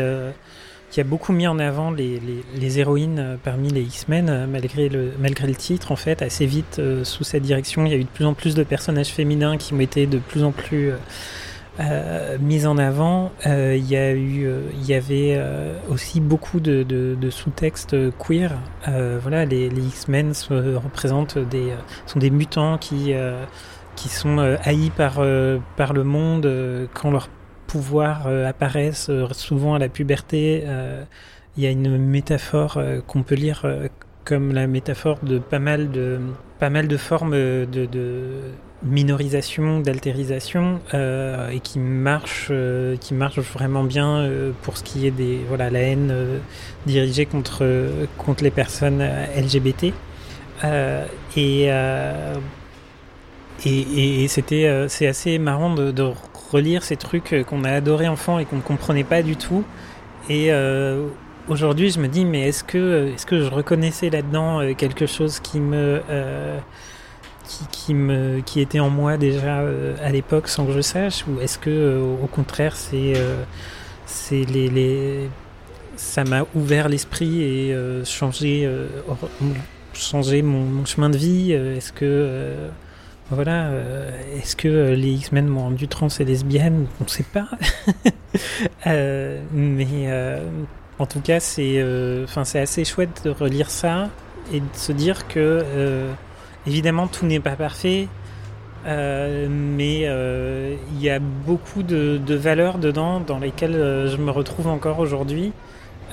qui 0.91 0.99
a 0.99 1.05
beaucoup 1.05 1.31
mis 1.31 1.47
en 1.47 1.57
avant 1.57 1.89
les, 1.89 2.21
les, 2.53 2.79
héroïnes 2.79 3.19
euh, 3.19 3.35
parmi 3.41 3.69
les 3.69 3.81
X-Men, 3.81 4.29
euh, 4.29 4.45
malgré 4.45 4.89
le, 4.89 5.13
malgré 5.19 5.47
le 5.47 5.55
titre, 5.55 5.91
en 5.91 5.95
fait, 5.95 6.21
assez 6.21 6.45
vite, 6.45 6.77
euh, 6.79 7.05
sous 7.05 7.23
sa 7.23 7.39
direction, 7.39 7.85
il 7.85 7.91
y 7.91 7.95
a 7.95 7.97
eu 7.97 8.03
de 8.03 8.09
plus 8.09 8.25
en 8.25 8.33
plus 8.33 8.55
de 8.55 8.63
personnages 8.63 9.07
féminins 9.07 9.57
qui 9.57 9.73
ont 9.73 9.79
été 9.79 10.05
de 10.05 10.19
plus 10.19 10.43
en 10.43 10.51
plus 10.51 10.91
mis 12.41 12.67
en 12.67 12.77
avant. 12.77 13.31
Il 13.45 13.89
y 13.89 13.95
a 13.95 14.11
eu, 14.11 14.47
il 14.73 14.85
y 14.85 14.93
avait 14.93 15.41
aussi 15.89 16.19
beaucoup 16.19 16.59
de, 16.59 16.83
de, 16.83 17.29
sous-textes 17.31 17.95
queer. 18.19 18.51
Voilà, 18.85 19.45
les, 19.45 19.67
les 19.69 19.81
X-Men 19.81 20.35
se 20.35 20.75
représentent 20.75 21.39
des, 21.39 21.71
sont 22.05 22.19
des 22.19 22.29
mutants 22.29 22.77
qui 22.77 23.13
qui 23.95 24.09
sont 24.09 24.37
haïs 24.63 24.91
par, 24.91 25.21
par 25.75 25.93
le 25.93 26.03
monde 26.03 26.87
quand 26.93 27.09
leurs 27.09 27.29
euh, 28.26 28.47
apparaissent, 28.47 29.09
euh, 29.09 29.28
souvent 29.32 29.76
à 29.76 29.80
la 29.80 29.89
puberté. 29.89 30.63
euh, 30.65 31.03
Il 31.57 31.63
y 31.63 31.67
a 31.67 31.69
une 31.69 31.97
métaphore 31.97 32.80
qu'on 33.07 33.24
peut 33.24 33.36
lire 33.36 33.65
comme 34.24 34.53
la 34.53 34.67
métaphore 34.67 35.19
de 35.24 35.38
pas 35.39 35.59
mal 35.59 35.91
de, 35.91 36.19
pas 36.59 36.69
mal 36.69 36.88
de 36.88 36.97
formes 36.97 37.34
de, 37.34 38.41
minorisation, 38.84 39.82
d'altérisation, 39.82 40.80
et 40.93 41.59
qui 41.59 41.80
marche, 41.80 42.51
qui 43.01 43.13
marche 43.13 43.39
vraiment 43.39 43.84
bien 43.84 44.30
pour 44.61 44.78
ce 44.78 44.84
qui 44.84 45.07
est 45.07 45.11
des 45.11 45.39
voilà 45.49 45.69
la 45.69 45.80
haine 45.80 46.13
dirigée 46.86 47.26
contre 47.26 47.65
contre 48.17 48.45
les 48.45 48.51
personnes 48.51 49.03
LGBT. 49.36 49.93
Et, 51.36 51.69
et, 53.65 54.28
c'était 54.30 54.86
c'est 54.88 55.07
assez 55.07 55.38
marrant 55.38 55.76
de, 55.76 55.91
de 55.91 56.03
relire 56.51 56.83
ces 56.83 56.97
trucs 56.97 57.33
euh, 57.33 57.43
qu'on 57.43 57.63
a 57.63 57.71
adorés 57.71 58.07
enfant 58.07 58.39
et 58.39 58.45
qu'on 58.45 58.57
ne 58.57 58.61
comprenait 58.61 59.03
pas 59.03 59.21
du 59.23 59.35
tout. 59.35 59.63
Et 60.29 60.51
euh, 60.51 61.07
aujourd'hui, 61.47 61.89
je 61.89 61.99
me 61.99 62.07
dis, 62.07 62.25
mais 62.25 62.47
est-ce 62.49 62.63
que, 62.63 63.11
est-ce 63.13 63.25
que 63.25 63.41
je 63.41 63.49
reconnaissais 63.49 64.09
là-dedans 64.09 64.61
euh, 64.61 64.73
quelque 64.73 65.05
chose 65.05 65.39
qui 65.39 65.59
me, 65.59 66.01
euh, 66.09 66.57
qui, 67.71 67.93
me, 67.93 68.41
qui 68.41 68.61
était 68.61 68.79
en 68.79 68.89
moi 68.89 69.17
déjà 69.17 69.59
euh, 69.59 69.95
à 70.03 70.09
l'époque 70.11 70.47
sans 70.47 70.65
que 70.65 70.73
je 70.73 70.81
sache, 70.81 71.25
ou 71.27 71.41
est-ce 71.41 71.57
que, 71.57 71.69
euh, 71.69 72.01
au 72.23 72.27
contraire, 72.27 72.75
c'est, 72.75 73.13
euh, 73.15 73.43
c'est 74.05 74.43
les, 74.45 74.69
les, 74.69 75.29
ça 75.95 76.23
m'a 76.23 76.45
ouvert 76.55 76.87
l'esprit 76.89 77.41
et 77.41 77.73
euh, 77.73 78.05
changé, 78.05 78.63
euh, 78.65 78.87
changé 79.93 80.41
mon, 80.41 80.61
mon 80.61 80.85
chemin 80.85 81.09
de 81.09 81.17
vie? 81.17 81.49
euh, 81.51 81.75
Est-ce 81.77 81.91
que 81.91 82.05
euh, 82.05 82.69
voilà, 83.32 83.67
euh, 83.67 84.11
est-ce 84.38 84.57
que 84.57 84.67
euh, 84.67 84.95
les 84.95 85.11
X-Men 85.11 85.47
m'ont 85.47 85.61
rendu 85.61 85.88
trans 85.88 86.09
et 86.09 86.25
lesbienne? 86.25 86.88
On 86.99 87.05
ne 87.05 87.09
sait 87.09 87.23
pas. 87.23 87.47
Euh, 88.88 89.41
mais 89.51 90.09
en 90.97 91.05
tout 91.05 91.19
cas, 91.19 91.41
c'est 91.41 91.84
assez 92.55 92.86
chouette 92.86 93.23
de 93.25 93.29
relire 93.29 93.69
ça 93.69 94.09
et 94.53 94.61
de 94.61 94.65
se 94.73 94.93
dire 94.93 95.27
que 95.27 95.65
évidemment 96.65 97.07
tout 97.07 97.25
n'est 97.25 97.41
pas 97.41 97.57
parfait. 97.57 98.07
mais 98.86 99.99
il 99.99 101.01
y 101.01 101.09
a 101.09 101.19
beaucoup 101.19 101.84
de, 101.84 102.21
de 102.25 102.36
valeurs 102.36 102.77
dedans 102.77 103.19
dans 103.19 103.38
lesquelles 103.38 104.07
je 104.07 104.15
me 104.15 104.32
retrouve 104.32 104.67
encore 104.67 104.99
aujourd'hui 104.99 105.51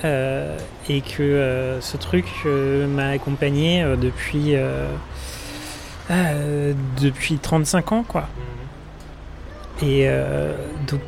et 0.03 1.01
que 1.01 1.77
ce 1.79 1.97
truc 1.97 2.25
m'a 2.45 3.07
accompagné 3.11 3.85
depuis 3.99 4.55
euh, 6.09 6.13
euh, 6.13 6.73
depuis 7.01 7.37
35 7.37 7.91
ans 7.91 8.03
quoi. 8.07 8.27
Et 9.81 10.09
euh, 10.09 10.53
donc 10.87 11.01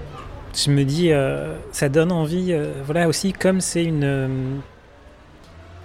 je 0.55 0.69
me 0.71 0.83
dis, 0.83 1.11
euh, 1.11 1.55
ça 1.71 1.89
donne 1.89 2.11
envie, 2.11 2.51
euh, 2.51 2.73
voilà 2.85 3.07
aussi 3.07 3.33
comme 3.33 3.61
c'est 3.61 3.83
une... 3.83 4.03
euh, 4.03 4.27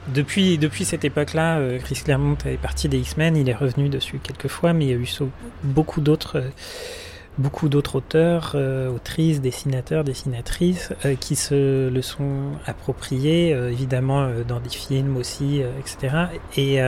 depuis, 0.08 0.56
depuis 0.58 0.84
cette 0.84 1.04
époque-là, 1.04 1.60
Chris 1.80 2.00
Claremont 2.04 2.36
est 2.44 2.58
parti 2.58 2.88
des 2.88 2.98
X-Men, 2.98 3.36
il 3.36 3.48
est 3.48 3.54
revenu 3.54 3.88
dessus 3.88 4.20
quelques 4.22 4.46
fois, 4.46 4.72
mais 4.72 4.84
il 4.84 4.90
y 4.90 4.94
a 4.94 4.96
eu 4.96 5.08
beaucoup 5.64 6.00
d'autres... 6.00 6.44
beaucoup 7.38 7.68
d'autres 7.68 7.96
auteurs, 7.96 8.52
euh, 8.54 8.88
autrices, 8.88 9.40
dessinateurs, 9.40 10.04
dessinatrices 10.04 10.92
euh, 11.04 11.16
qui 11.16 11.36
se 11.36 11.88
le 11.88 12.02
sont 12.02 12.52
appropriés, 12.66 13.52
euh, 13.52 13.70
évidemment 13.70 14.28
dans 14.46 14.60
des 14.60 14.70
films 14.70 15.16
aussi, 15.16 15.60
etc. 15.80 16.16
Et, 16.56 16.80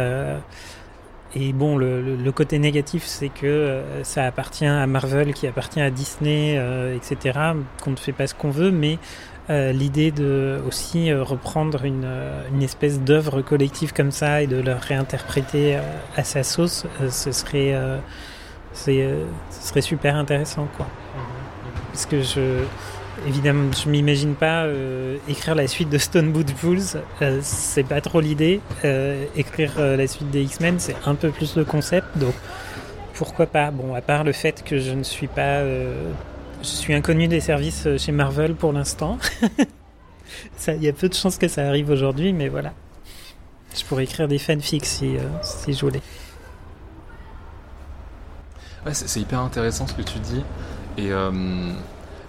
et 1.35 1.53
bon, 1.53 1.76
le, 1.76 2.01
le- 2.16 2.33
côté 2.33 2.59
négatif, 2.59 3.05
c'est 3.05 3.29
que 3.29 3.47
euh, 3.47 4.05
ça 4.05 4.24
appartient 4.24 4.64
à 4.66 4.87
Marvel, 4.87 5.35
qui 5.35 5.47
appartient 5.47 5.81
à 5.81 5.91
Disney, 5.91 6.57
euh, 6.59 6.97
etc., 6.97 7.39
qu'on 7.83 7.91
ne 7.91 7.97
fait 7.97 8.12
pas 8.12 8.26
ce 8.26 8.35
qu'on 8.35 8.51
veut, 8.51 8.70
mais 8.70 8.99
euh, 9.51 9.72
l'idée 9.72 10.11
de 10.11 10.59
aussi 10.66 11.11
euh, 11.11 11.22
reprendre 11.22 11.85
une, 11.85 12.05
euh, 12.05 12.43
une 12.55 12.62
espèce 12.62 13.01
d'œuvre 13.01 13.43
collective 13.43 13.93
comme 13.93 14.11
ça 14.11 14.43
et 14.43 14.47
de 14.47 14.61
la 14.61 14.76
réinterpréter 14.76 15.79
à 16.16 16.24
sa 16.24 16.43
sauce, 16.43 16.87
euh, 17.01 17.11
ce 17.11 17.33
serait 17.33 17.74
euh, 17.74 17.99
c'est, 18.72 19.03
euh, 19.03 19.24
ce 19.51 19.68
serait 19.68 19.81
super 19.83 20.16
intéressant 20.16 20.68
quoi. 20.76 20.87
Parce 21.93 22.07
que 22.07 22.22
je 22.22 22.64
évidemment 23.27 23.71
je 23.73 23.89
m'imagine 23.89 24.35
pas 24.35 24.64
euh, 24.64 25.16
écrire 25.29 25.55
la 25.55 25.66
suite 25.66 25.89
de 25.89 25.99
Stone 25.99 26.33
Boot 26.33 26.53
Bulls, 26.61 27.03
euh, 27.23 27.41
c'est 27.43 27.85
pas 27.85 28.01
trop 28.01 28.21
l'idée. 28.21 28.61
Euh, 28.85 29.25
écrire 29.37 29.75
euh, 29.79 29.97
la 29.97 30.07
suite 30.07 30.31
des 30.31 30.43
X-Men, 30.43 30.79
c'est 30.79 30.97
un 31.07 31.14
peu 31.14 31.31
plus 31.31 31.57
le 31.57 31.64
concept, 31.64 32.07
donc 32.16 32.35
pourquoi 33.14 33.47
pas? 33.47 33.71
Bon, 33.71 33.95
à 33.95 34.01
part 34.01 34.25
le 34.25 34.33
fait 34.33 34.62
que 34.64 34.79
je 34.79 34.93
ne 34.93 35.03
suis 35.03 35.27
pas 35.27 35.62
je 35.64 36.66
suis 36.66 36.95
inconnu 36.95 37.29
des 37.29 37.41
services 37.41 37.89
chez 37.99 38.12
Marvel 38.12 38.55
pour 38.55 38.73
l'instant. 38.73 39.19
Il 40.69 40.83
y 40.83 40.89
a 40.89 40.93
peu 40.93 41.09
de 41.09 41.14
chances 41.14 41.39
que 41.39 41.49
ça 41.49 41.66
arrive 41.66 41.91
aujourd'hui, 41.91 42.33
mais 42.33 42.49
voilà. 42.49 42.73
Je 43.77 43.85
pourrais 43.85 44.05
écrire 44.05 44.29
des 44.29 44.39
fanfics 44.39 44.85
si, 44.85 45.16
si 45.43 45.73
je 45.73 45.81
voulais. 45.81 46.03
Ouais, 48.87 48.95
c'est 48.95 49.21
hyper 49.21 49.41
intéressant 49.41 49.87
ce 49.87 49.95
que 49.95 50.03
tu 50.03 50.19
dis. 50.19 50.45
Et 50.97 51.11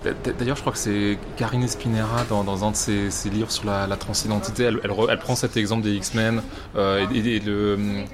d'ailleurs, 0.04 0.56
je 0.56 0.62
crois 0.62 0.72
que 0.72 0.80
c'est 0.80 1.18
Karine 1.36 1.64
Espinera 1.64 2.24
dans, 2.30 2.64
un 2.64 2.72
de 2.72 2.76
ses, 2.76 3.30
livres 3.30 3.52
sur 3.52 3.66
la, 3.66 3.88
transidentité. 3.97 4.64
Elle, 4.64 4.80
elle, 4.84 4.91
re- 4.91 5.08
elle 5.10 5.20
prend 5.20 5.36
cet 5.36 5.58
exemple 5.58 5.84
des 5.84 5.93
X-Men 5.95 6.41
euh, 6.76 7.06
et, 7.14 7.39
le, 7.39 8.06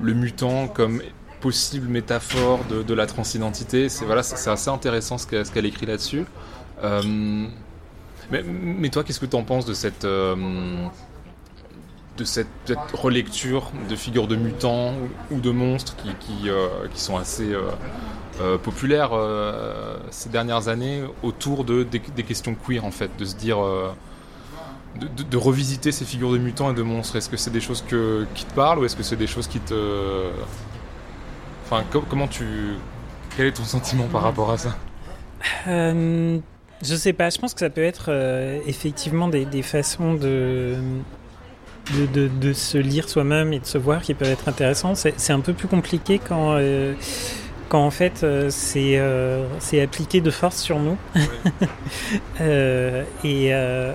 mutant 0.00 0.68
comme 0.68 1.02
possible 1.40 1.88
métaphore 1.88 2.60
de, 2.64 2.94
la 2.94 3.06
transidentité. 3.06 3.88
C'est 3.88 4.04
voilà, 4.04 4.22
c'est 4.22 4.50
assez 4.50 4.70
intéressant 4.70 5.18
ce 5.18 5.26
qu'elle 5.26 5.66
écrit 5.66 5.86
là-dessus. 5.86 6.24
Euh, 6.82 7.46
mais, 8.30 8.42
mais 8.42 8.88
toi, 8.88 9.04
qu'est-ce 9.04 9.20
que 9.20 9.26
tu 9.26 9.36
en 9.36 9.42
penses 9.42 9.66
de 9.66 9.74
cette 9.74 10.04
euh, 10.04 10.86
cette, 12.24 12.48
relecture 12.94 13.70
de 13.88 13.94
figures 13.94 14.26
de 14.26 14.34
mutants 14.34 14.92
ou, 15.30 15.40
de 15.40 15.50
monstres 15.50 15.94
qui, 15.96 16.50
sont 16.94 17.16
assez 17.16 17.54
euh, 18.40 18.56
populaires 18.56 19.10
euh, 19.14 19.96
ces 20.10 20.28
dernières 20.28 20.68
années 20.68 21.02
autour 21.24 21.64
de, 21.64 21.82
des, 21.82 22.22
questions 22.22 22.54
queer 22.54 22.84
en 22.84 22.92
fait, 22.92 23.10
de 23.18 23.24
se 23.24 23.34
dire 23.34 23.58
euh, 23.58 23.90
de, 24.96 25.36
revisiter 25.36 25.90
ces 25.90 26.04
figures 26.04 26.30
de 26.30 26.38
mutants 26.38 26.70
et 26.70 26.74
de 26.74 26.82
monstres. 26.82 27.16
Est-ce 27.16 27.28
que 27.28 27.36
c'est 27.36 27.50
des 27.50 27.60
choses 27.60 27.82
que, 27.82 28.26
qui 28.34 28.44
te 28.44 28.54
parlent 28.54 28.78
ou 28.78 28.84
est-ce 28.84 28.94
que 28.94 29.02
c'est 29.02 29.16
des 29.16 29.26
choses 29.26 29.48
qui 29.48 29.58
te... 29.58 30.30
Enfin, 31.64 31.82
co- 31.90 32.04
comment 32.08 32.28
tu... 32.28 32.44
Quel 33.36 33.46
est 33.46 33.52
ton 33.52 33.64
sentiment 33.64 34.06
par 34.06 34.22
rapport 34.22 34.52
à 34.52 34.58
ça? 34.58 34.76
Je 35.66 36.94
sais 36.94 37.12
pas, 37.12 37.30
je 37.30 37.38
pense 37.38 37.54
que 37.54 37.60
ça 37.60 37.70
peut 37.70 37.82
être 37.82 38.12
effectivement 38.66 39.26
des, 39.26 39.46
des 39.46 39.62
façons 39.62 40.14
de, 40.14 40.76
de, 42.14 42.28
de, 42.28 42.52
se 42.52 42.78
lire 42.78 43.08
soi-même 43.08 43.52
et 43.52 43.58
de 43.58 43.66
se 43.66 43.78
voir 43.78 44.00
qui 44.00 44.14
peuvent 44.14 44.30
être 44.30 44.48
intéressantes. 44.48 44.96
C'est 44.96 45.32
un 45.32 45.40
peu 45.40 45.54
plus 45.54 45.66
compliqué 45.66 46.20
quand, 46.20 46.56
quand 47.68 47.84
en 47.84 47.90
fait 47.90 48.22
euh, 48.22 48.48
c'est 48.50 48.98
euh, 48.98 49.44
c'est 49.58 49.80
appliqué 49.80 50.20
de 50.20 50.30
force 50.30 50.60
sur 50.60 50.78
nous. 50.78 50.96
Euh, 52.40 53.02
et 53.24 53.52
euh, 53.52 53.92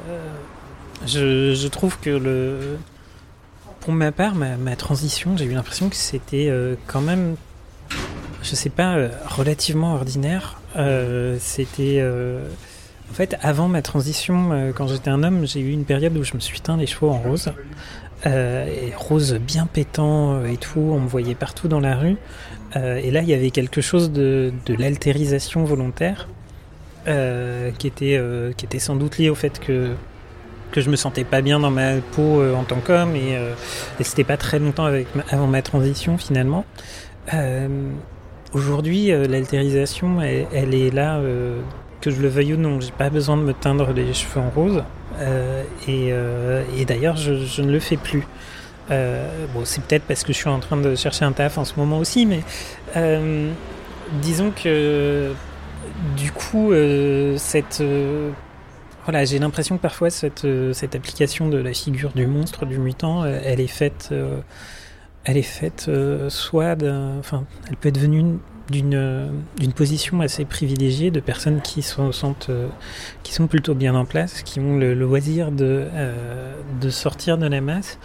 je, 1.07 1.55
je 1.55 1.67
trouve 1.67 1.97
que 1.99 2.09
le. 2.09 2.77
Pour 3.79 3.93
ma 3.93 4.11
part, 4.11 4.35
ma, 4.35 4.57
ma 4.57 4.75
transition, 4.75 5.35
j'ai 5.37 5.45
eu 5.45 5.53
l'impression 5.53 5.89
que 5.89 5.95
c'était 5.95 6.51
quand 6.85 7.01
même, 7.01 7.35
je 8.43 8.55
sais 8.55 8.69
pas, 8.69 8.97
relativement 9.25 9.95
ordinaire. 9.95 10.59
C'était. 11.39 12.03
En 13.11 13.13
fait, 13.13 13.37
avant 13.41 13.67
ma 13.67 13.81
transition, 13.81 14.71
quand 14.75 14.87
j'étais 14.87 15.09
un 15.09 15.23
homme, 15.23 15.47
j'ai 15.47 15.61
eu 15.61 15.71
une 15.71 15.85
période 15.85 16.15
où 16.17 16.23
je 16.23 16.33
me 16.35 16.39
suis 16.39 16.59
teint 16.61 16.77
les 16.77 16.87
cheveux 16.87 17.07
en 17.07 17.17
rose. 17.17 17.51
Euh, 18.25 18.65
et 18.67 18.93
rose 18.95 19.33
bien 19.33 19.65
pétant 19.65 20.45
et 20.45 20.55
tout, 20.55 20.79
on 20.79 21.01
me 21.01 21.07
voyait 21.07 21.35
partout 21.35 21.67
dans 21.67 21.81
la 21.81 21.97
rue. 21.97 22.15
Euh, 22.75 22.95
et 23.03 23.11
là, 23.11 23.21
il 23.21 23.29
y 23.29 23.33
avait 23.33 23.51
quelque 23.51 23.81
chose 23.81 24.11
de, 24.11 24.51
de 24.65 24.73
l'altérisation 24.75 25.63
volontaire 25.63 26.27
euh, 27.07 27.71
qui, 27.77 27.87
était, 27.87 28.17
euh, 28.17 28.51
qui 28.53 28.65
était 28.65 28.79
sans 28.79 28.95
doute 28.95 29.17
lié 29.17 29.29
au 29.29 29.35
fait 29.35 29.59
que, 29.59 29.91
que 30.71 30.81
je 30.81 30.89
me 30.89 30.95
sentais 30.95 31.23
pas 31.23 31.41
bien 31.41 31.59
dans 31.59 31.69
ma 31.71 31.95
peau 31.97 32.41
euh, 32.41 32.55
en 32.55 32.63
tant 32.63 32.79
qu'homme 32.79 33.15
et, 33.15 33.35
euh, 33.35 33.53
et 33.99 34.03
c'était 34.03 34.23
pas 34.23 34.37
très 34.37 34.57
longtemps 34.59 34.85
avec 34.85 35.13
ma- 35.15 35.23
avant 35.29 35.47
ma 35.47 35.61
transition 35.61 36.17
finalement. 36.17 36.65
Aujourd'hui, 38.53 39.07
l'altérisation, 39.07 40.21
elle, 40.21 40.45
elle 40.53 40.75
est 40.75 40.91
là, 40.91 41.19
que 42.01 42.11
je 42.11 42.21
le 42.21 42.27
veuille 42.27 42.53
ou 42.53 42.57
non. 42.57 42.79
J'ai 42.81 42.91
pas 42.91 43.09
besoin 43.09 43.35
de 43.37 43.41
me 43.41 43.53
teindre 43.53 43.91
les 43.93 44.13
cheveux 44.13 44.41
en 44.41 44.49
rose. 44.51 44.83
Et 45.87 46.09
et 46.77 46.85
d'ailleurs, 46.85 47.15
je, 47.15 47.33
je 47.33 47.61
ne 47.63 47.71
le 47.71 47.79
fais 47.79 47.97
plus. 47.97 48.27
Euh, 48.91 49.45
bon, 49.53 49.61
c'est 49.65 49.81
peut-être 49.83 50.03
parce 50.03 50.23
que 50.23 50.33
je 50.33 50.37
suis 50.37 50.49
en 50.49 50.59
train 50.59 50.77
de 50.77 50.95
chercher 50.95 51.25
un 51.25 51.31
taf 51.31 51.57
en 51.57 51.65
ce 51.65 51.73
moment 51.77 51.99
aussi, 51.99 52.25
mais 52.25 52.41
euh, 52.95 53.51
disons 54.21 54.51
que 54.51 55.31
du 56.17 56.31
coup, 56.31 56.71
euh, 56.73 57.37
cette 57.37 57.81
voilà, 59.05 59.25
j'ai 59.25 59.37
l'impression 59.39 59.75
que 59.77 59.81
parfois 59.81 60.09
cette, 60.09 60.47
cette 60.73 60.95
application 60.95 61.49
de 61.49 61.57
la 61.57 61.73
figure 61.73 62.11
du 62.13 62.25
monstre, 62.25 62.65
du 62.65 62.77
mutant, 62.77 63.25
elle 63.25 63.59
est 63.59 63.67
faite, 63.67 64.13
elle 65.25 65.37
est 65.37 65.41
faite 65.41 65.89
soit 66.29 66.75
enfin, 67.19 67.45
elle 67.69 67.75
peut 67.77 67.89
être 67.89 67.99
venue 67.99 68.19
une- 68.19 68.39
d'une 68.71 69.29
d'une 69.59 69.73
position 69.73 70.21
assez 70.21 70.45
privilégiée 70.45 71.11
de 71.11 71.19
personnes 71.19 71.59
qui 71.61 71.81
sont, 71.81 72.11
euh, 72.47 72.69
qui 73.21 73.33
sont 73.33 73.47
plutôt 73.47 73.75
bien 73.75 73.93
en 73.93 74.05
place, 74.05 74.41
qui 74.41 74.61
ont 74.61 74.77
le, 74.77 74.93
loisir 74.93 75.51
de, 75.51 75.85
de 76.79 76.89
sortir 76.89 77.37
de 77.37 77.45
la 77.45 77.59
masse 77.59 77.99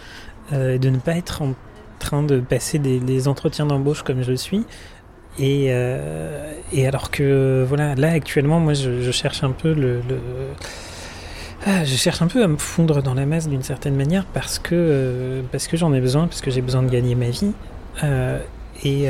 euh, 0.53 0.77
de 0.77 0.89
ne 0.89 0.97
pas 0.97 1.13
être 1.13 1.41
en 1.41 1.53
train 1.99 2.23
de 2.23 2.39
passer 2.39 2.79
des, 2.79 3.27
entretiens 3.27 3.65
d'embauche 3.65 4.03
comme 4.03 4.23
je 4.23 4.33
suis. 4.33 4.65
Et, 5.37 5.67
euh, 5.69 6.53
et 6.73 6.87
alors 6.87 7.11
que 7.11 7.63
voilà, 7.67 7.95
là 7.95 8.11
actuellement, 8.11 8.59
moi 8.59 8.73
je, 8.73 9.11
cherche 9.11 9.43
un 9.43 9.51
peu 9.51 9.73
le, 9.73 10.01
ah, 11.65 11.83
je 11.85 11.95
cherche 11.95 12.21
un 12.21 12.27
peu 12.27 12.43
à 12.43 12.47
me 12.47 12.57
fondre 12.57 13.01
dans 13.01 13.13
la 13.13 13.25
masse 13.25 13.47
d'une 13.47 13.63
certaine 13.63 13.95
manière 13.95 14.25
parce 14.25 14.59
que 14.59 14.73
euh, 14.73 15.41
parce 15.51 15.67
que 15.67 15.77
j'en 15.77 15.93
ai 15.93 16.01
besoin, 16.01 16.27
parce 16.27 16.41
que 16.41 16.51
j'ai 16.51 16.61
besoin 16.61 16.83
de 16.83 16.89
gagner 16.89 17.15
ma 17.15 17.29
vie. 17.29 17.51
Et, 18.83 19.09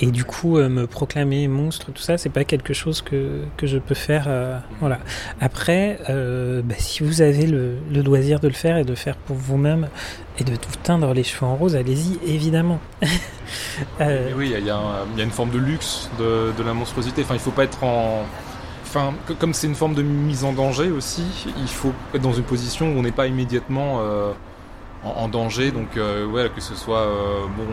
et 0.00 0.06
du 0.10 0.24
coup 0.24 0.58
euh, 0.58 0.68
me 0.68 0.86
proclamer 0.86 1.46
monstre, 1.48 1.92
tout 1.92 2.02
ça, 2.02 2.18
c'est 2.18 2.28
pas 2.28 2.44
quelque 2.44 2.74
chose 2.74 3.02
que 3.02 3.42
que 3.56 3.66
je 3.66 3.78
peux 3.78 3.94
faire. 3.94 4.24
euh, 4.28 4.58
voilà. 4.80 4.98
Après, 5.40 5.98
euh, 6.08 6.60
bah, 6.64 6.74
si 6.78 7.02
vous 7.02 7.22
avez 7.22 7.46
le, 7.46 7.76
loisir 8.02 8.40
de 8.40 8.48
le 8.48 8.54
faire 8.54 8.76
et 8.78 8.84
de 8.84 8.90
le 8.90 8.96
faire 8.96 9.16
pour 9.16 9.36
vous-même 9.36 9.88
et 10.38 10.44
de 10.44 10.50
vous 10.52 10.58
teindre 10.82 11.12
les 11.14 11.22
cheveux 11.22 11.46
en 11.46 11.54
rose, 11.56 11.76
allez-y 11.76 12.18
évidemment. 12.26 12.80
Oui, 14.36 14.52
il 14.56 14.64
y, 14.64 14.70
a- 14.70 15.04
une 15.18 15.30
forme 15.30 15.50
de 15.50 15.58
luxe 15.58 16.08
de, 16.18 16.52
de 16.56 16.62
la 16.62 16.72
monstruosité. 16.72 17.22
Enfin, 17.22 17.34
il 17.34 17.40
faut 17.40 17.50
pas 17.50 17.64
être 17.64 17.82
en. 17.82 18.24
Enfin, 18.84 19.12
comme 19.38 19.54
c'est 19.54 19.66
une 19.66 19.74
forme 19.74 19.94
de 19.94 20.02
mise 20.02 20.44
en 20.44 20.52
danger 20.52 20.90
aussi, 20.90 21.24
il 21.60 21.68
faut 21.68 21.92
être 22.14 22.22
dans 22.22 22.32
une 22.32 22.44
position 22.44 22.86
où 22.92 22.98
on 22.98 23.02
n'est 23.02 23.12
pas 23.12 23.26
immédiatement 23.26 24.00
en, 25.04 25.28
danger. 25.28 25.70
Donc, 25.70 25.96
euh, 25.96 26.26
ouais, 26.26 26.50
que 26.54 26.60
ce 26.60 26.74
soit 26.74 27.00
euh, 27.00 27.46
bon 27.56 27.66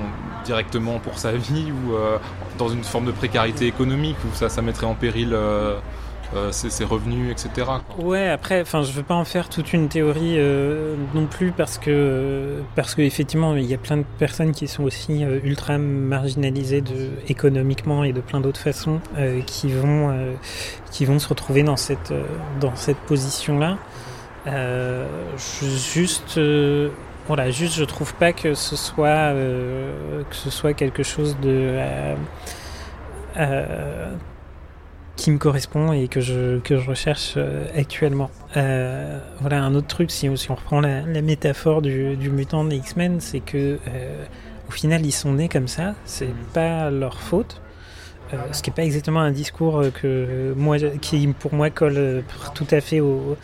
directement 0.45 0.99
pour 0.99 1.17
sa 1.17 1.33
vie 1.33 1.71
ou 1.71 1.93
euh, 1.93 2.17
dans 2.57 2.69
une 2.69 2.83
forme 2.83 3.05
de 3.05 3.11
précarité 3.11 3.65
économique 3.67 4.17
où 4.25 4.35
ça, 4.35 4.49
ça 4.49 4.61
mettrait 4.61 4.85
en 4.87 4.95
péril 4.95 5.37
ses, 6.51 6.83
revenus, 6.83 7.31
etc. 7.31 7.67
Ouais, 7.99 8.27
après, 8.27 8.61
enfin, 8.61 8.81
je 8.83 8.91
veux 8.91 9.03
pas 9.03 9.15
en 9.15 9.23
faire 9.23 9.47
toute 9.47 9.71
une 9.71 9.87
théorie 9.87 10.37
non 11.13 11.25
plus 11.25 11.51
parce 11.51 11.77
que 11.77 12.57
parce 12.75 12.95
que 12.95 13.01
effectivement, 13.01 13.55
il 13.55 13.63
y 13.65 13.73
a 13.73 13.77
plein 13.77 13.97
de 13.97 14.05
personnes 14.19 14.51
qui 14.51 14.67
sont 14.67 14.83
aussi 14.83 15.23
ultra 15.43 15.77
marginalisées 15.77 16.83
économiquement 17.29 18.03
et 18.03 18.11
de 18.11 18.19
plein 18.19 18.41
d'autres 18.41 18.59
façons 18.59 18.99
qui 19.45 19.71
vont 19.71 20.13
qui 20.91 21.05
vont 21.05 21.19
se 21.19 21.29
retrouver 21.29 21.63
dans 21.63 21.77
cette 21.77 22.13
dans 22.59 22.75
cette 22.75 22.97
position-là. 22.97 23.77
Euh, 24.47 25.05
je- 25.37 25.65
juste 25.65 26.39
voilà, 27.27 27.51
juste 27.51 27.75
je 27.75 27.83
trouve 27.83 28.13
pas 28.13 28.31
que 28.33 28.53
ce 28.53 28.75
soit 28.75 29.07
euh, 29.07 30.23
que 30.29 30.35
ce 30.35 30.49
soit 30.49 30.73
quelque 30.73 31.03
chose 31.03 31.37
de 31.41 31.49
euh, 31.49 32.15
euh, 33.37 34.13
qui 35.17 35.31
me 35.31 35.37
correspond 35.37 35.91
et 35.91 36.07
que 36.07 36.21
je, 36.21 36.59
que 36.59 36.77
je 36.77 36.89
recherche 36.89 37.37
actuellement. 37.75 38.29
Voilà, 38.53 39.63
un 39.63 39.75
autre 39.75 39.87
truc, 39.87 40.11
si, 40.11 40.29
si 40.37 40.51
on 40.51 40.55
reprend 40.55 40.79
la, 40.79 41.01
la 41.01 41.21
métaphore 41.21 41.81
du, 41.81 42.15
du 42.15 42.29
mutant 42.29 42.63
des 42.63 42.77
X-Men, 42.77 43.19
c'est 43.19 43.39
que 43.39 43.79
au 44.69 44.71
final, 44.71 45.05
ils 45.05 45.11
sont 45.11 45.33
nés 45.33 45.49
comme 45.49 45.67
ça, 45.67 45.95
c'est 46.05 46.33
pas 46.53 46.89
leur 46.91 47.19
faute. 47.19 47.61
Euh, 48.33 48.37
ce 48.51 48.61
qui 48.61 48.69
n'est 48.69 48.75
pas 48.75 48.83
exactement 48.83 49.21
un 49.21 49.31
discours 49.31 49.85
que 49.93 50.53
moi, 50.55 50.77
qui 51.01 51.25
pour 51.27 51.53
moi 51.53 51.69
colle 51.69 52.23
tout 52.53 52.67
à 52.71 52.81
fait 52.81 52.99
au, 52.99 53.37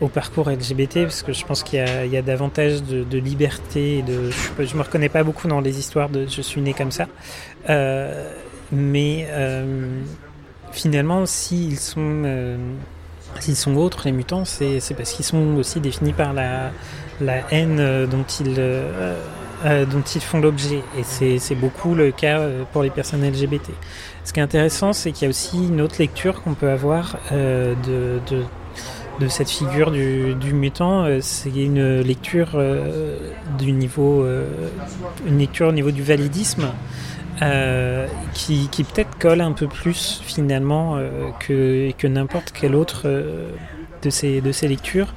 au 0.00 0.08
parcours 0.08 0.48
LGBT, 0.48 1.02
parce 1.02 1.22
que 1.22 1.32
je 1.32 1.44
pense 1.44 1.62
qu'il 1.62 1.78
y 1.78 2.16
a, 2.16 2.22
davantage 2.22 2.82
de, 2.82 3.18
liberté. 3.18 3.98
et 3.98 4.02
De, 4.02 4.30
je, 4.30 4.64
je 4.64 4.76
me 4.76 4.82
reconnais 4.82 5.08
pas 5.08 5.24
beaucoup 5.24 5.48
dans 5.48 5.60
les 5.60 5.78
histoires 5.78 6.08
de 6.08 6.26
je 6.26 6.40
suis 6.40 6.60
né 6.60 6.72
comme 6.72 6.92
ça. 6.92 7.06
Euh, 7.68 8.30
mais 8.70 9.26
euh, 9.30 10.02
finalement, 10.72 11.26
s'ils 11.26 11.78
sont, 11.78 12.22
euh, 12.24 12.56
s'ils 13.40 13.56
sont 13.56 13.76
autres, 13.76 14.02
les 14.04 14.12
mutants, 14.12 14.44
c'est 14.44 14.80
parce 14.96 15.12
qu'ils 15.12 15.24
sont 15.24 15.56
aussi 15.56 15.80
définis 15.80 16.12
par 16.12 16.32
la, 16.32 16.70
la 17.20 17.42
haine 17.50 18.06
dont 18.06 18.24
ils, 18.40 18.54
euh, 18.58 19.14
euh, 19.64 19.84
dont 19.86 20.02
ils 20.02 20.20
font 20.20 20.40
l'objet. 20.40 20.82
Et 20.98 21.38
c'est 21.38 21.54
beaucoup 21.54 21.94
le 21.94 22.10
cas 22.10 22.40
pour 22.72 22.82
les 22.82 22.90
personnes 22.90 23.26
LGBT. 23.26 23.70
Ce 24.24 24.32
qui 24.32 24.40
est 24.40 24.42
intéressant, 24.42 24.92
c'est 24.92 25.12
qu'il 25.12 25.24
y 25.24 25.26
a 25.26 25.30
aussi 25.30 25.56
une 25.56 25.80
autre 25.80 25.96
lecture 25.98 26.42
qu'on 26.42 26.54
peut 26.54 26.70
avoir 26.70 27.16
de, 27.32 28.18
de, 29.20 29.28
cette 29.28 29.50
figure 29.50 29.90
du, 29.90 30.34
du 30.34 30.52
mutant. 30.52 31.06
C'est 31.20 31.50
une 31.50 32.00
lecture 32.00 32.60
du 33.58 33.72
niveau, 33.72 34.26
une 35.26 35.38
lecture 35.38 35.68
au 35.68 35.72
niveau 35.72 35.90
du 35.90 36.02
validisme. 36.02 36.72
Euh, 37.40 38.08
qui, 38.34 38.68
qui 38.68 38.82
peut-être 38.82 39.16
colle 39.18 39.40
un 39.40 39.52
peu 39.52 39.68
plus 39.68 40.20
finalement 40.24 40.96
euh, 40.96 41.30
que, 41.38 41.92
que 41.96 42.08
n'importe 42.08 42.50
quelle 42.50 42.74
autre 42.74 43.02
euh, 43.04 43.52
de, 44.02 44.10
ces, 44.10 44.40
de 44.40 44.50
ces 44.50 44.66
lectures, 44.66 45.14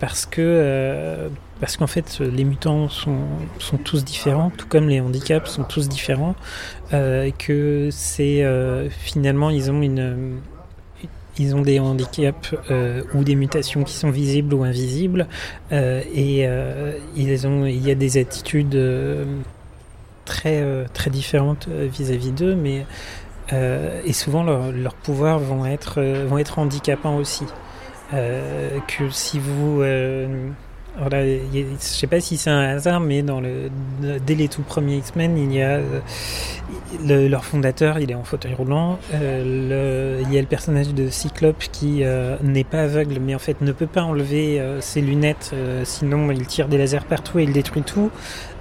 parce 0.00 0.26
que 0.26 1.28
parce 1.60 1.76
qu'en 1.76 1.86
fait 1.86 2.20
les 2.20 2.44
mutants 2.44 2.88
sont, 2.88 3.20
sont 3.58 3.78
tous 3.78 4.04
différents, 4.04 4.50
tout 4.50 4.66
comme 4.66 4.88
les 4.88 5.00
handicaps 5.00 5.50
sont 5.50 5.64
tous 5.64 5.88
différents, 5.88 6.34
que 6.90 7.88
c'est 7.90 8.44
finalement 8.90 9.48
ils 9.48 9.70
ont 9.70 9.80
une 9.80 10.40
ils 11.38 11.54
ont 11.56 11.62
des 11.62 11.80
handicaps 11.80 12.54
ou 13.14 13.24
des 13.24 13.34
mutations 13.34 13.84
qui 13.84 13.94
sont 13.94 14.10
visibles 14.10 14.54
ou 14.54 14.64
invisibles 14.64 15.26
et 15.72 16.48
ils 17.16 17.46
ont, 17.46 17.66
il 17.66 17.86
y 17.86 17.90
a 17.90 17.94
des 17.94 18.18
attitudes 18.18 18.76
très, 20.24 20.60
euh, 20.60 20.84
très 20.92 21.10
différentes 21.10 21.68
euh, 21.68 21.86
vis-à-vis 21.90 22.32
d'eux, 22.32 22.54
mais 22.54 22.86
euh, 23.52 24.00
et 24.04 24.12
souvent 24.12 24.42
leurs 24.42 24.94
pouvoirs 24.94 25.38
vont 25.38 25.66
être, 25.66 26.02
vont 26.26 26.38
être 26.38 26.58
handicapants 26.58 27.16
aussi. 27.16 27.44
que 28.10 29.10
si 29.10 29.38
vous 29.38 29.82
voilà, 30.98 31.24
je 31.26 31.64
sais 31.78 32.06
pas 32.06 32.20
si 32.20 32.36
c'est 32.36 32.50
un 32.50 32.76
hasard, 32.76 33.00
mais 33.00 33.22
dans 33.22 33.40
le, 33.40 33.70
dès 34.24 34.34
les 34.34 34.48
tout 34.48 34.62
premiers 34.62 34.96
X-Men, 34.98 35.36
il 35.36 35.52
y 35.52 35.62
a 35.62 35.80
leur 37.04 37.44
fondateur, 37.44 37.98
il 37.98 38.10
est 38.10 38.14
en 38.14 38.24
fauteuil 38.24 38.54
roulant. 38.54 38.98
le, 39.12 40.20
il 40.22 40.32
y 40.32 40.38
a 40.38 40.40
le 40.40 40.46
personnage 40.46 40.94
de 40.94 41.08
Cyclope 41.08 41.64
qui 41.72 42.02
n'est 42.42 42.64
pas 42.64 42.82
aveugle, 42.82 43.18
mais 43.20 43.34
en 43.34 43.38
fait 43.38 43.60
ne 43.60 43.72
peut 43.72 43.86
pas 43.86 44.02
enlever 44.02 44.62
ses 44.80 45.00
lunettes, 45.00 45.54
sinon 45.84 46.30
il 46.30 46.46
tire 46.46 46.68
des 46.68 46.78
lasers 46.78 47.06
partout 47.08 47.38
et 47.38 47.44
il 47.44 47.52
détruit 47.52 47.82
tout. 47.82 48.10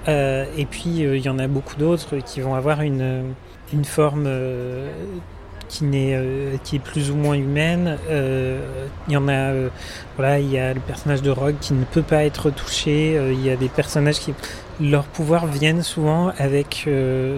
Euh, 0.07 0.45
et 0.57 0.65
puis 0.65 1.05
euh, 1.05 1.17
il 1.17 1.23
y 1.23 1.29
en 1.29 1.39
a 1.39 1.47
beaucoup 1.47 1.75
d'autres 1.75 2.17
qui 2.17 2.41
vont 2.41 2.55
avoir 2.55 2.81
une, 2.81 3.33
une 3.71 3.85
forme 3.85 4.27
euh, 5.81 6.57
qui, 6.63 6.75
est 6.75 6.79
plus 6.79 7.11
ou 7.11 7.15
moins 7.15 7.35
humaine. 7.35 7.97
Il 8.09 9.13
y 9.13 9.17
en 9.17 9.27
a, 9.27 9.51
voilà, 10.17 10.39
il 10.39 10.49
y 10.49 10.57
a 10.57 10.73
le 10.73 10.79
personnage 10.79 11.21
de 11.21 11.31
Rogue 11.31 11.55
qui 11.59 11.73
ne 11.73 11.83
peut 11.83 12.01
pas 12.01 12.23
être 12.23 12.49
touché. 12.49 13.19
Il 13.31 13.43
y 13.45 13.49
a 13.49 13.55
des 13.55 13.69
personnages 13.69 14.19
qui, 14.19 14.33
leurs 14.81 15.05
pouvoirs 15.05 15.47
viennent 15.47 15.83
souvent 15.83 16.31
avec, 16.37 16.87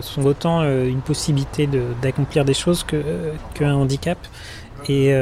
sont 0.01 0.25
autant 0.25 0.63
une 0.63 1.01
possibilité 1.01 1.69
d'accomplir 2.01 2.45
des 2.45 2.53
choses 2.53 2.83
que 2.83 3.01
qu'un 3.53 3.73
handicap. 3.73 4.17
Et 4.89 5.13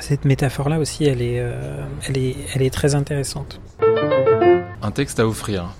cette 0.00 0.24
métaphore-là 0.24 0.78
aussi, 0.78 1.04
elle 1.04 1.22
est, 1.22 1.42
elle, 2.06 2.18
est, 2.18 2.36
elle 2.54 2.62
est 2.62 2.72
très 2.72 2.94
intéressante. 2.94 3.60
Un 4.80 4.90
texte 4.90 5.20
à 5.20 5.26
offrir 5.26 5.74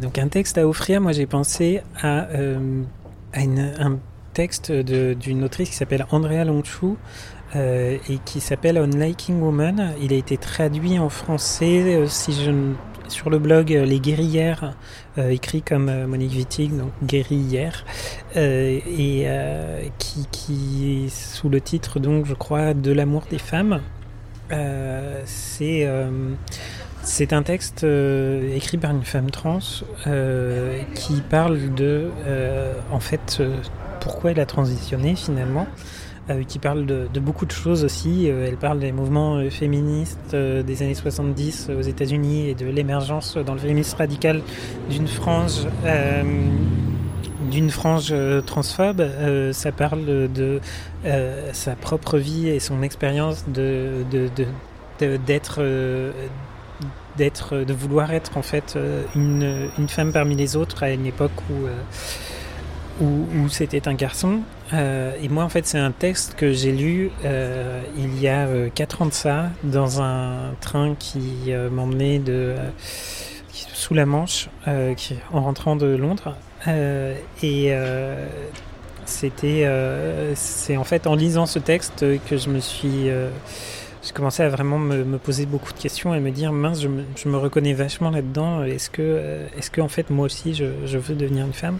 donc 0.00 0.18
un 0.18 0.28
texte 0.28 0.58
à 0.58 0.66
offrir, 0.66 1.00
moi 1.00 1.12
j'ai 1.12 1.26
pensé 1.26 1.80
à, 2.00 2.24
euh, 2.30 2.82
un 3.34 3.98
texte 4.36 4.70
d'une 4.70 5.44
autrice 5.44 5.70
qui 5.70 5.76
s'appelle 5.76 6.04
Andrea 6.10 6.44
Lonchou 6.44 6.98
euh, 7.54 7.96
et 8.10 8.18
qui 8.26 8.40
s'appelle 8.40 8.78
On 8.78 8.86
Liking 8.86 9.40
Woman. 9.40 9.94
Il 10.02 10.12
a 10.12 10.16
été 10.16 10.36
traduit 10.36 10.98
en 10.98 11.08
français 11.08 11.96
euh, 11.96 12.06
si 12.06 12.34
je, 12.34 12.50
sur 13.08 13.30
le 13.30 13.38
blog 13.38 13.70
Les 13.70 13.98
Guerrières, 13.98 14.76
écrit 15.16 15.62
comme 15.62 16.04
Monique 16.04 16.32
Wittig, 16.32 16.76
donc 16.76 16.90
Guerrières, 17.02 17.86
et 18.34 19.26
qui, 19.96 20.26
qui, 20.30 21.08
sous 21.08 21.48
le 21.48 21.60
titre 21.62 22.00
donc 22.00 22.26
je 22.26 22.34
crois 22.34 22.74
de 22.74 22.92
l'amour 22.92 23.22
des 23.30 23.38
femmes. 23.38 23.80
C'est 25.24 25.86
c'est 27.06 27.32
un 27.32 27.44
texte 27.44 27.84
euh, 27.84 28.56
écrit 28.56 28.78
par 28.78 28.90
une 28.90 29.04
femme 29.04 29.30
trans 29.30 29.60
euh, 30.08 30.82
qui 30.96 31.20
parle 31.20 31.72
de, 31.74 32.10
euh, 32.26 32.74
en 32.90 32.98
fait, 32.98 33.40
pourquoi 34.06 34.30
elle 34.30 34.38
a 34.38 34.46
transitionné 34.46 35.16
finalement, 35.16 35.66
qui 36.46 36.60
parle 36.60 36.86
de, 36.86 37.20
beaucoup 37.20 37.44
de 37.44 37.50
choses 37.50 37.84
aussi. 37.84 38.26
elle 38.26 38.56
parle 38.56 38.78
des 38.78 38.92
mouvements 38.92 39.40
féministes 39.50 40.34
des 40.34 40.82
années 40.84 40.94
70 40.94 41.70
aux 41.76 41.82
États-Unis 41.82 42.50
et 42.50 42.54
de 42.54 42.66
l'émergence 42.66 43.36
dans 43.36 43.54
le 43.54 43.58
féminisme 43.58 43.96
radical 43.96 44.42
d'une 44.88 45.08
frange 45.08 45.66
d'une 47.50 47.70
frange 47.70 48.14
transphobe, 48.46 49.02
ça 49.52 49.72
parle 49.72 50.04
de, 50.04 50.60
sa 51.52 51.74
propre 51.74 52.18
vie 52.18 52.48
et 52.48 52.60
son 52.60 52.82
expérience 52.82 53.44
de, 53.48 54.04
d'être 55.26 55.60
d'être, 57.16 57.56
de 57.56 57.72
vouloir 57.72 58.12
être 58.12 58.36
en 58.36 58.42
fait 58.42 58.74
euh, 58.76 59.04
une, 59.14 59.88
femme 59.88 60.12
parmi 60.12 60.34
les 60.34 60.56
autres 60.56 60.82
à 60.82 60.90
une 60.90 61.06
époque 61.06 61.32
où, 61.50 61.66
euh, 61.66 61.74
où, 63.00 63.48
c'était 63.48 63.88
un 63.88 63.94
garçon. 63.94 64.40
Euh, 64.72 65.12
et 65.22 65.28
moi, 65.28 65.44
en 65.44 65.48
fait, 65.48 65.66
c'est 65.66 65.78
un 65.78 65.92
texte 65.92 66.34
que 66.34 66.52
j'ai 66.52 66.72
lu 66.72 67.10
euh, 67.24 67.80
il 67.96 68.20
y 68.20 68.28
a 68.28 68.46
quatre 68.74 69.02
ans 69.02 69.06
de 69.06 69.12
ça, 69.12 69.50
dans 69.62 70.02
un 70.02 70.54
train 70.60 70.94
qui 70.98 71.52
m'emmenait 71.70 72.18
de 72.18 72.54
sous 73.52 73.94
la 73.94 74.06
Manche, 74.06 74.48
en 74.66 75.42
rentrant 75.42 75.76
de 75.76 75.86
Londres. 75.86 76.36
et 77.42 77.72
c'était, 79.04 79.68
c'est 80.34 80.76
en 80.76 80.84
fait 80.84 81.06
en 81.06 81.14
lisant 81.14 81.46
ce 81.46 81.58
texte 81.58 82.04
que 82.28 82.36
je 82.36 82.48
me 82.48 82.60
suis 82.60 83.10
j'ai 84.06 84.12
commencé 84.12 84.42
à 84.44 84.48
vraiment 84.48 84.78
me, 84.78 85.18
poser 85.18 85.46
beaucoup 85.46 85.72
de 85.72 85.78
questions 85.78 86.14
et 86.14 86.20
me 86.20 86.30
dire 86.30 86.52
mince, 86.52 86.80
je 86.80 86.88
me, 86.88 87.02
je 87.16 87.28
me 87.28 87.36
reconnais 87.36 87.72
vachement 87.72 88.10
là-dedans. 88.10 88.62
Est-ce 88.62 88.88
que, 88.88 89.02
euh, 89.02 89.48
est-ce 89.58 89.70
que 89.70 89.80
en 89.80 89.88
fait 89.88 90.10
moi 90.10 90.26
aussi 90.26 90.54
je, 90.54 90.66
je 90.84 90.98
veux 90.98 91.16
devenir 91.16 91.44
une 91.44 91.52
femme? 91.52 91.78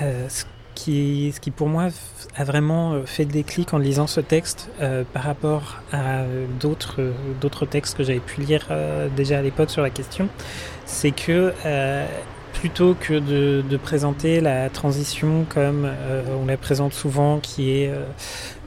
Euh, 0.00 0.28
ce, 0.28 0.44
qui, 0.74 1.32
ce 1.34 1.40
qui 1.40 1.50
pour 1.50 1.68
moi 1.68 1.88
a 2.34 2.44
vraiment 2.44 2.92
euh, 2.92 3.04
fait 3.04 3.24
le 3.24 3.30
déclic 3.32 3.74
en 3.74 3.78
lisant 3.78 4.06
ce 4.06 4.20
texte 4.20 4.70
euh, 4.80 5.04
par 5.12 5.24
rapport 5.24 5.82
à 5.92 6.24
d'autres 6.60 7.12
d'autres 7.40 7.66
textes 7.66 7.96
que 7.96 8.04
j'avais 8.04 8.20
pu 8.20 8.40
lire 8.40 8.68
déjà 9.16 9.38
à 9.38 9.42
l'époque 9.42 9.70
sur 9.70 9.82
la 9.82 9.90
question, 9.90 10.28
c'est 10.86 11.10
que 11.10 11.52
plutôt 12.52 12.94
que 12.94 13.14
de, 13.14 13.64
de, 13.68 13.76
présenter 13.76 14.40
la 14.40 14.70
transition 14.70 15.44
comme 15.48 15.84
euh, 15.84 16.22
on 16.40 16.46
la 16.46 16.56
présente 16.56 16.92
souvent, 16.92 17.40
qui 17.40 17.70
est 17.70 17.88
euh, 17.88 18.04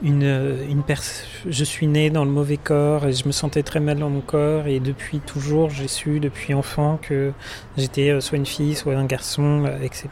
une, 0.02 0.22
une 0.68 0.82
je 1.48 1.64
suis 1.64 1.86
né 1.86 2.10
dans 2.10 2.24
le 2.24 2.30
mauvais 2.30 2.58
corps 2.58 3.06
et 3.06 3.12
je 3.12 3.26
me 3.26 3.32
sentais 3.32 3.62
très 3.62 3.80
mal 3.80 3.98
dans 3.98 4.10
mon 4.10 4.20
corps 4.20 4.66
et 4.66 4.80
depuis 4.80 5.20
toujours 5.20 5.70
j'ai 5.70 5.88
su 5.88 6.20
depuis 6.20 6.52
enfant 6.54 6.98
que 7.00 7.32
j'étais 7.78 8.10
euh, 8.10 8.20
soit 8.20 8.36
une 8.36 8.46
fille, 8.46 8.74
soit 8.74 8.94
un 8.96 9.06
garçon, 9.06 9.64
etc. 9.82 10.08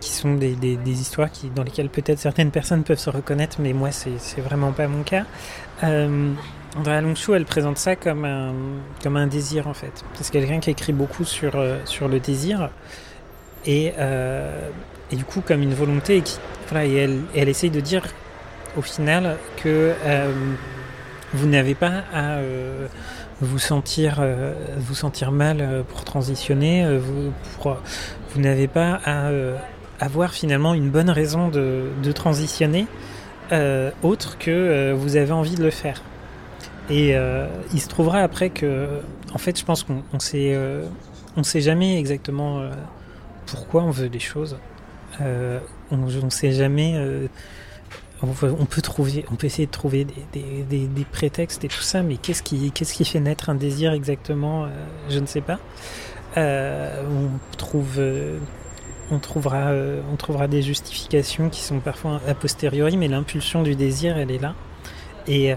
qui 0.00 0.10
sont 0.10 0.34
des, 0.34 0.78
histoires 0.86 1.30
qui, 1.30 1.48
dans 1.48 1.62
lesquelles 1.62 1.88
peut-être 1.88 2.18
certaines 2.18 2.50
personnes 2.50 2.82
peuvent 2.82 2.98
se 2.98 3.10
reconnaître, 3.10 3.56
mais 3.60 3.72
moi 3.72 3.90
c'est 3.90 4.40
vraiment 4.40 4.72
pas 4.72 4.88
mon 4.88 5.02
cas. 5.02 5.24
Andrea 6.76 7.00
Longchou, 7.00 7.34
elle 7.34 7.46
présente 7.46 7.78
ça 7.78 7.96
comme 7.96 8.24
un, 8.26 9.26
désir 9.26 9.66
en 9.66 9.72
fait. 9.72 10.04
C'est 10.20 10.30
quelqu'un 10.30 10.60
qui 10.60 10.70
écrit 10.70 10.92
beaucoup 10.92 11.24
sur, 11.24 11.56
euh, 11.56 11.78
le 12.08 12.20
désir 12.20 12.70
et, 13.64 13.94
euh, 13.98 14.68
et 15.10 15.16
du 15.16 15.24
coup 15.24 15.40
comme 15.40 15.62
une 15.62 15.72
volonté 15.72 16.18
et, 16.18 16.94
elle, 16.94 17.20
elle 17.34 17.48
essaye 17.48 17.70
de 17.70 17.80
dire 17.80 18.02
au 18.76 18.82
final 18.82 19.38
que 19.56 19.94
euh, 20.04 20.32
vous 21.32 21.46
n'avez 21.46 21.74
pas 21.74 22.02
à 22.12 22.40
vous 23.40 23.58
sentir 23.58 24.24
vous 24.78 24.94
sentir 24.94 25.30
mal 25.30 25.84
pour 25.88 26.04
transitionner, 26.04 26.96
vous, 26.98 27.32
vous 28.30 28.40
n'avez 28.40 28.66
pas 28.66 29.00
à 29.04 29.30
avoir 30.00 30.32
finalement 30.32 30.72
une 30.74 30.90
bonne 30.90 31.10
raison 31.10 31.48
de, 31.48 32.12
transitionner 32.12 32.86
autre 34.02 34.38
que 34.38 34.92
vous 34.92 35.16
avez 35.16 35.32
envie 35.32 35.54
de 35.54 35.62
le 35.62 35.70
faire. 35.70 36.02
Et 36.88 37.16
euh, 37.16 37.46
il 37.72 37.80
se 37.80 37.88
trouvera 37.88 38.20
après 38.20 38.50
que, 38.50 38.88
en 39.34 39.38
fait, 39.38 39.58
je 39.58 39.64
pense 39.64 39.82
qu'on 39.82 40.02
euh, 40.34 40.86
on 41.36 41.42
sait 41.42 41.60
jamais 41.60 41.98
exactement 41.98 42.60
euh, 42.60 42.70
pourquoi 43.46 43.82
on 43.82 43.90
veut 43.90 44.08
des 44.08 44.20
choses. 44.20 44.56
Euh, 45.20 45.58
on 45.90 45.96
ne 45.96 46.30
sait 46.30 46.52
jamais. 46.52 46.94
Euh, 48.42 48.52
on, 48.58 48.64
peut 48.64 48.82
trouver, 48.82 49.24
essayer 49.42 49.66
de 49.66 49.70
trouver 49.70 50.04
des, 50.04 50.14
des, 50.32 50.62
des, 50.62 50.86
des 50.86 51.04
prétextes 51.04 51.64
et 51.64 51.68
tout 51.68 51.82
ça, 51.82 52.02
mais 52.02 52.16
qu'est-ce 52.16 52.42
qui, 52.42 53.04
fait 53.04 53.20
naître 53.20 53.50
un 53.50 53.54
désir 53.54 53.92
exactement 53.92 54.66
Je 55.08 55.18
ne 55.18 55.26
sais 55.26 55.40
pas. 55.40 55.58
on 56.36 57.30
trouve 57.56 58.00
on 59.10 59.18
trouvera, 59.18 60.48
des 60.48 60.62
justifications 60.62 61.48
qui 61.48 61.60
sont 61.60 61.78
parfois 61.78 62.20
a 62.26 62.34
posteriori, 62.34 62.96
mais 62.96 63.08
l'impulsion 63.08 63.62
du 63.62 63.74
désir, 63.76 64.18
elle 64.18 64.30
est 64.30 64.42
là. 64.42 64.54
Et, 65.28 65.54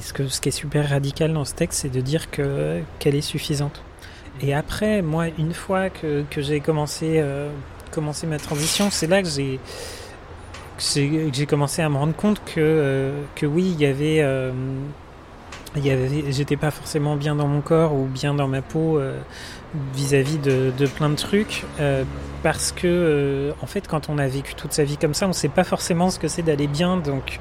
ce, 0.00 0.40
qui 0.40 0.48
est 0.48 0.52
super 0.52 0.88
radical 0.88 1.32
dans 1.32 1.44
ce 1.44 1.54
texte, 1.54 1.80
c'est 1.80 1.90
de 1.90 2.00
dire 2.00 2.30
que 2.30 2.80
qu'elle 2.98 3.14
est 3.14 3.20
suffisante. 3.20 3.82
Et 4.42 4.54
après, 4.54 5.02
moi, 5.02 5.26
une 5.38 5.52
fois 5.52 5.90
que, 5.90 6.24
j'ai 6.36 6.60
commencé 6.60 7.22
ma 8.26 8.38
transition, 8.38 8.90
c'est 8.90 9.06
là 9.06 9.22
que 9.22 9.28
j'ai 9.28 9.60
j'ai 10.80 11.46
commencé 11.46 11.82
à 11.82 11.88
me 11.88 11.96
rendre 11.96 12.14
compte 12.14 12.42
que, 12.44 12.54
euh, 12.58 13.22
que 13.34 13.46
oui, 13.46 13.74
il 13.74 13.80
y 13.80 13.86
avait, 13.86 14.20
euh, 14.20 14.52
avait 15.76 16.32
j'étais 16.32 16.56
pas 16.56 16.70
forcément 16.70 17.16
bien 17.16 17.34
dans 17.34 17.46
mon 17.46 17.60
corps 17.60 17.94
ou 17.94 18.06
bien 18.06 18.34
dans 18.34 18.48
ma 18.48 18.62
peau 18.62 18.98
euh, 18.98 19.18
vis-à-vis 19.94 20.38
de, 20.38 20.72
de, 20.76 20.86
plein 20.86 21.10
de 21.10 21.16
trucs, 21.16 21.64
parce 22.42 22.72
que 22.72 23.52
en 23.62 23.66
fait, 23.66 23.86
quand 23.86 24.08
on 24.08 24.18
a 24.18 24.26
vécu 24.26 24.54
toute 24.54 24.72
sa 24.72 24.84
vie 24.84 24.96
comme 24.96 25.14
ça, 25.14 25.28
on 25.28 25.32
sait 25.32 25.48
pas 25.48 25.64
forcément 25.64 26.10
ce 26.10 26.18
que 26.18 26.28
c'est 26.28 26.42
d'aller 26.42 26.66
bien, 26.66 26.96
donc 26.96 27.38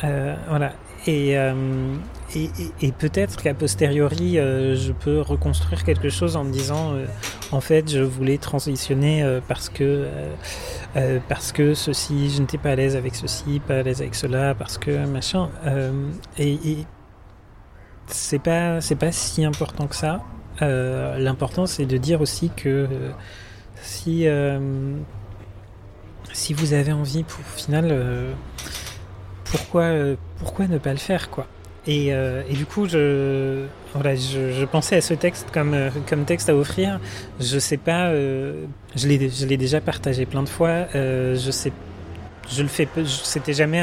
voilà. 0.00 0.72
Euh, 1.08 1.94
et, 2.34 2.92
peut-être 2.92 3.42
qu'à 3.42 3.54
posteriori, 3.54 4.38
euh, 4.38 4.76
je 4.76 4.92
peux 4.92 5.20
reconstruire 5.20 5.84
quelque 5.84 6.10
chose 6.10 6.36
en 6.36 6.44
me 6.44 6.52
disant, 6.52 6.94
euh, 6.94 7.06
en 7.52 7.60
fait, 7.60 7.90
je 7.90 8.00
voulais 8.00 8.38
transitionner 8.38 9.40
parce 9.48 9.68
que 9.68 10.06
parce 11.28 11.52
que 11.52 11.74
ceci, 11.74 12.30
je 12.30 12.40
n'étais 12.40 12.58
pas 12.58 12.70
à 12.70 12.74
l'aise 12.74 12.96
avec 12.96 13.14
ceci, 13.14 13.60
pas 13.60 13.78
à 13.78 13.82
l'aise 13.82 14.00
avec 14.00 14.14
cela, 14.14 14.54
parce 14.54 14.78
que 14.78 15.06
machin. 15.06 15.48
et, 16.38 16.84
c'est 18.06 18.38
pas 18.38 18.80
c'est 18.80 18.96
pas 18.96 19.12
si 19.12 19.44
important 19.44 19.86
que 19.86 19.96
ça. 19.96 20.22
L'important, 20.60 21.66
c'est 21.66 21.86
de 21.86 21.96
dire 21.96 22.20
aussi 22.20 22.50
que 22.50 22.88
si 23.80 24.26
si 26.32 26.52
vous 26.52 26.72
avez 26.74 26.92
envie, 26.92 27.22
pour 27.22 27.40
au 27.40 27.58
final 27.58 28.34
pourquoi, 29.50 29.82
euh, 29.82 30.16
pourquoi 30.38 30.66
ne 30.66 30.78
pas 30.78 30.92
le 30.92 30.98
faire 30.98 31.30
quoi? 31.30 31.46
Et, 31.88 32.12
euh, 32.12 32.42
et, 32.50 32.52
du 32.52 32.66
coup, 32.66 32.86
je, 32.86 33.64
pensais 34.66 34.96
à 34.96 35.00
ce 35.00 35.14
texte 35.14 35.48
comme, 35.50 35.72
euh, 35.72 35.90
texte 36.26 36.50
à 36.50 36.54
offrir. 36.54 37.00
Je 37.40 37.58
sais 37.58 37.78
pas, 37.78 38.12
je 38.12 39.06
l'ai 39.06 39.56
déjà 39.56 39.80
partagé 39.80 40.26
plein 40.26 40.42
de 40.42 40.50
fois. 40.50 40.86
je 40.92 41.50
sais, 41.50 41.72
je 42.50 42.62
le 42.62 42.68
fais, 42.68 42.86
c'était 43.06 43.54
jamais 43.54 43.80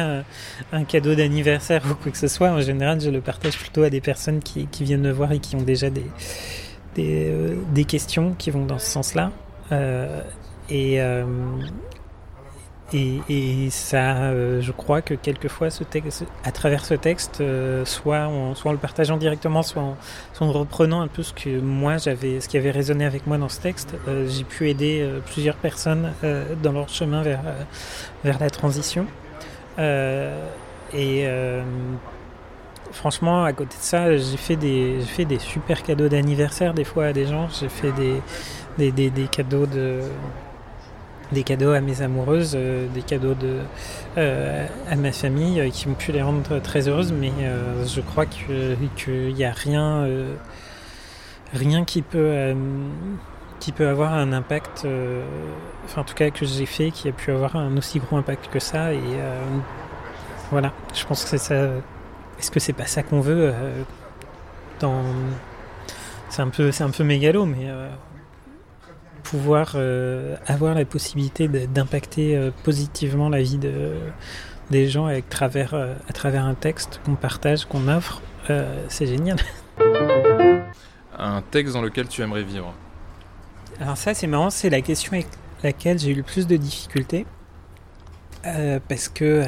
un, 0.72 0.84
cadeau 0.84 1.16
d'anniversaire 1.16 1.82
ou 1.92 1.96
quoi 1.96 2.12
que 2.12 2.18
ce 2.20 2.28
soit. 2.28 2.52
En 2.52 2.62
général, 2.62 3.02
je 3.02 3.10
le 3.10 3.22
partage 3.22 3.58
plutôt 3.58 3.82
à 3.82 3.90
des 3.90 4.02
personnes 4.02 4.40
qui, 4.40 4.68
viennent 4.82 5.02
me 5.02 5.12
voir 5.12 5.32
et 5.32 5.40
qui 5.40 5.56
ont 5.56 5.64
déjà 5.64 5.90
des, 5.90 6.06
des 6.96 7.86
questions 7.86 8.36
qui 8.38 8.52
vont 8.52 8.68
dans 8.68 8.80
ce 8.80 8.86
sens-là. 8.86 9.32
et, 10.70 11.00
et, 12.94 13.70
ça, 13.72 14.18
euh, 14.18 14.62
je 14.62 14.72
crois 14.72 15.02
que 15.02 15.16
quelquefois, 15.16 15.70
à 16.44 16.52
travers 16.52 16.86
ce 16.86 16.94
texte, 16.94 17.42
euh, 17.42 17.84
soit, 17.84 18.28
en, 18.28 18.54
le 18.72 18.78
partageant 18.78 19.18
directement, 19.18 19.64
soit 19.64 19.84
en, 20.40 20.52
reprenant 20.52 21.02
un 21.02 21.08
peu 21.08 21.24
ce 21.24 21.34
que 21.34 21.60
moi 21.60 21.98
j'avais, 21.98 22.40
ce 22.40 22.48
qui 22.48 22.58
avait 22.58 22.72
résonné 22.72 23.06
avec 23.06 23.26
moi 23.26 23.38
dans 23.38 23.50
ce 23.50 23.60
texte, 23.60 23.96
euh, 24.08 24.28
j'ai 24.30 24.44
pu 24.44 24.70
aider 24.70 25.08
plusieurs 25.26 25.56
personnes 25.56 26.12
dans 26.62 26.72
leur 26.72 26.90
chemin 26.90 27.24
vers, 27.24 27.42
la 28.24 28.50
transition. 28.50 29.08
et 29.80 31.28
franchement, 32.92 33.44
à 33.44 33.54
côté 33.54 33.76
de 33.78 33.84
ça, 33.84 34.16
j'ai 34.16 34.38
fait 34.38 34.56
des, 34.56 35.40
super 35.40 35.82
cadeaux 35.84 36.08
d'anniversaire 36.08 36.74
des 36.74 36.84
fois 36.84 37.06
à 37.06 37.14
des 37.14 37.26
gens. 37.26 37.50
J'ai 37.60 37.70
fait 37.70 37.92
des 38.78 39.28
cadeaux 39.32 39.66
de 39.66 40.02
des 41.32 41.44
cadeaux 41.44 41.72
à 41.72 41.82
mes 41.82 42.02
amoureuses, 42.02 42.54
euh, 42.56 42.88
des 42.94 43.02
cadeaux 43.02 43.34
de, 43.34 43.58
euh, 44.18 44.68
à 44.90 44.96
ma 44.96 45.12
famille 45.12 45.60
euh, 45.60 45.70
qui 45.70 45.88
ont 45.88 45.94
pu 45.94 46.12
les 46.12 46.22
rendre 46.22 46.60
très 46.60 46.88
heureuses, 46.88 47.12
mais 47.12 47.32
je 47.86 48.02
crois 48.02 48.26
qu'il 48.26 48.78
n'y 49.34 49.46
a 49.46 49.52
rien, 49.52 50.08
rien 51.54 51.86
qui 51.86 52.02
peut, 52.02 52.56
qui 53.60 53.72
peut 53.72 53.88
avoir 53.88 54.14
un 54.14 54.34
impact, 54.34 54.88
enfin 55.86 56.02
en 56.02 56.04
tout 56.04 56.16
cas 56.16 56.30
que 56.30 56.46
j'ai 56.46 56.66
fait, 56.66 56.92
qui 56.92 57.10
a 57.10 57.12
pu 57.12 57.32
avoir 57.32 57.56
un 57.56 57.76
aussi 57.78 58.00
gros 58.00 58.18
impact 58.18 58.50
que 58.52 58.60
ça. 58.60 58.94
Et 58.94 59.00
voilà, 60.52 60.74
je 60.94 61.06
pense 61.06 61.24
que 61.24 61.30
c'est 61.30 61.38
ça. 61.38 61.68
Est-ce 62.40 62.52
que 62.52 62.60
c'est 62.60 62.74
pas 62.74 62.86
ça 62.86 63.04
qu'on 63.04 63.22
veut 63.22 63.54
dans... 64.80 65.04
C'est 66.30 66.42
un 66.42 66.50
peu, 66.50 66.72
un 66.80 66.90
peu 66.90 67.04
mégalo, 67.04 67.46
mais 67.46 67.68
pouvoir 69.26 69.74
euh, 69.76 70.36
avoir 70.46 70.76
la 70.76 70.86
possibilité 70.86 71.48
d'impacter 71.48 72.38
euh, 72.38 72.52
positivement 72.64 73.28
la 73.28 73.42
vie 73.42 73.58
de, 73.58 73.94
des 74.70 74.88
gens 74.88 75.08
avec 75.08 75.28
travers, 75.30 75.74
euh, 75.74 75.94
à 76.08 76.14
travers 76.14 76.46
un 76.46 76.54
texte 76.54 77.02
qu'on 77.04 77.16
partage, 77.16 77.66
qu'on 77.66 77.88
offre, 77.88 78.22
c'est 78.88 79.08
génial. 79.08 79.38
Un 81.18 81.42
texte 81.42 81.74
dans 81.74 81.82
lequel 81.82 82.10
tu 82.10 82.22
aimerais 82.22 82.44
vivre 82.44 82.74
Alors 83.80 83.96
ça 83.96 84.14
c'est 84.14 84.28
marrant, 84.28 84.50
c'est 84.50 84.70
la 84.70 84.82
question 84.82 85.14
avec 85.14 85.28
laquelle 85.64 85.98
j'ai 85.98 86.12
eu 86.12 86.16
le 86.16 86.24
plus 86.24 86.46
de 86.46 86.58
difficultés. 86.58 87.26
parce 88.44 89.08
que, 89.08 89.42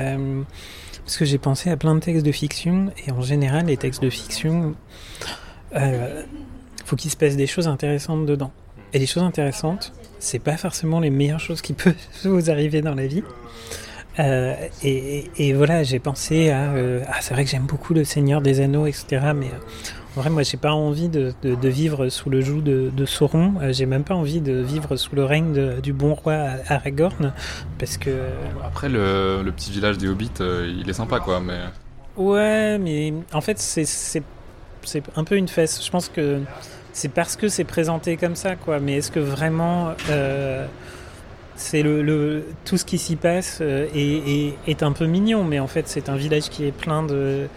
parce 1.03 1.17
que 1.17 1.25
j'ai 1.25 1.37
pensé 1.37 1.69
à 1.69 1.75
plein 1.75 1.93
de 1.93 1.99
textes 1.99 2.25
de 2.25 2.31
fiction, 2.31 2.91
et 3.05 3.11
en 3.11 3.21
général 3.21 3.65
les 3.65 3.75
textes 3.75 4.01
de 4.01 4.09
fiction, 4.09 4.75
faut 6.85 6.95
qu'il 6.95 7.11
se 7.11 7.17
passe 7.17 7.35
des 7.35 7.47
choses 7.47 7.67
intéressantes 7.67 8.25
dedans. 8.25 8.51
Et 8.93 8.99
les 8.99 9.05
choses 9.05 9.23
intéressantes, 9.23 9.93
c'est 10.19 10.39
pas 10.39 10.57
forcément 10.57 10.99
les 10.99 11.09
meilleures 11.09 11.39
choses 11.39 11.61
qui 11.61 11.73
peuvent 11.73 11.95
vous 12.23 12.49
arriver 12.49 12.81
dans 12.81 12.95
la 12.95 13.07
vie. 13.07 13.23
Euh, 14.19 14.55
et, 14.83 15.29
et, 15.37 15.53
voilà, 15.53 15.83
j'ai 15.83 15.99
pensé 15.99 16.49
à. 16.49 16.71
Euh, 16.71 17.03
ah, 17.07 17.17
c'est 17.21 17.33
vrai 17.33 17.43
que 17.43 17.51
j'aime 17.51 17.67
beaucoup 17.67 17.93
le 17.93 18.03
Seigneur 18.03 18.41
des 18.41 18.61
Anneaux, 18.61 18.87
etc. 18.87 19.31
Mais 19.35 19.47
euh, 19.47 20.15
en 20.15 20.21
vrai, 20.21 20.31
moi, 20.31 20.41
j'ai 20.41 20.57
pas 20.57 20.71
envie 20.71 21.07
de, 21.07 21.33
de, 21.43 21.53
de, 21.53 21.69
vivre 21.69 22.09
sous 22.09 22.31
le 22.31 22.41
joug 22.41 22.61
de, 22.61 22.89
de 22.91 23.05
Sauron. 23.05 23.53
J'ai 23.69 23.85
même 23.85 24.03
pas 24.03 24.15
envie 24.15 24.41
de 24.41 24.53
vivre 24.53 24.95
sous 24.95 25.15
le 25.15 25.23
règne 25.23 25.79
du 25.81 25.93
bon 25.93 26.15
roi 26.15 26.47
Aragorn. 26.67 27.31
Parce 27.77 27.97
que. 27.97 28.09
Après, 28.65 28.89
le, 28.89 29.43
le 29.43 29.51
petit 29.51 29.71
village 29.71 29.99
des 29.99 30.07
Hobbits, 30.07 30.31
il 30.39 30.89
est 30.89 30.93
sympa, 30.93 31.19
quoi. 31.19 31.39
Mais... 31.39 31.59
Ouais, 32.15 32.79
mais 32.79 33.13
en 33.33 33.41
fait, 33.41 33.59
c'est 33.59 34.23
un 35.15 35.23
peu 35.23 35.35
une 35.35 35.47
fesse. 35.47 35.85
Je 35.85 35.91
pense 35.91 36.09
que 36.09 36.41
c'est 36.97 37.09
parce 37.09 37.35
que 37.35 37.47
c'est 37.47 37.63
présenté 37.63 38.17
comme 38.17 38.35
ça, 38.35 38.55
quoi. 38.55 38.79
Mais 38.79 38.93
est-ce 38.93 39.11
que 39.11 39.19
vraiment 39.19 39.91
euh, 40.09 40.65
c'est 41.55 41.83
le, 41.83 42.43
tout 42.65 42.77
ce 42.77 42.85
qui 42.85 42.97
s'y 42.97 43.15
passe 43.15 43.59
euh, 43.61 43.85
est, 43.93 44.81
un 44.81 44.91
peu 44.93 45.05
mignon, 45.05 45.43
mais 45.43 45.59
en 45.59 45.67
fait 45.67 45.87
c'est 45.87 46.09
un 46.09 46.15
village 46.15 46.49
qui 46.49 46.65
est 46.65 46.71
plein 46.71 47.03
de 47.03 47.47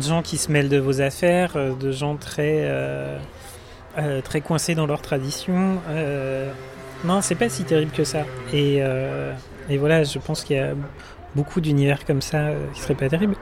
gens 0.00 0.22
qui 0.22 0.38
se 0.38 0.50
mêlent 0.50 0.70
de 0.70 0.78
vos 0.78 1.02
affaires, 1.02 1.52
euh, 1.56 1.74
de 1.74 1.92
gens 1.92 2.16
très 2.16 2.66
très 4.24 4.40
coincés 4.40 4.74
dans 4.74 4.86
leur 4.86 5.02
tradition. 5.02 5.80
non, 7.04 7.20
c'est 7.20 7.34
pas 7.34 7.50
si 7.50 7.64
terrible 7.64 7.92
que 7.92 8.04
ça. 8.04 8.24
Et, 8.54 8.78
et 9.68 9.76
voilà, 9.76 10.02
je 10.02 10.18
pense 10.18 10.44
qu'il 10.44 10.56
y 10.56 10.60
a 10.60 10.72
beaucoup 11.36 11.60
d'univers 11.60 12.06
comme 12.06 12.22
ça 12.22 12.52
qui 12.72 12.80
seraient 12.80 12.94
pas 12.94 13.10
terribles. 13.10 13.36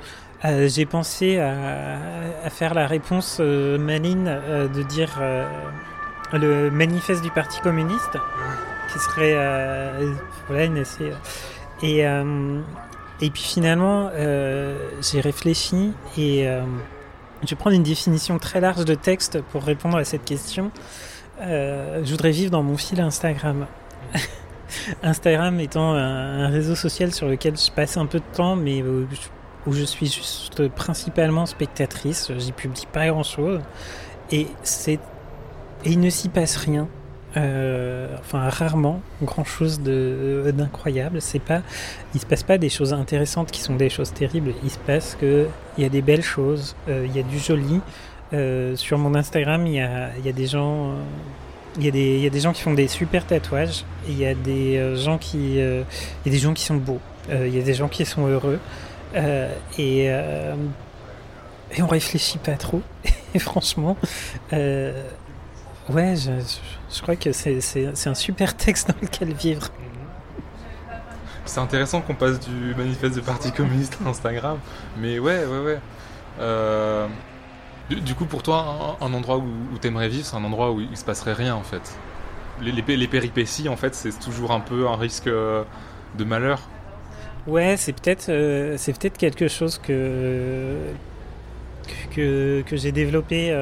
Euh, 0.45 0.69
j'ai 0.69 0.85
pensé 0.85 1.39
à, 1.39 2.51
faire 2.51 2.75
la 2.75 2.87
réponse 2.87 3.39
euh, 3.41 3.79
maligne 3.79 4.29
euh, 4.29 4.69
de 4.69 4.83
dire 4.83 5.21
le 6.33 6.71
manifeste 6.71 7.23
du 7.23 7.31
Parti 7.31 7.61
communiste, 7.61 8.19
qui 8.93 8.99
serait 8.99 9.35
voilà 10.49 10.65
une 10.65 10.79
assez 10.79 11.13
et 11.83 12.01
et 13.21 13.31
puis 13.31 13.43
finalement 13.43 14.11
j'ai 15.01 15.21
réfléchi 15.21 15.93
et 16.19 16.49
je 17.43 17.51
vais 17.51 17.57
prendre 17.57 17.77
une 17.77 17.83
définition 17.83 18.39
très 18.39 18.61
large 18.61 18.85
de 18.85 18.95
texte 18.95 19.41
pour 19.53 19.63
répondre 19.63 19.97
à 19.97 20.05
cette 20.05 20.25
question. 20.25 20.71
je 21.41 22.11
voudrais 22.11 22.33
vivre 22.33 22.51
dans 22.51 22.63
mon 22.63 22.77
fil 22.77 23.01
Instagram. 23.01 23.67
Instagram 25.03 25.61
étant 25.61 25.95
un, 25.95 26.45
un, 26.45 26.49
réseau 26.49 26.75
social 26.75 27.13
sur 27.13 27.29
lequel 27.29 27.57
je 27.57 27.71
passe 27.71 27.97
un 27.97 28.07
peu 28.07 28.19
de 28.19 28.37
temps, 28.37 28.57
mais 28.57 28.81
je 28.81 29.29
où 29.67 29.73
je 29.73 29.85
suis 29.85 30.07
juste 30.07 30.69
principalement 30.69 31.47
spectatrice, 31.47 32.31
j'y 32.39 32.53
publie 32.53 32.87
pas 32.93 33.09
grand 33.09 33.23
chose, 33.23 33.61
et 34.31 34.47
et 35.85 35.91
il 35.91 36.01
ne 36.01 36.11
s'y 36.11 36.29
passe 36.29 36.57
rien. 36.57 36.89
Euh, 37.37 38.17
enfin 38.21 38.49
rarement 38.49 39.03
grand 39.23 39.45
chose 39.45 39.81
de 39.81 40.51
d'incroyable. 40.57 41.21
C'est 41.21 41.39
pas 41.39 41.61
il 42.15 42.21
se 42.21 42.25
passe 42.25 42.43
pas 42.43 42.57
des 42.57 42.71
choses 42.71 42.95
intéressantes 42.95 43.51
qui 43.51 43.61
sont 43.61 43.77
des 43.77 43.91
choses 43.91 44.13
terribles. 44.15 44.55
Il 44.65 44.71
se 44.71 44.79
passe 44.79 45.17
que 45.21 45.47
il 45.77 45.83
y 45.83 45.87
a 45.87 45.91
des 45.91 46.01
belles 46.01 46.23
choses 46.23 46.75
euh, 46.89 47.05
il 47.07 47.15
y 47.15 47.21
a 47.21 47.23
du 47.23 47.39
joli. 47.39 47.81
Euh, 48.33 48.75
sur 48.75 48.99
mon 48.99 49.15
Instagram 49.15 49.67
il 49.67 49.75
y 49.75 49.81
a, 49.81 50.17
y 50.25 50.29
a 50.29 50.33
des 50.33 50.47
gens 50.47 50.95
il 51.79 51.85
y, 51.85 52.21
y 52.23 52.27
a 52.27 52.31
des 52.31 52.41
gens 52.41 52.53
qui 52.53 52.63
font 52.63 52.75
des 52.75 52.89
super 52.89 53.25
tatouages 53.25 53.85
il 54.09 54.19
y 54.19 54.27
a 54.27 54.35
des 54.35 54.97
gens 54.97 55.17
qui 55.17 55.57
y 55.57 55.61
a 55.61 55.85
des 56.25 56.39
gens 56.39 56.53
qui 56.53 56.65
sont 56.65 56.75
beaux 56.75 57.01
il 57.31 57.55
y 57.55 57.61
a 57.61 57.63
des 57.63 57.75
gens 57.75 57.89
qui 57.89 58.05
sont 58.05 58.27
heureux. 58.27 58.59
euh, 58.59 58.59
et, 59.17 60.11
euh, 60.11 60.55
et 61.73 61.83
on 61.83 61.87
réfléchit 61.87 62.39
pas 62.39 62.57
trop. 62.57 62.83
et 63.35 63.39
franchement, 63.39 63.97
euh, 64.53 65.03
ouais, 65.89 66.15
je, 66.17 67.03
crois 67.03 67.17
que 67.17 67.33
c'est 67.33 68.07
un 68.07 68.15
super 68.15 68.57
texte 68.57 68.89
dans 68.89 69.01
lequel 69.01 69.33
vivre. 69.33 69.69
C'est 71.45 71.61
intéressant 71.61 72.01
qu'on 72.01 72.15
passe 72.15 72.41
du 72.41 72.75
manifeste 72.75 73.15
du 73.15 73.23
Parti 73.23 73.53
communiste 73.53 73.99
à 74.05 74.09
Instagram, 74.09 74.59
mais 74.99 75.19
ouais, 75.19 75.45
ouais, 75.45 75.61
ouais. 75.61 75.79
Euh, 76.41 77.07
du, 77.89 78.15
coup, 78.15 78.25
pour 78.27 78.43
toi, 78.43 78.97
un, 79.01 79.13
endroit 79.15 79.39
où, 79.39 79.47
tu 79.81 79.87
aimerais 79.87 80.09
vivre, 80.09 80.27
c'est 80.27 80.37
un 80.37 80.45
endroit 80.45 80.73
où 80.73 80.81
il 80.81 80.97
se 80.97 81.05
passerait 81.05 81.35
rien 81.35 81.55
en 81.55 81.63
fait. 81.63 81.97
Les, 82.61 82.73
les, 82.73 83.07
péripéties, 83.07 83.69
en 83.69 83.77
fait, 83.77 83.95
c'est 83.95 84.19
toujours 84.19 84.51
un 84.51 84.61
peu 84.61 84.89
un 84.89 84.97
risque 84.97 85.29
euh, 85.29 85.63
de 86.19 86.25
malheur. 86.25 86.61
Ouais, 87.47 87.77
c'est 87.77 87.93
peut-être 87.93 88.29
euh, 88.29 88.77
peut-être 88.77 89.19
quelque 89.19 89.49
chose 89.49 89.79
que 89.79 90.77
que, 92.11 92.63
que 92.67 92.77
j'ai 92.77 92.93
développé 92.93 93.53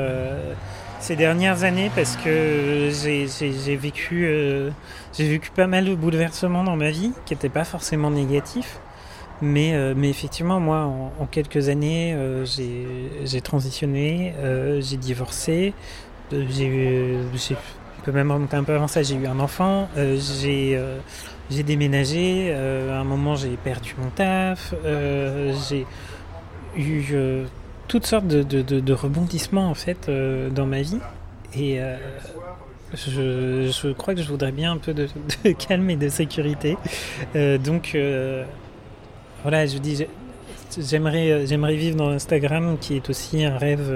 ces 1.04 1.16
dernières 1.16 1.64
années 1.64 1.90
parce 1.94 2.16
que 2.16 2.88
j'ai 2.90 3.76
vécu, 3.76 4.24
euh, 4.24 4.70
vécu 5.18 5.50
pas 5.50 5.66
mal 5.66 5.84
de 5.84 5.94
bouleversements 5.94 6.64
dans 6.64 6.76
ma 6.76 6.90
vie 6.90 7.12
qui 7.26 7.34
n'étaient 7.34 7.50
pas 7.50 7.64
forcément 7.64 8.10
négatifs. 8.10 8.78
Mais, 9.42 9.74
euh, 9.74 9.92
mais 9.94 10.08
effectivement, 10.08 10.60
moi, 10.60 10.90
en, 11.20 11.26
quelques 11.26 11.68
années, 11.68 12.14
euh, 12.14 12.46
j'ai 12.46 13.40
transitionné, 13.42 14.32
j'ai 14.80 14.96
divorcé, 14.96 15.74
j'ai 16.32 17.28
peut 18.04 18.12
même 18.12 18.30
remonter 18.30 18.56
un 18.56 18.64
peu 18.64 18.74
avant 18.74 18.88
ça, 18.88 19.02
j'ai 19.02 19.14
eu 19.14 19.26
un 19.26 19.40
enfant, 19.40 19.88
j'ai 19.96 20.78
déménagé, 21.62 22.52
à 22.52 22.98
un 23.00 23.04
moment 23.04 23.36
j'ai 23.36 23.56
perdu 23.56 23.94
mon 23.98 24.10
taf, 24.10 24.74
j'ai 25.68 25.86
eu 26.76 27.46
toutes 27.88 28.06
sortes 28.06 28.26
de, 28.26 28.92
rebondissements 28.92 29.70
en 29.70 29.74
fait 29.74 30.08
euh, 30.08 30.50
dans 30.50 30.66
ma 30.66 30.82
vie. 30.82 30.98
Et 31.56 31.80
euh, 31.80 31.96
je, 32.94 33.92
crois 33.92 34.14
que 34.14 34.22
je 34.22 34.28
voudrais 34.28 34.52
bien 34.52 34.72
un 34.72 34.78
peu 34.78 34.92
de, 34.92 35.08
calme 35.58 35.90
et 35.90 35.96
de 35.96 36.08
sécurité. 36.08 36.76
Euh, 37.36 37.58
donc 37.58 37.96
voilà, 39.42 39.66
je 39.66 39.78
dis, 39.78 40.06
j'aimerais, 40.78 41.46
j'aimerais 41.46 41.76
vivre 41.76 41.96
dans 41.96 42.08
Instagram 42.08 42.78
qui 42.80 42.96
est 42.96 43.10
aussi 43.10 43.44
un 43.44 43.58
rêve, 43.58 43.92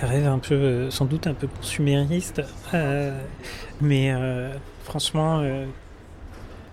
un 0.00 0.06
rêve 0.06 0.26
un 0.26 0.38
peu, 0.38 0.90
sans 0.90 1.06
doute 1.06 1.26
un 1.26 1.34
peu 1.34 1.46
consumériste. 1.46 2.42
mais 3.80 4.12
franchement, 4.84 5.42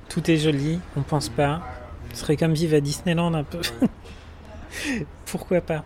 tout 0.10 0.30
est 0.30 0.38
joli, 0.38 0.80
on 0.96 1.02
pense 1.02 1.30
pas. 1.30 1.62
Ce 2.14 2.22
serait 2.22 2.38
comme 2.38 2.54
vivre 2.54 2.76
à 2.76 2.80
Disneyland 2.80 3.34
un 3.34 3.44
peu. 3.44 3.60
Pourquoi 5.26 5.62
pas? 5.62 5.84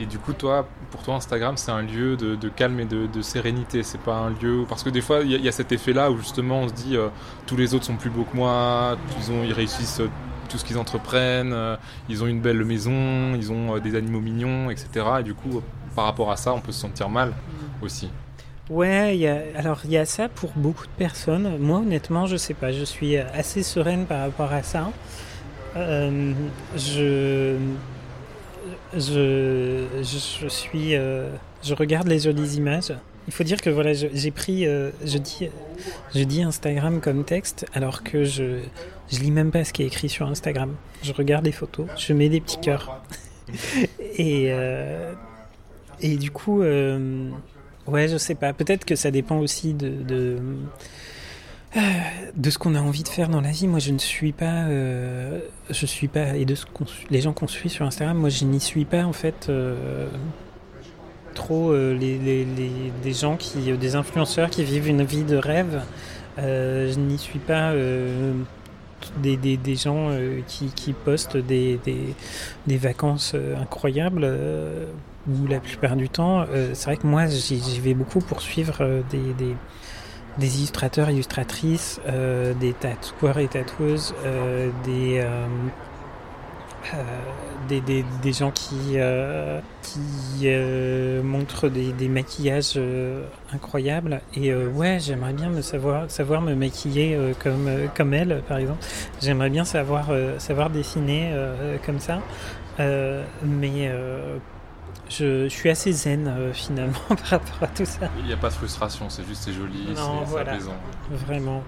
Et, 0.00 0.06
du 0.06 0.18
coup, 0.18 0.32
toi, 0.32 0.66
pour 0.90 1.02
toi, 1.02 1.16
Instagram, 1.16 1.56
c'est 1.56 1.70
un 1.70 1.82
lieu 1.82 2.16
de, 2.16 2.48
calme 2.48 2.80
et 2.80 2.84
de, 2.86 3.22
sérénité. 3.22 3.82
C'est 3.82 4.00
pas 4.00 4.16
un 4.16 4.30
lieu 4.30 4.64
parce 4.68 4.82
que 4.82 4.90
des 4.90 5.00
fois, 5.00 5.20
il 5.20 5.30
y, 5.30 5.48
a 5.48 5.52
cet 5.52 5.72
effet-là 5.72 6.10
où 6.10 6.18
justement, 6.18 6.60
on 6.60 6.68
se 6.68 6.72
dit, 6.72 6.96
euh, 6.96 7.08
tous 7.46 7.56
les 7.56 7.74
autres 7.74 7.84
sont 7.84 7.96
plus 7.96 8.10
beaux 8.10 8.24
que 8.24 8.36
moi, 8.36 8.96
ils 9.18 9.30
ont, 9.30 9.44
ils 9.44 9.52
réussissent 9.52 10.00
euh, 10.00 10.08
tout 10.48 10.58
ce 10.58 10.64
qu'ils 10.64 10.78
entreprennent, 10.78 11.52
euh, 11.52 11.76
ils 12.08 12.22
ont 12.22 12.26
une 12.26 12.40
belle 12.40 12.64
maison, 12.64 13.34
ils 13.34 13.52
ont 13.52 13.78
des 13.78 13.94
animaux 13.96 14.20
mignons, 14.20 14.70
etc. 14.70 14.88
Et 15.20 15.22
du 15.22 15.34
coup, 15.34 15.62
par 15.94 16.06
rapport 16.06 16.30
à 16.30 16.36
ça, 16.36 16.52
on 16.52 16.60
peut 16.60 16.72
se 16.72 16.80
sentir 16.80 17.08
mal 17.08 17.32
aussi. 17.82 18.08
Ouais, 18.68 19.16
y 19.16 19.28
a, 19.28 19.42
alors 19.56 19.80
il 19.84 19.92
y 19.92 19.96
a 19.96 20.04
ça 20.04 20.28
pour 20.28 20.52
beaucoup 20.56 20.86
de 20.86 20.92
personnes. 20.98 21.58
Moi, 21.58 21.78
honnêtement, 21.78 22.26
je 22.26 22.36
sais 22.36 22.54
pas. 22.54 22.72
Je 22.72 22.84
suis 22.84 23.16
assez 23.16 23.62
sereine 23.62 24.06
par 24.06 24.20
rapport 24.20 24.52
à 24.52 24.62
ça. 24.62 24.90
je 25.76 27.56
je, 28.94 29.86
je, 30.02 30.48
suis, 30.48 30.94
euh, 30.94 31.30
je 31.62 31.74
regarde 31.74 32.08
les 32.08 32.20
jolies 32.20 32.56
images. 32.56 32.92
Il 33.28 33.32
faut 33.32 33.44
dire 33.44 33.60
que 33.60 33.70
voilà, 33.70 33.92
j'ai 33.92 34.30
pris, 34.30 34.66
euh, 34.66 34.90
je 35.04 35.18
dis, 35.18 35.48
je 36.14 36.22
dis 36.22 36.42
Instagram 36.42 37.00
comme 37.00 37.24
texte, 37.24 37.66
alors 37.74 38.04
que 38.04 38.24
je, 38.24 38.60
je 39.10 39.18
lis 39.18 39.32
même 39.32 39.50
pas 39.50 39.64
ce 39.64 39.72
qui 39.72 39.82
est 39.82 39.86
écrit 39.86 40.08
sur 40.08 40.28
Instagram. 40.28 40.74
Je 41.02 41.12
regarde 41.12 41.44
les 41.44 41.52
photos, 41.52 41.86
je 41.96 42.12
mets 42.12 42.28
des 42.28 42.40
petits 42.40 42.60
cœurs. 42.60 43.02
et 44.16 44.46
euh, 44.50 45.12
et 46.00 46.16
du 46.16 46.30
coup, 46.30 46.62
ouais, 47.88 48.08
je 48.08 48.16
sais 48.16 48.34
pas. 48.34 48.52
Peut-être 48.52 48.84
que 48.84 48.96
ça 48.96 49.10
dépend 49.10 49.38
aussi 49.38 49.74
de 49.74 50.36
euh, 51.76 51.80
de 52.36 52.48
ce 52.48 52.58
qu'on 52.58 52.74
a 52.74 52.80
envie 52.80 53.02
de 53.02 53.08
faire 53.08 53.28
dans 53.28 53.40
la 53.40 53.50
vie. 53.50 53.66
Moi, 53.66 53.80
je 53.80 53.92
ne 53.92 53.98
suis 53.98 54.32
pas, 54.32 54.64
euh, 54.64 55.40
je 55.68 55.84
suis 55.84 56.08
pas, 56.08 56.36
et 56.36 56.44
de 56.46 56.54
ce 56.54 56.64
les 57.10 57.20
gens 57.20 57.32
qu'on 57.32 57.48
suit 57.48 57.68
sur 57.68 57.84
Instagram, 57.84 58.16
moi, 58.16 58.30
je 58.30 58.44
n'y 58.44 58.60
suis 58.60 58.86
pas 58.86 59.04
en 59.04 59.12
fait 59.12 59.48
euh, 59.48 60.06
trop 61.34 61.74
les, 61.74 62.18
les, 62.18 62.46
des 63.02 63.12
gens 63.12 63.36
qui, 63.36 63.76
des 63.76 63.94
influenceurs 63.94 64.48
qui 64.48 64.64
vivent 64.64 64.88
une 64.88 65.02
vie 65.02 65.24
de 65.24 65.36
rêve. 65.36 65.82
je 66.38 66.98
n'y 66.98 67.18
suis 67.18 67.40
pas 67.40 67.74
des, 69.22 69.36
des, 69.36 69.58
des, 69.58 69.76
gens 69.76 70.10
qui, 70.46 70.68
qui, 70.68 70.94
postent 70.94 71.36
des, 71.36 71.78
des 72.66 72.76
vacances 72.78 73.34
incroyables. 73.60 74.26
Où 75.28 75.46
la 75.46 75.60
plupart 75.60 75.96
du 75.96 76.08
temps, 76.08 76.46
c'est 76.72 76.84
vrai 76.84 76.96
que 76.96 77.06
moi, 77.06 77.26
j'y 77.26 77.80
vais 77.80 77.94
beaucoup 77.94 78.20
pour 78.20 78.40
suivre 78.40 79.02
des 79.10 79.56
des 80.38 80.58
illustrateurs, 80.58 81.10
illustratrices, 81.10 82.00
euh, 82.06 82.54
des 82.54 82.72
tatoueurs 82.72 83.38
et 83.38 83.48
tatoueuses, 83.48 84.14
euh, 84.24 84.70
des, 84.84 85.20
euh, 85.20 85.46
des, 87.68 87.80
des, 87.80 88.32
gens 88.32 88.52
qui, 88.52 88.96
qui 89.82 90.48
montrent 91.24 91.68
des, 91.68 91.92
des 91.92 92.08
maquillages 92.08 92.78
incroyables. 93.52 94.20
Et 94.36 94.54
ouais, 94.54 94.98
j'aimerais 95.00 95.32
bien 95.32 95.48
me 95.48 95.62
savoir, 95.62 96.08
savoir 96.08 96.42
me 96.42 96.54
maquiller 96.54 97.18
comme, 97.42 97.68
comme 97.96 98.14
elle, 98.14 98.40
par 98.46 98.58
exemple. 98.58 98.84
J'aimerais 99.20 99.50
bien 99.50 99.64
savoir, 99.64 100.10
savoir 100.38 100.70
dessiner 100.70 101.34
comme 101.84 101.98
ça. 101.98 102.20
mais 102.78 103.90
je, 105.08 105.48
suis 105.48 105.70
assez 105.70 105.92
zen 105.92 106.26
euh, 106.26 106.52
finalement 106.52 106.98
par 107.08 107.18
rapport 107.18 107.62
à 107.62 107.68
tout 107.68 107.84
ça. 107.84 108.08
Il 108.18 108.26
n'y 108.26 108.32
a 108.32 108.36
pas 108.36 108.48
de 108.48 108.54
frustration, 108.54 109.08
c'est 109.08 109.26
juste 109.26 109.42
c'est 109.44 109.52
joli, 109.52 109.94
c'est 109.94 110.40
apaisant. 110.40 110.74
Vraiment. 111.10 111.62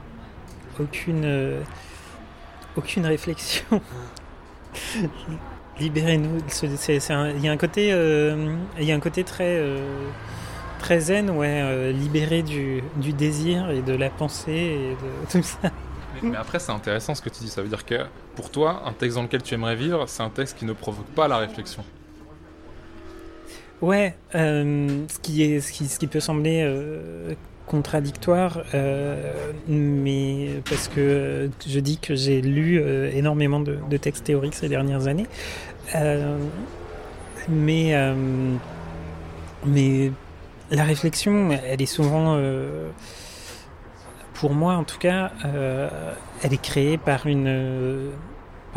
Aucune, 0.81 1.25
euh, 1.25 1.61
aucune 2.77 3.07
réflexion. 3.07 3.81
Libérez-nous. 5.81 6.41
Il 6.63 7.45
y 7.45 7.49
a 7.49 7.53
un 7.53 7.57
côté, 7.57 7.93
euh, 7.93 8.57
il 8.79 8.85
y 8.85 8.93
a 8.93 8.95
un 8.95 9.01
côté 9.01 9.23
très, 9.23 9.63
très 10.81 10.99
zen, 11.01 11.31
ouais, 11.31 11.93
libéré 11.93 12.43
du, 12.43 12.83
du, 12.97 13.13
désir 13.13 13.71
et 13.71 13.83
de 13.83 13.95
la 13.95 14.11
pensée 14.11 14.53
et 14.53 14.91
de 14.91 15.31
tout 15.31 15.43
ça. 15.45 15.71
Mais, 16.15 16.31
mais 16.31 16.37
après, 16.37 16.59
c'est 16.59 16.73
intéressant 16.73 17.15
ce 17.15 17.23
que 17.23 17.29
tu 17.29 17.45
dis. 17.45 17.49
Ça 17.49 17.63
veut 17.63 17.69
dire 17.69 17.85
que 17.85 18.07
pour 18.35 18.51
toi, 18.51 18.83
un 18.87 18.93
texte 18.93 19.17
dans 19.17 19.23
lequel 19.23 19.43
tu 19.43 19.55
aimerais 19.55 19.77
vivre, 19.77 20.09
c'est 20.09 20.23
un 20.23 20.31
texte 20.31 20.59
qui 20.59 20.65
ne 20.65 20.73
provoque 20.73 21.07
pas 21.07 21.29
la 21.29 21.39
réflexion. 21.39 21.85
Ouais, 23.81 24.17
euh, 24.35 25.07
ce, 25.09 25.19
qui 25.21 25.43
est, 25.43 25.61
ce, 25.61 25.71
qui, 25.73 25.87
ce 25.87 26.01
qui 26.01 26.09
peut 26.09 26.19
sembler 26.19 26.63
euh, 26.65 27.35
contradictoire, 27.67 28.63
euh, 28.75 29.33
mais 29.69 30.61
parce 30.69 30.89
que 30.89 31.49
je 31.65 31.79
dis 31.79 31.99
que 31.99 32.17
j'ai 32.17 32.41
lu 32.41 32.83
énormément 33.15 33.61
de, 33.61 33.79
de, 33.89 33.97
textes 33.97 34.25
théoriques 34.25 34.55
ces 34.55 34.69
dernières 34.69 35.07
années, 35.07 35.27
mais, 37.49 37.95
mais 39.65 40.11
la 40.71 40.85
réflexion, 40.85 41.51
elle 41.53 41.81
est 41.81 41.87
souvent, 41.87 42.41
pour 44.35 44.55
moi 44.55 44.75
en 44.75 44.85
tout 44.85 44.99
cas, 44.99 45.31
elle 46.43 46.53
est 46.55 46.63
créée 46.63 46.97
par 46.97 47.27
une 47.27 48.11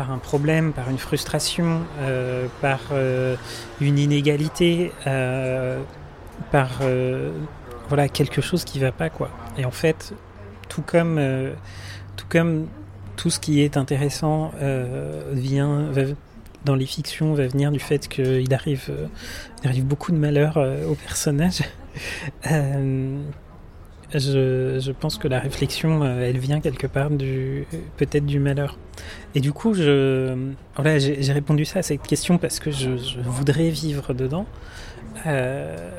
par 0.02 0.10
un 0.10 0.18
problème, 0.18 0.72
par 0.72 0.90
une 0.90 0.98
frustration, 0.98 1.82
euh, 2.00 2.48
par 2.60 2.80
euh, 2.90 3.36
une 3.80 4.00
inégalité, 4.00 4.90
euh, 5.06 5.80
par 6.50 6.80
voilà 7.88 8.08
quelque 8.08 8.40
chose 8.40 8.64
qui 8.64 8.80
va 8.80 8.90
pas 8.90 9.10
quoi. 9.10 9.30
Et 9.56 9.64
en 9.64 9.70
fait, 9.70 10.12
tout 10.68 10.82
comme 10.82 11.20
tout 12.16 12.26
comme 12.28 12.66
tout 13.14 13.30
ce 13.30 13.38
qui 13.38 13.60
est 13.60 13.76
intéressant 13.76 14.50
vient 15.30 15.92
dans 16.64 16.74
les 16.74 16.86
fictions 16.86 17.34
va 17.34 17.46
venir 17.46 17.70
du 17.70 17.78
fait 17.78 18.08
qu'il 18.08 18.52
arrive, 18.52 18.90
il 19.62 19.68
arrive 19.68 19.84
beaucoup 19.84 20.10
de 20.10 20.16
malheur 20.16 20.58
aux 20.90 20.96
personnages. 20.96 21.62
Je, 24.14 24.78
je, 24.78 24.92
pense 24.92 25.16
que 25.16 25.26
la 25.26 25.40
réflexion, 25.40 26.02
euh, 26.02 26.28
elle 26.28 26.38
vient 26.38 26.60
quelque 26.60 26.86
part 26.86 27.10
du 27.10 27.66
peut-être 27.96 28.26
du 28.26 28.38
malheur. 28.38 28.78
Et 29.34 29.40
du 29.40 29.52
coup, 29.52 29.72
je, 29.72 30.52
voilà, 30.76 30.98
j'ai 30.98 31.32
répondu 31.32 31.64
ça 31.64 31.78
à 31.78 31.82
cette 31.82 32.02
question 32.02 32.36
parce 32.36 32.60
que 32.60 32.70
je, 32.70 32.96
je 32.98 33.20
voudrais 33.20 33.70
vivre 33.70 34.12
dedans. 34.12 34.46
Euh, 35.26 35.90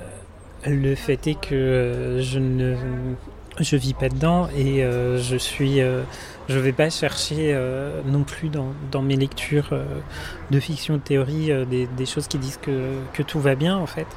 le 0.66 0.96
fait 0.96 1.28
est 1.28 1.40
que 1.40 1.56
euh, 1.56 2.22
je 2.22 2.40
ne 2.40 2.76
je 3.60 3.76
vis 3.76 3.94
pas 3.94 4.10
dedans 4.10 4.48
et 4.56 4.84
euh, 4.84 5.20
je 5.20 5.36
suis 5.36 5.80
je 6.50 6.60
vais 6.60 6.72
pas 6.72 6.90
chercher 6.90 7.56
non 8.06 8.24
plus 8.24 8.50
dans, 8.50 8.74
dans, 8.92 9.02
mes 9.02 9.16
lectures 9.16 9.70
de 10.50 10.60
fiction 10.60 10.96
de 10.96 11.02
théorie 11.02 11.52
des, 11.68 11.86
des, 11.86 12.06
choses 12.06 12.28
qui 12.28 12.40
disent 12.40 12.60
que, 12.62 12.90
que, 13.14 13.22
tout 13.22 13.40
va 13.40 13.56
bien 13.56 13.78
en 13.78 13.86
fait 13.86 14.08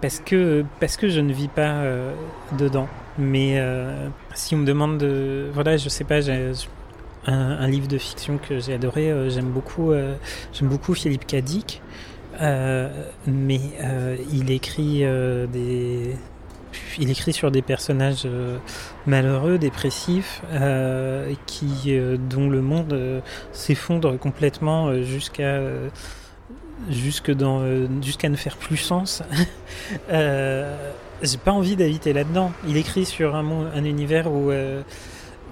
parce 0.00 0.20
que 0.20 0.64
parce 0.80 0.96
que 0.96 1.08
je 1.08 1.20
ne 1.20 1.32
vis 1.32 1.48
pas 1.48 1.72
euh, 1.82 2.12
dedans. 2.58 2.88
Mais 3.18 3.58
euh, 3.58 4.08
si 4.34 4.54
on 4.54 4.58
me 4.58 4.66
demande 4.66 4.98
de 4.98 5.50
voilà, 5.52 5.76
je 5.76 5.88
sais 5.88 6.04
pas, 6.04 6.20
j'ai 6.20 6.52
un, 7.26 7.32
un 7.34 7.66
livre 7.68 7.88
de 7.88 7.98
fiction 7.98 8.38
que 8.38 8.58
j'ai 8.60 8.74
adoré. 8.74 9.10
euh, 9.10 9.28
j'aime 9.30 9.50
beaucoup 9.50 9.92
euh, 9.92 10.14
j'aime 10.52 10.68
beaucoup 10.68 10.94
Philippe 10.94 11.26
Cadic, 11.26 11.82
euh, 12.40 12.88
mais 13.26 13.60
il 14.32 14.50
écrit 14.50 15.04
des 15.52 16.16
il 16.98 17.10
écrit 17.10 17.32
sur 17.32 17.50
des 17.50 17.62
personnages 17.62 18.28
malheureux, 19.06 19.58
dépressifs, 19.58 20.40
qui 21.46 21.98
dont 22.30 22.48
le 22.48 22.60
monde 22.60 23.22
s'effondre 23.52 24.16
complètement 24.18 25.02
jusqu'à 25.02 25.60
jusque 26.88 27.30
dans 27.30 27.60
euh, 27.60 27.86
jusqu'à 28.02 28.28
ne 28.28 28.36
faire 28.36 28.56
plus 28.56 28.76
sens. 28.76 29.22
euh, 30.10 30.92
J'ai 31.22 31.38
pas 31.38 31.52
envie 31.52 31.76
d'habiter 31.76 32.12
là-dedans. 32.12 32.52
Il 32.66 32.76
écrit 32.76 33.04
sur 33.04 33.36
un, 33.36 33.42
monde, 33.42 33.70
un 33.74 33.84
univers 33.84 34.32
où 34.32 34.50
euh, 34.50 34.82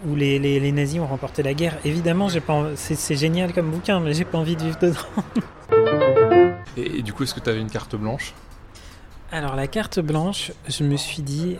où 0.07 0.15
les, 0.15 0.39
les, 0.39 0.61
les 0.61 0.73
nazis 0.73 1.01
ont 1.01 1.07
remporté 1.07 1.43
la 1.43 1.55
guerre. 1.55 1.77
Évidemment, 1.85 2.29
j'ai 2.29 2.41
pas 2.41 2.67
c'est 2.77 3.17
génial 3.17 3.53
comme 3.53 3.71
bouquin, 3.71 4.01
mais 4.01 4.15
j'ai 4.15 4.25
pas 4.25 4.39
envie 4.39 4.57
de 4.57 4.63
vivre 4.63 4.79
dedans. 4.81 4.99
Et, 6.77 6.99
et 6.99 7.03
du 7.03 7.13
coup, 7.13 7.25
est-ce 7.25 7.35
que 7.35 7.41
tu 7.41 7.51
avais 7.51 7.61
une 7.61 7.71
carte 7.71 7.97
blanche? 7.97 8.35
Alors 9.33 9.57
la 9.57 9.67
carte 9.67 9.99
blanche, 9.99 10.53
je 10.69 10.85
me 10.85 10.97
suis 10.97 11.23
dit 11.23 11.57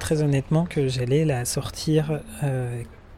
très 0.00 0.22
honnêtement 0.22 0.64
que 0.64 0.88
j'allais 0.88 1.26
la 1.26 1.44
sortir 1.44 2.20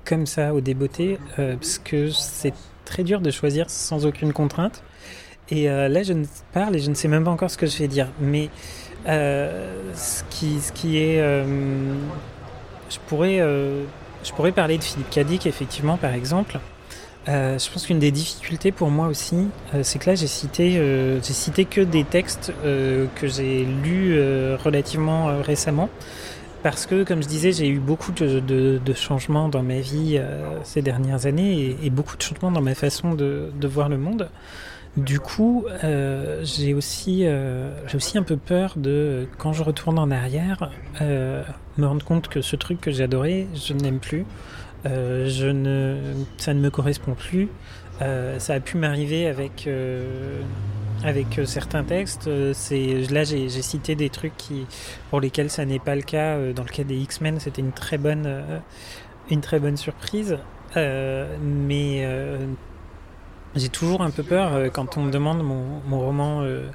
comme 0.04 0.26
ça 0.26 0.52
au 0.52 0.60
débeauté, 0.60 1.16
parce 1.36 1.78
que 1.78 2.10
c'est 2.10 2.54
très 2.84 3.04
dur 3.04 3.20
de 3.20 3.30
choisir 3.30 3.70
sans 3.70 4.04
aucune 4.04 4.32
contrainte. 4.32 4.82
Et 5.50 5.70
euh, 5.70 5.88
là, 5.88 6.02
je 6.02 6.12
ne 6.12 6.24
parle 6.52 6.76
et 6.76 6.78
je 6.78 6.90
ne 6.90 6.94
sais 6.94 7.08
même 7.08 7.24
pas 7.24 7.30
encore 7.30 7.50
ce 7.50 7.56
que 7.56 7.66
je 7.66 7.78
vais 7.78 7.88
dire. 7.88 8.08
Mais 8.20 8.50
euh, 9.06 9.92
ce, 9.94 10.22
qui, 10.30 10.60
ce 10.60 10.72
qui 10.72 10.98
est... 10.98 11.20
euh, 11.20 11.94
je, 12.90 12.98
pourrais, 13.06 13.38
je 13.38 14.32
pourrais 14.32 14.52
parler 14.52 14.78
de 14.78 14.84
Philippe 14.84 15.10
Cadic, 15.10 15.46
effectivement, 15.46 15.96
par 15.96 16.12
exemple. 16.12 16.58
Je 17.26 17.70
pense 17.70 17.86
qu'une 17.86 17.98
des 17.98 18.10
difficultés 18.10 18.72
pour 18.72 18.90
moi 18.90 19.06
aussi, 19.06 19.48
c'est 19.82 19.98
que 19.98 20.08
là 20.08 20.14
j'ai 20.16 20.26
cité, 20.26 20.80
j'ai 21.22 21.34
cité 21.34 21.66
que 21.66 21.82
des 21.82 22.04
textes 22.04 22.54
que 22.64 23.26
j'ai 23.26 23.66
lus 23.66 24.18
relativement 24.64 25.42
récemment, 25.42 25.90
parce 26.62 26.86
que 26.86 27.04
comme 27.04 27.22
je 27.22 27.28
disais, 27.28 27.52
j'ai 27.52 27.68
eu 27.68 27.80
beaucoup 27.80 28.12
de, 28.12 28.80
changements 28.94 29.50
dans 29.50 29.62
ma 29.62 29.80
vie 29.80 30.18
ces 30.64 30.80
dernières 30.80 31.26
années 31.26 31.76
et, 31.82 31.90
beaucoup 31.90 32.16
de 32.16 32.22
changements 32.22 32.50
dans 32.50 32.62
ma 32.62 32.74
façon 32.74 33.12
de 33.12 33.68
voir 33.68 33.90
le 33.90 33.98
monde. 33.98 34.30
Du 34.96 35.20
coup, 35.20 35.64
euh, 35.84 36.40
j'ai 36.44 36.74
aussi, 36.74 37.20
euh, 37.24 37.70
aussi 37.94 38.18
un 38.18 38.22
peu 38.22 38.36
peur 38.36 38.74
de, 38.76 39.28
quand 39.38 39.52
je 39.52 39.62
retourne 39.62 39.98
en 39.98 40.10
arrière, 40.10 40.70
euh, 41.00 41.44
me 41.76 41.86
rendre 41.86 42.04
compte 42.04 42.28
que 42.28 42.40
ce 42.40 42.56
truc 42.56 42.80
que 42.80 42.90
j'adorais, 42.90 43.46
je 43.54 43.74
ne 43.74 43.80
l'aime 43.80 44.00
plus. 44.00 44.24
Je 44.84 45.46
ne, 45.46 45.98
ça 46.38 46.54
ne 46.54 46.60
me 46.60 46.70
correspond 46.70 47.14
plus. 47.14 47.48
Ça 48.00 48.54
a 48.54 48.60
pu 48.60 48.78
m'arriver 48.78 49.26
avec 49.26 49.68
avec 51.04 51.40
certains 51.44 51.84
textes. 51.84 52.26
Là 52.26 53.24
j'ai 53.24 53.48
cité 53.50 53.96
des 53.96 54.08
trucs 54.08 54.36
qui 54.38 54.66
pour 55.10 55.20
lesquels 55.20 55.50
ça 55.50 55.66
n'est 55.66 55.78
pas 55.80 55.94
le 55.94 56.02
cas. 56.02 56.38
Dans 56.54 56.62
le 56.62 56.70
cas 56.70 56.84
des 56.84 56.96
X-Men, 56.96 57.38
c'était 57.38 57.60
une 57.60 57.72
très 57.72 57.98
bonne 57.98 58.42
une 59.30 59.42
très 59.42 59.58
bonne 59.58 59.76
surprise. 59.76 60.38
Mais 60.74 62.08
j'ai 63.58 63.68
toujours 63.68 64.02
un 64.02 64.10
peu 64.10 64.22
peur 64.22 64.54
euh, 64.54 64.68
quand 64.68 64.96
on 64.96 65.02
me 65.02 65.10
demande 65.10 65.42
mon, 65.42 65.98
roman 65.98 66.42
euh, 66.42 66.68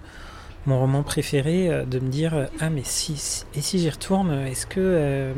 mon 0.66 0.80
roman 0.80 1.04
préféré 1.04 1.70
euh, 1.70 1.86
de 1.86 2.00
me 2.00 2.10
dire 2.10 2.48
ah 2.60 2.70
mais 2.70 2.84
si, 2.84 3.44
et 3.56 3.62
si 3.62 3.80
j'y 3.80 3.90
retourne 3.90 4.32
est-ce 4.48 4.66
que 4.66 5.34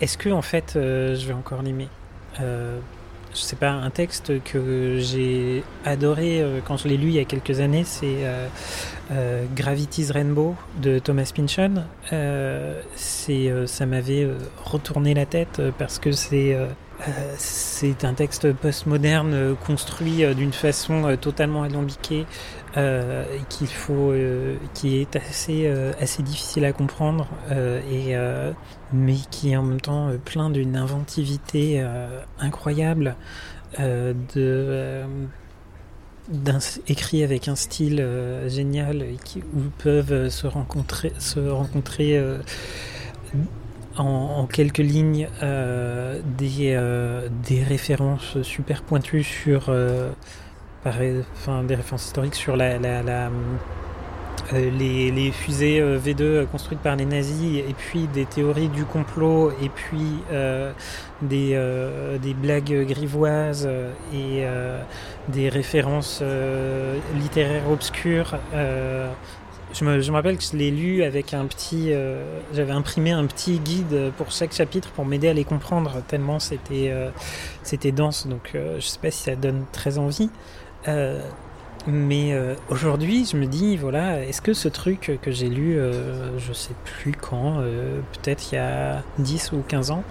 est-ce 0.00 0.18
que 0.18 0.30
en 0.30 0.42
fait 0.42 0.72
je 0.74 1.26
vais 1.26 1.34
encore 1.34 1.62
l'aimer? 1.62 1.88
Euh, 2.40 2.78
je 3.34 3.40
sais 3.40 3.56
pas 3.56 3.70
un 3.70 3.88
texte 3.88 4.42
que 4.42 4.98
j'ai 4.98 5.62
adoré 5.86 6.44
quand 6.66 6.76
je 6.76 6.86
l'ai 6.86 6.98
lu 6.98 7.08
il 7.08 7.14
y 7.14 7.18
a 7.18 7.24
quelques 7.24 7.60
années 7.60 7.84
c'est 7.84 8.26
Gravity's 9.54 10.10
Rainbow 10.10 10.54
de 10.82 10.98
Thomas 10.98 11.30
Pynchon. 11.34 11.84
C'est 12.94 13.50
ça 13.66 13.86
m'avait 13.86 14.28
retourné 14.64 15.14
la 15.14 15.24
tête 15.24 15.62
parce 15.78 15.98
que 15.98 16.12
c'est 16.12 16.58
c'est 17.36 18.04
un 18.04 18.14
texte 18.14 18.52
postmoderne 18.52 19.34
euh, 19.34 19.54
construit 19.54 20.24
euh, 20.24 20.34
d'une 20.34 20.52
façon 20.52 21.06
euh, 21.06 21.16
totalement 21.16 21.62
alambiquée 21.62 22.26
euh, 22.76 23.24
qu'il 23.48 23.68
faut, 23.68 24.12
euh, 24.12 24.56
qui 24.74 24.98
est 24.98 25.16
assez 25.16 25.66
euh, 25.66 25.92
assez 26.00 26.22
difficile 26.22 26.64
à 26.64 26.72
comprendre 26.72 27.28
euh, 27.50 27.80
et 27.90 28.16
euh, 28.16 28.52
mais 28.92 29.16
qui 29.30 29.50
est 29.52 29.56
en 29.56 29.62
même 29.62 29.80
temps 29.80 30.08
euh, 30.08 30.16
plein 30.16 30.50
d'une 30.50 30.76
inventivité 30.76 31.80
euh, 31.80 32.20
incroyable 32.38 33.16
euh, 33.80 34.12
de 34.34 34.36
euh, 34.36 35.06
écrit 36.86 37.24
avec 37.24 37.48
un 37.48 37.56
style 37.56 38.00
euh, 38.00 38.48
génial 38.48 39.04
qui, 39.24 39.40
où 39.40 39.60
peuvent 39.78 40.12
euh, 40.12 40.30
se 40.30 40.46
rencontrer 40.46 41.12
se 41.18 41.40
rencontrer 41.40 42.16
euh, 42.16 42.38
en, 43.96 44.46
quelques 44.46 44.78
lignes 44.78 45.28
euh, 45.42 46.20
des, 46.38 46.74
euh, 46.74 47.28
des 47.46 47.62
références 47.62 48.40
super 48.42 48.82
pointues 48.82 49.22
sur 49.22 49.66
euh, 49.68 50.10
enfin, 50.84 51.64
des 51.64 51.74
références 51.74 52.06
historiques 52.06 52.34
sur 52.34 52.56
la, 52.56 52.78
la, 52.78 53.02
la, 53.02 53.30
les, 54.52 55.10
les 55.10 55.30
fusées 55.30 55.80
euh, 55.80 55.98
V2 55.98 56.46
construites 56.46 56.80
par 56.80 56.96
les 56.96 57.04
nazis 57.04 57.58
et 57.58 57.74
puis 57.76 58.06
des 58.08 58.26
théories 58.26 58.68
du 58.68 58.84
complot 58.84 59.52
et 59.62 59.68
puis 59.68 60.18
des, 61.22 61.58
des 62.20 62.34
blagues 62.34 62.86
grivoises 62.86 63.68
et 64.12 64.44
des 65.28 65.48
références 65.48 66.22
littéraires 67.14 67.70
obscures 67.70 68.36
je 69.74 69.84
me, 69.84 70.10
rappelle 70.12 70.36
que 70.36 70.44
je 70.44 70.56
l'ai 70.56 70.70
lu 70.70 71.02
avec 71.02 71.34
un 71.34 71.46
petit. 71.46 71.92
euh, 71.92 72.40
J'avais 72.52 72.72
imprimé 72.72 73.12
un 73.12 73.26
petit 73.26 73.58
guide 73.58 74.12
pour 74.16 74.30
chaque 74.30 74.52
chapitre 74.52 74.90
pour 74.90 75.04
m'aider 75.04 75.28
à 75.28 75.32
les 75.32 75.44
comprendre, 75.44 76.02
tellement 76.08 76.38
c'était 76.38 76.90
euh, 76.90 77.10
dense. 77.92 78.26
Donc 78.26 78.52
euh, 78.54 78.76
je 78.80 78.86
sais 78.86 78.98
pas 78.98 79.10
si 79.10 79.22
ça 79.22 79.36
donne 79.36 79.64
très 79.72 79.98
envie. 79.98 80.30
Euh, 80.88 81.20
mais 81.88 82.32
aujourd'hui, 82.68 83.26
je 83.28 83.36
me 83.36 83.46
dis, 83.46 83.76
voilà, 83.76 84.24
est-ce 84.24 84.40
que 84.40 84.52
ce 84.52 84.68
truc 84.68 85.18
que 85.20 85.32
j'ai 85.32 85.48
lu, 85.48 85.80
je 86.38 86.52
sais 86.52 86.74
plus 86.84 87.10
quand, 87.10 87.60
peut-être 88.12 88.52
il 88.52 88.54
y 88.54 88.58
a 88.58 89.02
10 89.18 89.50
ou 89.50 89.64
15 89.66 89.90
ans, 89.90 90.04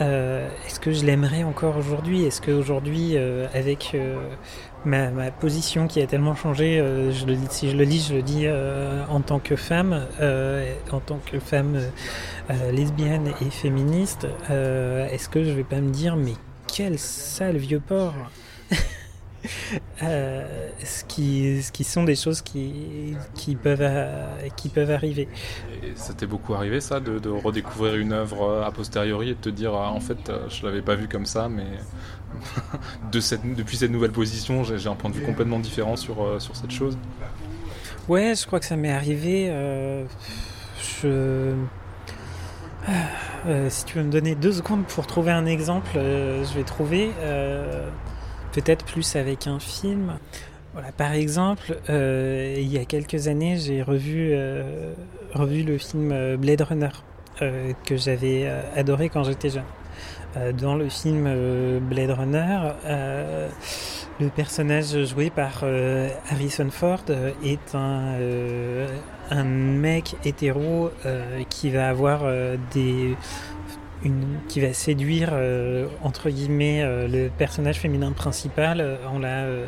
est-ce 0.00 0.78
que 0.78 0.92
je 0.92 1.06
l'aimerais 1.06 1.44
encore 1.44 1.78
aujourd'hui? 1.78 2.24
Est-ce 2.24 2.42
qu'aujourd'hui, 2.42 3.16
avec 3.54 3.96
ma, 4.88 5.10
ma 5.10 5.30
position 5.30 5.86
qui 5.86 6.00
a 6.00 6.06
tellement 6.06 6.34
changé, 6.34 6.80
euh, 6.80 7.12
je 7.12 7.26
le, 7.26 7.36
dis- 7.36 7.46
si 7.50 7.70
je 7.70 7.76
le 7.76 7.84
lis, 7.84 8.06
je 8.08 8.14
le 8.14 8.22
dis 8.22 8.42
euh, 8.46 9.04
en 9.08 9.20
tant 9.20 9.38
que 9.38 9.54
femme, 9.56 10.06
euh, 10.20 10.72
en 10.90 11.00
tant 11.00 11.18
que 11.24 11.38
femme 11.38 11.78
lesbienne 12.72 13.32
et 13.42 13.50
féministe, 13.50 14.26
est-ce 14.48 15.28
que 15.28 15.44
je 15.44 15.50
vais 15.50 15.64
pas 15.64 15.80
me 15.80 15.90
dire, 15.90 16.16
mais 16.16 16.32
quel 16.66 16.98
sale 16.98 17.56
vieux 17.58 17.80
porc? 17.80 18.14
Euh, 20.02 20.68
ce, 20.84 21.02
qui, 21.04 21.60
ce 21.62 21.72
qui 21.72 21.82
sont 21.82 22.04
des 22.04 22.14
choses 22.14 22.40
qui, 22.40 23.16
qui, 23.34 23.56
peuvent, 23.56 23.78
euh, 23.82 24.26
qui 24.56 24.68
peuvent 24.68 24.92
arriver. 24.92 25.28
Et 25.82 25.92
ça 25.96 26.14
t'est 26.14 26.26
beaucoup 26.26 26.54
arrivé 26.54 26.80
ça, 26.80 27.00
de, 27.00 27.18
de 27.18 27.28
redécouvrir 27.28 27.96
une 27.96 28.12
œuvre 28.12 28.42
euh, 28.48 28.64
a 28.64 28.70
posteriori 28.70 29.30
et 29.30 29.34
de 29.34 29.40
te 29.40 29.48
dire 29.48 29.74
ah, 29.74 29.90
en 29.90 29.98
fait 30.00 30.30
je 30.48 30.64
l'avais 30.64 30.82
pas 30.82 30.94
vu 30.94 31.08
comme 31.08 31.26
ça, 31.26 31.48
mais 31.48 31.66
de 33.12 33.20
cette, 33.20 33.40
depuis 33.56 33.76
cette 33.76 33.90
nouvelle 33.90 34.12
position 34.12 34.62
j'ai 34.62 34.88
un 34.88 34.94
point 34.94 35.10
de 35.10 35.16
vue 35.16 35.24
complètement 35.24 35.58
différent 35.58 35.96
sur, 35.96 36.40
sur 36.40 36.54
cette 36.54 36.70
chose. 36.70 36.96
Ouais, 38.08 38.34
je 38.36 38.46
crois 38.46 38.60
que 38.60 38.66
ça 38.66 38.76
m'est 38.76 38.92
arrivé. 38.92 39.48
euh, 39.50 40.04
je... 41.02 41.54
Euh, 43.46 43.68
si 43.70 43.84
tu 43.84 43.98
veux 43.98 44.04
me 44.04 44.10
donner 44.10 44.34
deux 44.34 44.52
secondes 44.52 44.84
pour 44.86 45.06
trouver 45.06 45.32
un 45.32 45.46
exemple, 45.46 45.90
euh, 45.96 46.44
je 46.44 46.54
vais 46.54 46.64
trouver. 46.64 47.10
euh, 47.20 47.88
Peut-être 48.52 48.84
plus 48.84 49.16
avec 49.16 49.46
un 49.46 49.58
film. 49.58 50.18
Voilà, 50.74 50.92
par 50.92 51.12
exemple, 51.12 51.76
euh, 51.90 52.54
il 52.56 52.72
y 52.72 52.78
a 52.78 52.84
quelques 52.84 53.26
années, 53.26 53.56
j'ai 53.56 53.82
revu, 53.82 54.30
euh, 54.32 54.92
revu 55.34 55.62
le 55.62 55.78
film 55.78 56.12
euh, 56.12 56.36
Blade 56.36 56.60
Runner 56.62 56.90
que 57.84 57.96
j'avais 57.96 58.50
adoré 58.74 59.10
quand 59.10 59.22
j'étais 59.22 59.50
jeune. 59.50 59.62
Dans 60.60 60.74
le 60.74 60.88
film 60.88 61.78
Blade 61.82 62.10
Runner, 62.10 62.72
le 64.18 64.28
personnage 64.28 65.04
joué 65.04 65.30
par 65.30 65.62
Harrison 66.32 66.68
Ford 66.72 67.04
est 67.44 67.76
un, 67.76 68.16
un 69.30 69.44
mec 69.44 70.16
hétéro 70.24 70.90
qui 71.48 71.70
va 71.70 71.88
avoir 71.88 72.24
des 72.74 73.14
une, 74.04 74.38
qui 74.48 74.60
va 74.60 74.72
séduire 74.72 75.30
euh, 75.32 75.86
entre 76.02 76.30
guillemets 76.30 76.82
euh, 76.82 77.08
le 77.08 77.30
personnage 77.30 77.78
féminin 77.78 78.12
principal 78.12 78.80
euh, 78.80 78.96
en 79.08 79.18
la 79.18 79.44
euh, 79.44 79.66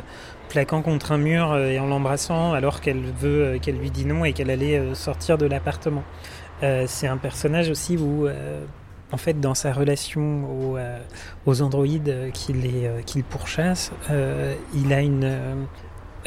plaquant 0.49 0.81
contre 0.81 1.11
un 1.11 1.17
mur 1.17 1.57
et 1.57 1.79
en 1.79 1.87
l'embrassant 1.87 2.53
alors 2.53 2.81
qu'elle 2.81 3.03
veut 3.19 3.57
qu'elle 3.61 3.77
lui 3.77 3.89
dit 3.89 4.05
non 4.05 4.25
et 4.25 4.33
qu'elle 4.33 4.49
allait 4.49 4.93
sortir 4.95 5.37
de 5.37 5.45
l'appartement. 5.45 6.03
c'est 6.87 7.07
un 7.07 7.15
personnage 7.15 7.69
aussi 7.69 7.95
où 7.95 8.27
en 9.13 9.17
fait, 9.17 9.39
dans 9.39 9.53
sa 9.53 9.71
relation 9.71 10.43
aux, 10.43 10.77
aux 11.45 11.61
androïdes 11.61 12.33
qu'il 12.33 13.23
pourchasse, 13.23 13.93
il 14.73 14.91
a 14.91 14.99
une, 14.99 15.31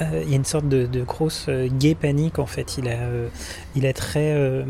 il 0.00 0.30
y 0.30 0.32
a 0.32 0.36
une 0.36 0.46
sorte 0.46 0.68
de, 0.68 0.86
de 0.86 1.02
grosse 1.02 1.50
gay 1.50 1.94
panique 1.94 2.38
en 2.38 2.46
fait. 2.46 2.78
Il 2.78 2.88
a, 2.88 2.96
il 3.76 3.86
a 3.86 3.92
très 3.92 4.64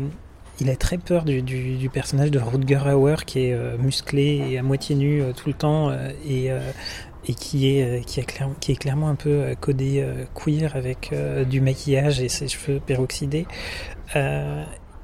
il 0.59 0.69
a 0.69 0.75
très 0.75 0.97
peur 0.97 1.23
du, 1.25 1.89
personnage 1.91 2.31
de 2.31 2.39
Rutger 2.39 2.93
Hauer 2.93 3.25
qui 3.25 3.47
est 3.47 3.53
euh, 3.53 3.77
musclé 3.77 4.41
et 4.49 4.57
à 4.57 4.63
moitié 4.63 4.95
nu 4.95 5.21
euh, 5.21 5.33
tout 5.33 5.49
le 5.49 5.53
temps 5.53 5.89
euh, 5.89 6.09
et, 6.25 7.33
qui, 7.33 7.67
est, 7.67 8.77
clairement 8.77 9.09
un 9.09 9.15
peu 9.15 9.55
codé 9.59 10.05
queer 10.35 10.75
avec 10.75 11.11
du 11.49 11.59
maquillage 11.59 12.21
et 12.21 12.29
ses 12.29 12.47
cheveux 12.47 12.79
peroxydés. 12.79 13.47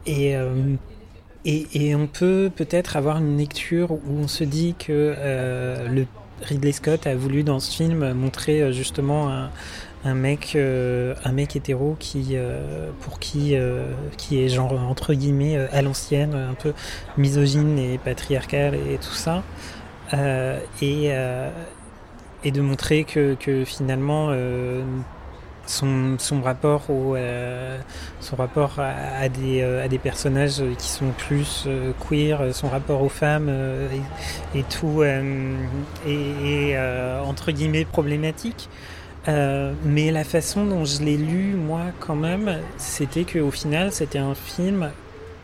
et, 0.06 0.36
on 1.95 2.08
peut 2.08 2.52
peut-être 2.56 2.95
avoir 2.95 3.18
une 3.18 3.39
lecture 3.39 3.91
où 3.91 4.20
on 4.20 4.28
se 4.28 4.43
dit 4.43 4.76
que 4.78 5.16
le 5.89 6.06
Ridley 6.43 6.74
Scott 6.74 7.08
a 7.08 7.16
voulu 7.16 7.41
dans 7.41 7.60
ce 7.60 7.72
film 7.76 8.14
montrer 8.14 8.72
justement 8.72 9.32
un, 9.32 9.49
un 10.04 10.14
mec, 10.14 10.54
euh, 10.56 11.14
un 11.24 11.32
mec 11.32 11.56
hétéro 11.56 11.95
qui, 11.99 12.30
euh, 12.34 12.89
pour 13.02 13.20
qui, 13.20 13.56
euh, 13.56 13.91
qui 14.18 14.43
est 14.43 14.49
genre 14.49 14.74
entre 14.74 15.14
guillemets 15.14 15.58
à 15.72 15.82
l'ancienne, 15.82 16.34
un 16.34 16.54
peu 16.54 16.74
misogyne 17.18 17.78
et 17.78 17.97
patriarcal 17.97 18.76
et 18.76 18.97
tout 18.97 19.14
ça, 19.14 19.43
et, 20.82 21.12
et 22.43 22.52
de 22.52 22.62
montrer 22.62 23.04
que, 23.04 23.36
que 23.36 23.64
finalement 23.64 24.34
son, 25.68 26.16
son, 26.18 26.41
rapport 26.41 26.89
au 26.89 27.16
son 28.20 28.36
rapport 28.36 28.80
à, 28.80 29.30
des, 29.30 29.64
à 29.64 29.88
des 29.88 29.99
personnages 29.99 30.62
qui 30.78 30.88
sont 30.89 31.12
plus 31.18 31.68
queer, 32.10 32.54
son 32.54 32.68
rapport 32.68 33.02
aux 33.04 33.10
femmes 33.10 33.49
et, 34.54 34.64
tout 34.64 35.04
est 35.04 36.78
entre 37.24 37.52
guillemets 37.52 37.86
problématique. 37.86 38.68
Euh, 39.28 39.74
mais 39.86 40.11
la 40.11 40.24
façon 40.24 40.65
dont 40.65 40.86
je 40.86 41.03
l'ai 41.03 41.17
lu, 41.17 41.53
moi, 41.55 41.86
quand 41.99 42.15
même, 42.15 42.57
c'était 42.78 43.24
qu'au 43.24 43.51
final, 43.51 43.91
c'était 43.91 44.19
un 44.19 44.34
film 44.34 44.89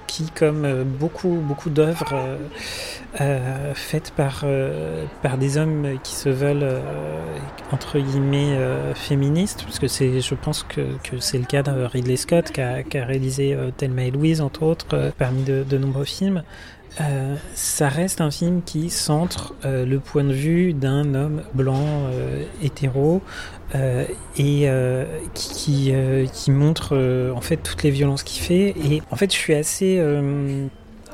qui, 0.08 0.32
comme 0.32 0.66
euh, 0.66 0.84
beaucoup, 0.84 1.42
beaucoup 1.44 1.70
d'œuvres 1.70 2.14
euh, 2.14 2.38
euh, 3.22 3.74
faites 3.76 4.12
par, 4.12 4.46
par 5.22 5.38
des 5.38 5.58
hommes 5.58 6.00
qui 6.04 6.16
se 6.16 6.30
veulent, 6.30 6.82
entre 7.72 8.00
guillemets, 8.00 8.58
féministes, 8.96 9.64
parce 9.64 9.80
que 9.80 9.88
c'est, 9.88 10.22
je 10.22 10.36
pense 10.36 10.64
que, 10.64 10.82
que 11.04 11.20
c'est 11.20 11.38
le 11.38 11.46
cas 11.46 11.64
de 11.64 11.72
Ridley 11.84 12.16
Scott, 12.16 12.52
qui 12.52 12.62
a, 12.62 12.84
qui 12.84 12.98
a 12.98 13.06
réalisé 13.06 13.58
Thelma 13.78 14.04
et 14.04 14.12
Louise, 14.12 14.42
entre 14.42 14.64
autres, 14.64 15.12
parmi 15.18 15.44
de, 15.44 15.64
de 15.64 15.78
nombreux 15.78 16.06
films. 16.06 16.44
Euh, 17.00 17.36
ça 17.54 17.90
reste 17.90 18.22
un 18.22 18.32
film 18.32 18.62
qui 18.64 18.90
centre 18.90 19.54
euh, 19.66 19.86
le 19.86 20.00
point 20.00 20.24
de 20.24 20.34
vue 20.34 20.74
d'un 20.74 21.14
homme 21.14 21.44
blanc 21.54 21.86
euh, 21.86 22.44
hétéro 22.64 23.22
et 24.38 24.70
qui, 25.34 25.94
qui, 26.34 26.52
montre 26.52 27.32
en 27.36 27.42
fait 27.42 27.58
toutes 27.58 27.84
les 27.84 27.92
violences 27.92 28.24
qu'il 28.24 28.42
fait. 28.42 28.74
Et 28.90 29.02
en 29.12 29.18
fait, 29.18 29.32
je 29.32 29.38
suis 29.38 29.54
assez 29.54 30.02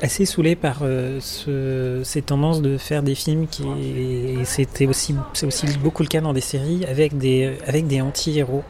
assez 0.03 0.25
saoulé 0.25 0.55
par 0.55 0.83
ce, 1.19 2.01
ces 2.03 2.21
tendances 2.21 2.61
de 2.61 2.77
faire 2.77 3.01
des 3.01 3.15
films 3.15 3.47
qui 3.47 3.63
et 3.63 4.45
c'était 4.45 4.85
aussi 4.85 5.15
c'est 5.33 5.47
aussi 5.47 5.65
beaucoup 5.79 6.03
le 6.03 6.09
cas 6.09 6.21
dans 6.21 6.33
des 6.33 6.41
séries 6.41 6.85
avec 6.85 7.17
des 7.17 7.57
avec 7.65 7.87
des 7.87 8.01
anti-héros 8.01 8.63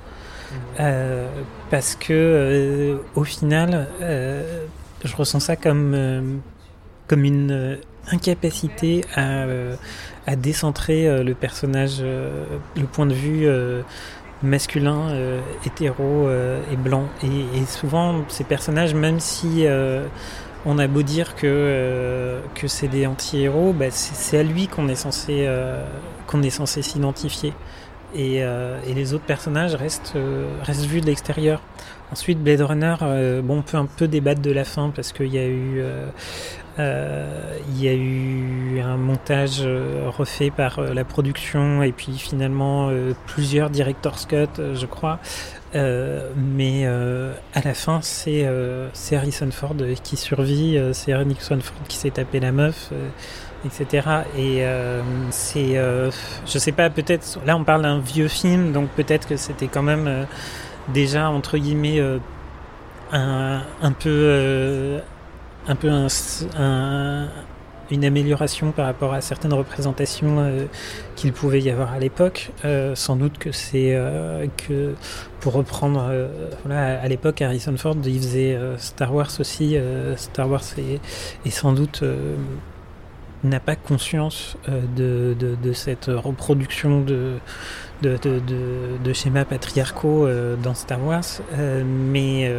parce 1.70 1.96
que 1.96 2.98
au 3.16 3.26
final 3.26 3.88
je 4.00 5.16
ressens 5.16 5.42
ça 5.42 5.58
comme 5.58 6.42
comme 7.14 7.26
une 7.26 7.52
euh, 7.52 7.76
incapacité 8.12 9.06
à, 9.14 9.44
euh, 9.44 9.76
décentrer 10.36 11.08
euh, 11.08 11.24
le 11.24 11.36
personnage, 11.36 12.02
le 12.02 12.86
point 12.92 13.06
de 13.06 13.14
vue 13.14 13.48
masculin, 14.42 15.10
hétéro 15.66 16.28
et 16.72 16.76
blanc. 16.76 17.06
Et, 17.24 17.66
souvent, 17.66 18.24
ces 18.30 18.44
personnages, 18.44 18.96
même 18.96 19.20
si 19.20 19.66
on 20.66 20.80
a 20.80 20.88
beau 20.88 21.04
dire 21.04 21.36
que, 21.36 22.40
c'est 22.66 22.88
des 22.88 23.06
anti-héros, 23.06 23.74
bah, 23.74 23.92
c'est 23.92 24.40
à 24.40 24.44
lui 24.44 24.68
qu'on 24.68 24.88
est 24.88 24.96
censé, 24.96 25.48
qu'on 26.28 26.42
est 26.42 26.50
censé 26.50 26.82
s'identifier. 26.82 27.54
Et, 28.16 28.44
les 28.88 29.14
autres 29.14 29.26
personnages 29.26 29.76
restent, 29.76 30.18
restent 30.64 30.86
vus 30.86 31.02
de 31.02 31.06
l'extérieur. 31.06 31.62
Ensuite, 32.12 32.42
Blade 32.44 32.62
Runner, 32.62 32.96
bon, 33.44 33.60
on 33.60 33.62
peut 33.62 33.78
un 33.78 33.86
peu 33.86 34.08
débattre 34.08 34.42
de 34.42 34.52
la 34.52 34.66
fin 34.66 34.92
parce 34.96 35.12
qu'il 35.14 35.34
y 35.34 35.38
a 35.38 35.48
eu 35.48 35.84
il 36.78 37.82
y 37.84 37.88
a 37.88 37.94
eu 37.94 38.80
un 38.82 38.98
montage 38.98 39.62
euh, 39.62 40.10
refait 40.10 40.50
par 40.50 40.80
euh, 40.80 40.94
la 40.94 41.04
production 41.04 41.84
et 41.84 41.92
puis 41.92 42.18
finalement 42.18 42.90
plusieurs 43.28 43.70
director's 43.70 44.26
cut, 44.26 44.62
je 44.74 44.86
crois. 44.86 45.20
mais 45.74 46.86
à 46.86 47.62
la 47.64 47.74
fin, 47.74 48.00
c'est 48.02 48.46
Harrison 49.16 49.52
Ford 49.52 49.76
qui 50.04 50.18
survit, 50.18 50.80
c'est 50.94 51.14
Harrison 51.14 51.60
Ford 51.62 51.88
qui 51.88 51.98
s'est 51.98 52.12
tapé 52.12 52.40
la 52.40 52.52
meuf, 52.52 52.92
etc. 53.66 54.08
Et 54.38 54.64
c'est, 55.32 55.76
je 56.46 56.58
sais 56.58 56.72
pas, 56.72 56.90
peut-être, 56.90 57.40
là 57.46 57.58
on 57.58 57.64
parle 57.64 57.84
d'un 57.84 58.00
vieux 58.00 58.28
film, 58.28 58.72
donc 58.72 58.90
peut-être 58.90 59.28
que 59.28 59.38
c'était 59.38 59.68
quand 59.68 59.84
même 59.84 60.28
déjà 60.90 61.30
entre 61.30 61.58
guillemets 61.58 62.02
un, 63.12 63.62
un 63.82 63.92
peu 63.92 65.00
un 65.68 65.76
peu 65.76 65.90
un, 65.90 67.28
une 67.92 68.06
amélioration 68.06 68.72
par 68.72 68.86
rapport 68.86 69.14
à 69.14 69.22
certaines 69.22 69.54
représentations 69.54 70.40
euh, 70.40 70.66
qu'il 71.16 71.34
pouvait 71.34 71.62
y 71.62 71.70
avoir 71.70 71.94
à 71.94 72.00
l'époque. 72.00 72.52
Euh, 72.66 72.96
sans 72.96 73.16
doute 73.16 73.38
que 73.38 73.52
c'est 73.52 73.94
euh, 73.94 74.48
que, 74.68 74.94
pour 75.40 75.54
reprendre, 75.54 76.12
à 76.70 77.08
l'époque, 77.08 77.42
Harrison 77.42 77.76
Ford, 77.78 77.98
il 78.06 78.18
faisait 78.18 78.58
Star 78.78 79.14
Wars 79.14 79.32
aussi. 79.40 79.78
Star 80.16 80.50
Wars 80.50 80.64
est, 80.78 81.50
sans 81.50 81.74
doute 81.74 82.04
n'a 83.44 83.60
pas 83.60 83.76
conscience 83.76 84.56
de, 84.96 85.36
de, 85.38 85.58
de, 85.62 85.74
cette 85.74 86.06
reproduction 86.06 87.02
de, 87.02 87.34
de, 88.02 88.18
de 88.18 89.14
schémas 89.14 89.44
patriarcaux 89.44 90.30
dans 90.64 90.74
Star 90.74 91.04
Wars, 91.04 91.26
mais 91.86 92.50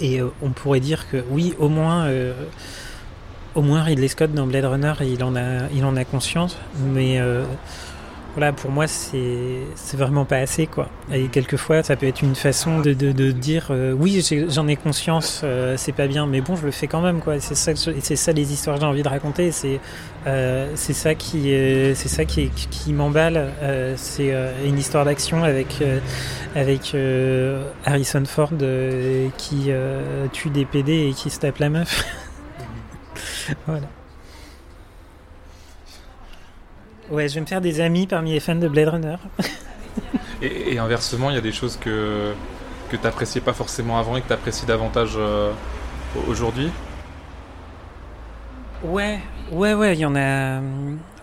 et 0.00 0.20
euh, 0.20 0.28
on 0.42 0.50
pourrait 0.50 0.80
dire 0.80 1.08
que 1.10 1.24
oui, 1.30 1.54
au 1.58 1.68
moins, 1.68 2.06
euh, 2.06 2.32
au 3.54 3.62
moins 3.62 3.82
Ridley 3.82 4.08
Scott 4.08 4.32
dans 4.32 4.46
Blade 4.46 4.64
Runner, 4.64 4.94
il 5.02 5.22
en 5.22 5.36
a, 5.36 5.68
il 5.74 5.84
en 5.84 5.96
a 5.96 6.04
conscience, 6.04 6.56
mais 6.78 7.20
euh, 7.20 7.44
voilà, 8.34 8.52
pour 8.52 8.70
moi, 8.70 8.86
c'est 8.86 9.66
vraiment 9.94 10.24
pas 10.24 10.38
assez, 10.38 10.66
quoi. 10.66 10.88
Et 11.12 11.26
quelquefois, 11.26 11.82
ça 11.82 11.96
peut 11.96 12.06
être 12.06 12.22
une 12.22 12.34
façon 12.34 12.80
de, 12.80 12.92
dire, 13.30 13.68
euh, 13.70 13.92
oui, 13.92 14.24
j'en 14.48 14.66
ai, 14.68 14.76
conscience, 14.76 15.42
euh, 15.44 15.76
c'est 15.76 15.92
pas 15.92 16.06
bien, 16.06 16.26
mais 16.26 16.40
bon, 16.40 16.56
je 16.56 16.64
le 16.64 16.70
fais 16.70 16.86
quand 16.86 17.02
même, 17.02 17.20
quoi. 17.20 17.38
C'est 17.40 17.54
ça, 17.54 17.72
c'est 17.76 18.16
ça 18.16 18.32
les 18.32 18.52
histoires 18.52 18.76
que 18.76 18.80
j'ai 18.80 18.86
envie 18.86 19.02
de 19.02 19.08
raconter. 19.08 19.50
C'est 19.52 19.80
euh, 20.26 20.74
ça 20.76 21.14
qui, 21.14 21.52
c'est 21.94 22.08
ça 22.08 22.24
qui, 22.24 22.48
qui 22.48 22.92
m'emballe. 22.94 23.52
c'est 23.96 24.34
une 24.64 24.78
histoire 24.78 25.04
d'action 25.04 25.44
avec 25.44 25.82
avec 26.54 26.96
Harrison 27.84 28.24
Ford 28.24 28.52
qui 29.36 29.70
tue 30.32 30.50
des 30.50 30.64
PD 30.64 31.08
et 31.08 31.12
qui 31.12 31.28
se 31.28 31.38
tape 31.38 31.58
la 31.58 31.68
meuf. 31.68 32.04
voilà. 33.66 33.88
Ouais, 37.12 37.28
je 37.28 37.34
vais 37.34 37.42
me 37.42 37.46
faire 37.46 37.60
des 37.60 37.80
amis 37.80 38.06
parmi 38.06 38.32
les 38.32 38.40
fans 38.40 38.54
de 38.54 38.66
Blade 38.68 38.88
Runner. 38.88 39.16
et, 40.40 40.78
inversement, 40.78 41.28
il 41.28 41.34
y 41.34 41.38
a 41.38 41.42
des 41.42 41.52
choses 41.52 41.76
que, 41.76 42.32
que 42.88 42.96
tu 42.96 43.02
n'appréciais 43.02 43.42
pas 43.42 43.52
forcément 43.52 43.98
avant 43.98 44.16
et 44.16 44.22
que 44.22 44.28
tu 44.28 44.32
apprécies 44.32 44.64
davantage 44.64 45.12
euh, 45.16 45.52
aujourd'hui? 46.26 46.70
Ouais, 48.82 49.20
ouais, 49.50 49.74
ouais, 49.74 49.94
il 49.94 50.00
y 50.00 50.06
en 50.06 50.16
a, 50.16 50.60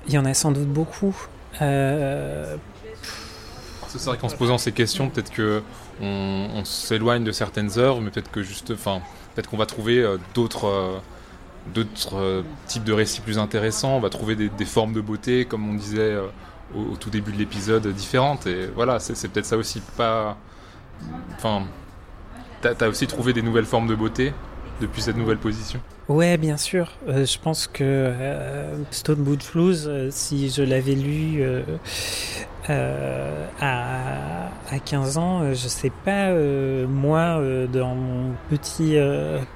il 0.08 0.14
y 0.14 0.20
en 0.20 0.26
a 0.26 0.34
sans 0.36 0.52
doute 0.52 0.68
beaucoup. 0.68 1.16
Euh... 1.60 2.56
C'est 3.88 4.06
vrai 4.06 4.18
qu'en 4.20 4.30
se 4.30 4.36
posant 4.36 4.60
ces 4.60 4.72
questions, 4.72 5.10
peut-être 5.10 5.32
que 5.32 5.64
on, 6.00 6.64
s'éloigne 6.66 7.24
de 7.24 7.32
certaines 7.32 7.80
œuvres, 7.80 8.00
mais 8.00 8.12
peut-être 8.12 8.30
que 8.30 8.44
juste, 8.44 8.70
enfin, 8.70 9.02
peut-être 9.34 9.50
qu'on 9.50 9.58
va 9.58 9.66
trouver 9.66 9.98
euh, 9.98 10.18
d'autres 10.36 11.02
d'autres 11.74 12.18
euh, 12.18 12.44
types 12.68 12.84
de 12.84 12.94
récits 12.94 13.22
plus 13.22 13.38
intéressants. 13.38 13.98
On 13.98 14.00
va 14.00 14.10
trouver 14.10 14.36
des, 14.36 14.66
formes 14.66 14.94
de 14.94 15.02
beauté, 15.02 15.46
comme 15.46 15.70
on 15.70 15.74
disait 15.76 16.00
euh, 16.00 16.28
au, 16.76 16.96
tout 16.96 17.10
début 17.10 17.32
de 17.32 17.38
l'épisode, 17.38 17.88
différentes. 17.88 18.48
Et 18.48 18.68
voilà, 18.68 19.00
c'est 19.00 19.28
peut-être 19.28 19.46
ça 19.46 19.58
aussi. 19.58 19.82
Pas. 19.98 20.38
Enfin. 21.36 21.64
T'as 22.62 22.74
as 22.82 22.90
aussi 22.90 23.08
trouvé 23.08 23.32
des 23.32 23.42
nouvelles 23.42 23.66
formes 23.66 23.88
de 23.88 23.96
beauté 23.96 24.34
depuis 24.82 25.02
cette 25.02 25.16
nouvelle 25.16 25.38
position 25.38 25.80
Ouais, 26.10 26.38
bien 26.38 26.58
sûr. 26.58 26.92
Euh, 27.08 27.24
je 27.24 27.38
pense 27.38 27.68
que 27.68 27.84
euh, 27.84 28.76
Stone 28.90 29.22
Boot 29.24 29.44
euh, 29.56 30.10
si 30.12 30.50
je 30.50 30.64
l'avais 30.64 30.96
lu 30.96 31.44
euh, 31.44 31.62
à, 33.62 34.48
à 34.72 34.80
15 34.84 35.18
ans, 35.20 35.54
je 35.54 35.68
sais 35.68 35.92
pas, 35.92 36.32
moi, 36.88 37.40
dans 37.72 37.96
mon 37.96 38.34
petit, 38.50 38.96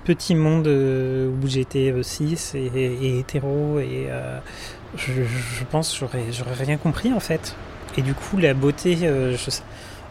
petit 0.03 0.35
monde 0.35 0.67
où 0.67 1.47
j'étais 1.47 1.93
cis 2.01 2.37
et, 2.55 2.65
et 2.67 3.19
hétéro, 3.19 3.79
et 3.79 4.07
je, 4.95 5.63
pense 5.69 5.95
j'aurais, 5.97 6.31
j'aurais 6.31 6.55
rien 6.55 6.77
compris 6.77 7.13
en 7.13 7.19
fait. 7.19 7.55
Et 7.97 8.01
du 8.01 8.15
coup, 8.15 8.37
la 8.37 8.55
beauté, 8.55 8.97
je 8.97 9.49
sais. 9.49 9.61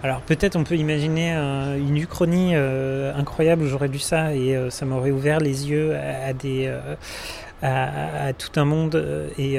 Alors 0.02 0.20
peut-être 0.20 0.56
on 0.56 0.64
peut 0.64 0.74
imaginer 0.74 1.32
euh, 1.32 1.78
une 1.78 1.96
uchronie 1.96 2.52
euh, 2.54 3.14
incroyable 3.14 3.62
où 3.62 3.68
j'aurais 3.68 3.86
lu 3.86 4.00
ça 4.00 4.34
et 4.34 4.56
euh, 4.56 4.68
ça 4.68 4.84
m'aurait 4.84 5.12
ouvert 5.12 5.38
les 5.38 5.70
yeux 5.70 5.94
à, 5.94 6.32
euh, 7.62 8.32
tout 8.36 8.60
un 8.60 8.64
monde 8.64 9.30
et 9.38 9.58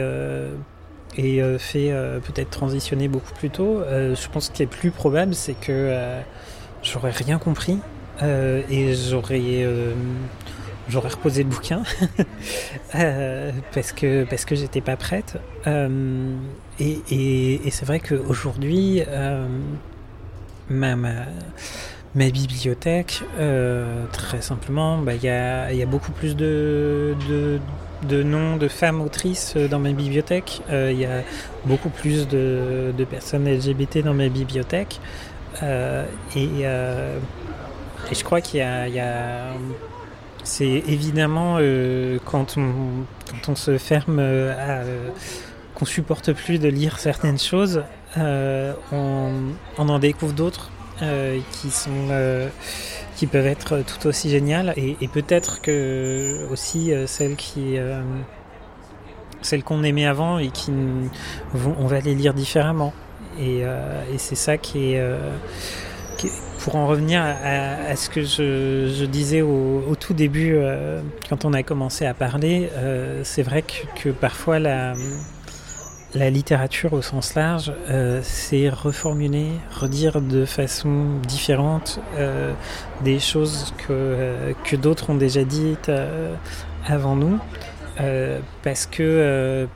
fait 1.60 1.94
peut-être 2.26 2.50
transitionner 2.50 3.08
beaucoup 3.08 3.34
plus 3.34 3.50
tôt. 3.50 3.82
Je 3.90 4.30
pense 4.30 4.50
qu'il 4.50 4.64
est 4.64 4.68
plus 4.68 4.92
probable, 4.92 5.34
c'est 5.34 5.54
que 5.54 5.96
j'aurais 6.82 7.12
rien 7.12 7.38
compris 7.38 7.80
et 8.22 8.94
j'aurais 8.94 9.40
reposé 11.10 11.44
le 11.44 11.50
bouquin 11.50 11.84
parce 13.74 13.94
que 13.94 14.26
parce 14.26 14.44
que 14.44 14.56
j'étais 14.56 14.82
pas 14.82 14.98
prête. 14.98 15.38
Et 16.80 17.70
c'est 17.72 17.86
vrai 17.86 18.02
qu'aujourd'hui, 18.02 19.04
ma, 20.74 20.96
ma 20.96 21.12
ma 22.16 22.30
bibliothèque, 22.30 23.22
euh, 23.40 24.06
très 24.12 24.42
simplement, 24.42 25.00
bah, 25.00 25.16
il 25.16 25.24
y, 25.24 25.30
a, 25.30 25.74
y 25.74 25.82
a 25.82 25.86
beaucoup 25.86 26.12
plus 26.12 26.36
de, 26.36 27.16
de, 28.08 28.24
noms 28.24 28.58
de 28.58 28.68
femmes 28.68 29.02
autrices 29.02 29.56
dans 29.58 29.80
ma 29.80 29.92
bibliothèque. 29.94 30.62
Euh, 30.70 30.92
Il 30.94 31.00
y 31.00 31.06
a 31.06 31.24
beaucoup 31.66 31.90
plus 31.90 32.28
de, 32.28 32.94
de 32.96 33.04
personnes 33.04 33.50
LGBT 33.50 34.04
dans 34.04 34.14
ma 34.14 34.30
bibliothèque. 34.30 35.00
Euh, 35.64 36.06
et, 36.36 36.50
euh, 36.64 37.18
et 38.12 38.16
je 38.16 38.24
crois 38.24 38.42
qu'il 38.42 38.60
y 38.60 38.64
a, 38.64 38.88
y 38.88 39.00
a 39.00 39.54
c'est 40.44 40.66
évidemment 40.66 41.58
euh, 41.60 42.20
quand, 42.26 42.58
on, 42.58 43.06
quand 43.32 43.52
on 43.54 43.56
se 43.56 43.78
ferme 43.78 44.18
euh, 44.20 44.54
à 44.54 44.84
euh, 44.84 45.10
qu'on 45.74 45.86
supporte 45.86 46.34
plus 46.34 46.60
de 46.60 46.68
lire 46.68 47.00
certaines 47.00 47.40
choses, 47.40 47.84
euh, 48.18 48.74
on, 48.92 49.90
en 49.90 50.00
découvre 50.00 50.34
d'autres 50.34 50.70
euh, 51.02 51.40
qui 51.52 51.72
sont 51.72 52.10
euh, 52.12 52.48
qui 53.16 53.26
peuvent 53.26 53.48
être 53.48 53.82
tout 53.82 54.08
aussi 54.08 54.30
géniales 54.30 54.74
et, 54.78 55.08
peut-être 55.08 55.62
que 55.62 56.48
aussi 56.52 56.92
celles 57.08 57.36
qui 57.36 57.78
celles 59.42 59.64
qu'on 59.64 59.84
aimait 59.84 60.06
avant 60.06 60.40
et 60.40 60.50
qui 60.50 60.72
vont 61.54 61.76
on 61.80 61.88
va 61.88 62.00
les 62.00 62.16
lire 62.16 62.34
différemment. 62.34 62.94
Et, 63.40 63.64
c'est 64.18 64.36
ça 64.36 64.58
qui 64.58 64.94
est, 64.94 65.04
pour 66.60 66.76
en 66.76 66.88
revenir 66.88 67.22
à, 67.24 67.96
ce 67.96 68.10
que 68.10 68.24
je, 68.24 69.06
disais 69.06 69.42
au, 69.42 69.96
tout 70.00 70.14
début 70.14 70.58
quand 71.30 71.46
on 71.46 71.54
a 71.54 71.64
commencé 71.64 72.06
à 72.06 72.14
parler 72.14 72.70
c'est 73.24 73.44
vrai 73.44 73.64
que, 73.64 74.02
que 74.02 74.10
parfois 74.10 74.60
la 74.60 74.94
la 76.16 76.30
littérature 76.30 76.94
au 76.94 77.02
sens 77.02 77.34
large, 77.36 77.74
euh, 77.90 78.20
c'est 78.24 78.70
reformuler, 78.70 79.48
redire 79.72 80.22
de 80.22 80.46
façon 80.46 81.20
différente 81.28 82.00
euh, 82.18 82.54
des 83.04 83.20
choses 83.20 83.74
que, 83.80 83.86
euh, 83.92 84.54
que 84.64 84.76
d'autres 84.76 85.10
ont 85.10 85.16
déjà 85.16 85.44
dites 85.44 85.92
avant 86.86 87.16
nous, 87.16 87.40
parce 88.64 88.86
que 88.86 89.68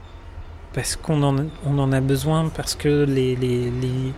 qu'on 1.01 1.23
en, 1.23 1.35
on 1.65 1.80
en 1.80 1.91
a 1.91 2.01
besoin, 2.01 2.49
parce 2.49 2.76
que 2.76 3.03
les, 3.03 3.35
les, 3.35 3.72
les, 3.72 4.14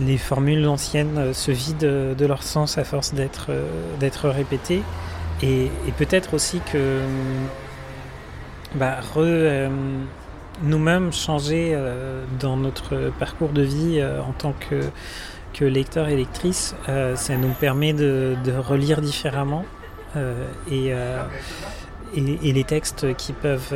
les 0.00 0.18
formules 0.18 0.66
anciennes 0.66 1.32
se 1.32 1.50
vident 1.50 2.14
de 2.14 2.26
leur 2.26 2.42
sens 2.42 2.76
à 2.76 2.84
force 2.84 3.14
d'être 3.14 3.50
d'être 3.98 4.28
répétées, 4.28 4.82
et, 5.42 5.70
peut-être 5.96 6.34
aussi 6.34 6.60
que 6.72 7.00
bah, 8.74 8.98
nous-mêmes 10.62 11.12
changer 11.12 11.72
euh, 11.72 12.24
dans 12.40 12.56
notre 12.56 13.12
parcours 13.18 13.50
de 13.50 13.62
vie 13.62 13.98
euh, 14.00 14.20
en 14.20 14.32
tant 14.32 14.52
que, 14.52 14.80
que 15.54 15.64
lecteur 15.64 16.08
et 16.08 16.16
lectrice, 16.16 16.74
euh, 16.88 17.16
ça 17.16 17.36
nous 17.36 17.52
permet 17.52 17.92
de, 17.92 18.36
de 18.44 18.52
relire 18.52 19.00
différemment 19.00 19.64
et, 20.68 20.88
et, 22.16 22.48
et 22.48 22.52
les 22.52 22.64
textes 22.64 23.14
qui 23.16 23.32
peuvent, 23.32 23.74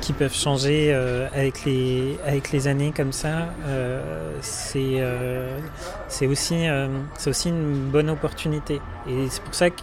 qui 0.00 0.12
peuvent 0.12 0.34
changer 0.34 0.94
avec, 1.34 1.64
les, 1.64 2.18
avec 2.24 2.52
les 2.52 2.68
années 2.68 2.92
comme 2.94 3.10
ça, 3.10 3.48
c'est 4.42 5.02
c'est 6.06 6.26
aussi, 6.28 6.66
c'est 7.18 7.30
aussi 7.30 7.48
une 7.48 7.88
bonne 7.90 8.10
opportunité. 8.10 8.80
Et 9.08 9.28
c'est 9.28 9.42
pour 9.42 9.54
ça 9.54 9.70
que 9.70 9.80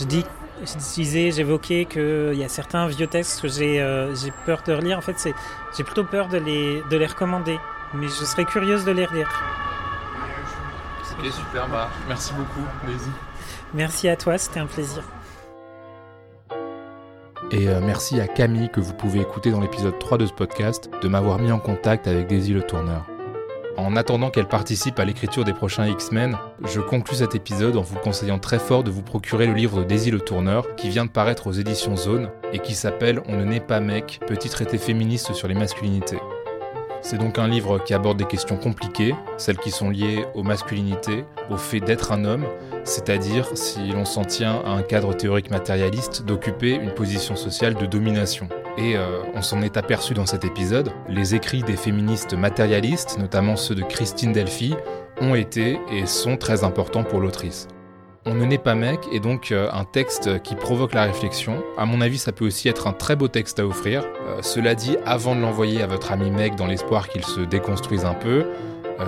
je 0.00 0.04
dis 0.04 0.24
je 0.64 0.94
disais, 0.94 1.30
j'évoquais 1.30 1.84
qu'il 1.84 2.34
y 2.34 2.44
a 2.44 2.48
certains 2.48 2.86
vieux 2.88 3.06
textes 3.06 3.40
que 3.40 3.48
j'ai 3.48 3.80
euh, 3.80 4.14
j'ai 4.14 4.32
peur 4.44 4.62
de 4.66 4.72
relire. 4.72 4.98
En 4.98 5.02
fait, 5.02 5.18
c'est 5.18 5.34
j'ai 5.76 5.84
plutôt 5.84 6.04
peur 6.04 6.28
de 6.28 6.38
les, 6.38 6.82
de 6.90 6.96
les 6.96 7.06
recommander. 7.06 7.58
Mais 7.94 8.08
je 8.08 8.24
serais 8.24 8.44
curieuse 8.44 8.84
de 8.84 8.92
les 8.92 9.04
relire. 9.04 9.28
Ok, 11.18 11.32
super, 11.32 11.68
bah, 11.68 11.88
merci 12.08 12.32
beaucoup, 12.34 12.66
Daisy. 12.86 13.10
Merci 13.74 14.08
à 14.08 14.16
toi, 14.16 14.36
c'était 14.38 14.60
un 14.60 14.66
plaisir. 14.66 15.02
Et 17.52 17.68
euh, 17.68 17.80
merci 17.80 18.20
à 18.20 18.26
Camille 18.26 18.70
que 18.70 18.80
vous 18.80 18.92
pouvez 18.92 19.20
écouter 19.20 19.50
dans 19.50 19.60
l'épisode 19.60 19.98
3 19.98 20.18
de 20.18 20.26
ce 20.26 20.32
podcast 20.32 20.90
de 21.00 21.08
m'avoir 21.08 21.38
mis 21.38 21.52
en 21.52 21.58
contact 21.58 22.06
avec 22.06 22.26
Daisy 22.26 22.52
le 22.52 22.62
tourneur. 22.62 23.06
En 23.76 23.94
attendant 23.94 24.30
qu'elle 24.30 24.48
participe 24.48 24.98
à 24.98 25.04
l'écriture 25.04 25.44
des 25.44 25.52
prochains 25.52 25.86
X-Men, 25.86 26.38
je 26.64 26.80
conclus 26.80 27.16
cet 27.16 27.34
épisode 27.34 27.76
en 27.76 27.82
vous 27.82 27.98
conseillant 27.98 28.38
très 28.38 28.58
fort 28.58 28.82
de 28.82 28.90
vous 28.90 29.02
procurer 29.02 29.46
le 29.46 29.52
livre 29.52 29.80
de 29.80 29.84
Daisy 29.84 30.10
le 30.10 30.20
tourneur 30.20 30.74
qui 30.76 30.88
vient 30.88 31.04
de 31.04 31.10
paraître 31.10 31.46
aux 31.46 31.52
éditions 31.52 31.94
Zone 31.94 32.30
et 32.54 32.58
qui 32.58 32.74
s'appelle 32.74 33.20
On 33.28 33.36
ne 33.36 33.44
naît 33.44 33.60
pas 33.60 33.80
mec, 33.80 34.20
petit 34.26 34.48
traité 34.48 34.78
féministe 34.78 35.34
sur 35.34 35.46
les 35.46 35.54
masculinités. 35.54 36.18
C'est 37.02 37.18
donc 37.18 37.38
un 37.38 37.46
livre 37.46 37.78
qui 37.78 37.92
aborde 37.92 38.16
des 38.16 38.24
questions 38.24 38.56
compliquées, 38.56 39.14
celles 39.36 39.58
qui 39.58 39.70
sont 39.70 39.90
liées 39.90 40.24
aux 40.34 40.42
masculinités, 40.42 41.24
au 41.50 41.58
fait 41.58 41.80
d'être 41.80 42.12
un 42.12 42.24
homme, 42.24 42.46
c'est-à-dire, 42.84 43.46
si 43.54 43.90
l'on 43.90 44.06
s'en 44.06 44.24
tient 44.24 44.62
à 44.64 44.70
un 44.70 44.82
cadre 44.82 45.12
théorique 45.12 45.50
matérialiste, 45.50 46.24
d'occuper 46.24 46.74
une 46.74 46.92
position 46.92 47.36
sociale 47.36 47.74
de 47.74 47.84
domination. 47.84 48.48
Et 48.78 48.96
euh, 48.96 49.22
on 49.34 49.42
s'en 49.42 49.62
est 49.62 49.76
aperçu 49.76 50.12
dans 50.12 50.26
cet 50.26 50.44
épisode, 50.44 50.92
les 51.08 51.34
écrits 51.34 51.62
des 51.62 51.76
féministes 51.76 52.34
matérialistes, 52.34 53.16
notamment 53.18 53.56
ceux 53.56 53.74
de 53.74 53.82
Christine 53.82 54.32
Delphi, 54.32 54.74
ont 55.20 55.34
été 55.34 55.78
et 55.90 56.04
sont 56.06 56.36
très 56.36 56.62
importants 56.62 57.04
pour 57.04 57.20
l'autrice. 57.20 57.68
On 58.26 58.34
ne 58.34 58.44
naît 58.44 58.58
pas 58.58 58.74
mec 58.74 59.00
est 59.12 59.20
donc 59.20 59.50
euh, 59.50 59.70
un 59.72 59.84
texte 59.84 60.42
qui 60.42 60.56
provoque 60.56 60.92
la 60.92 61.04
réflexion. 61.04 61.62
À 61.78 61.86
mon 61.86 62.00
avis, 62.00 62.18
ça 62.18 62.32
peut 62.32 62.44
aussi 62.44 62.68
être 62.68 62.86
un 62.86 62.92
très 62.92 63.16
beau 63.16 63.28
texte 63.28 63.60
à 63.60 63.66
offrir. 63.66 64.02
Euh, 64.02 64.42
cela 64.42 64.74
dit, 64.74 64.96
avant 65.06 65.34
de 65.34 65.40
l'envoyer 65.40 65.80
à 65.80 65.86
votre 65.86 66.12
ami 66.12 66.30
mec 66.30 66.56
dans 66.56 66.66
l'espoir 66.66 67.08
qu'il 67.08 67.24
se 67.24 67.40
déconstruise 67.40 68.04
un 68.04 68.14
peu, 68.14 68.44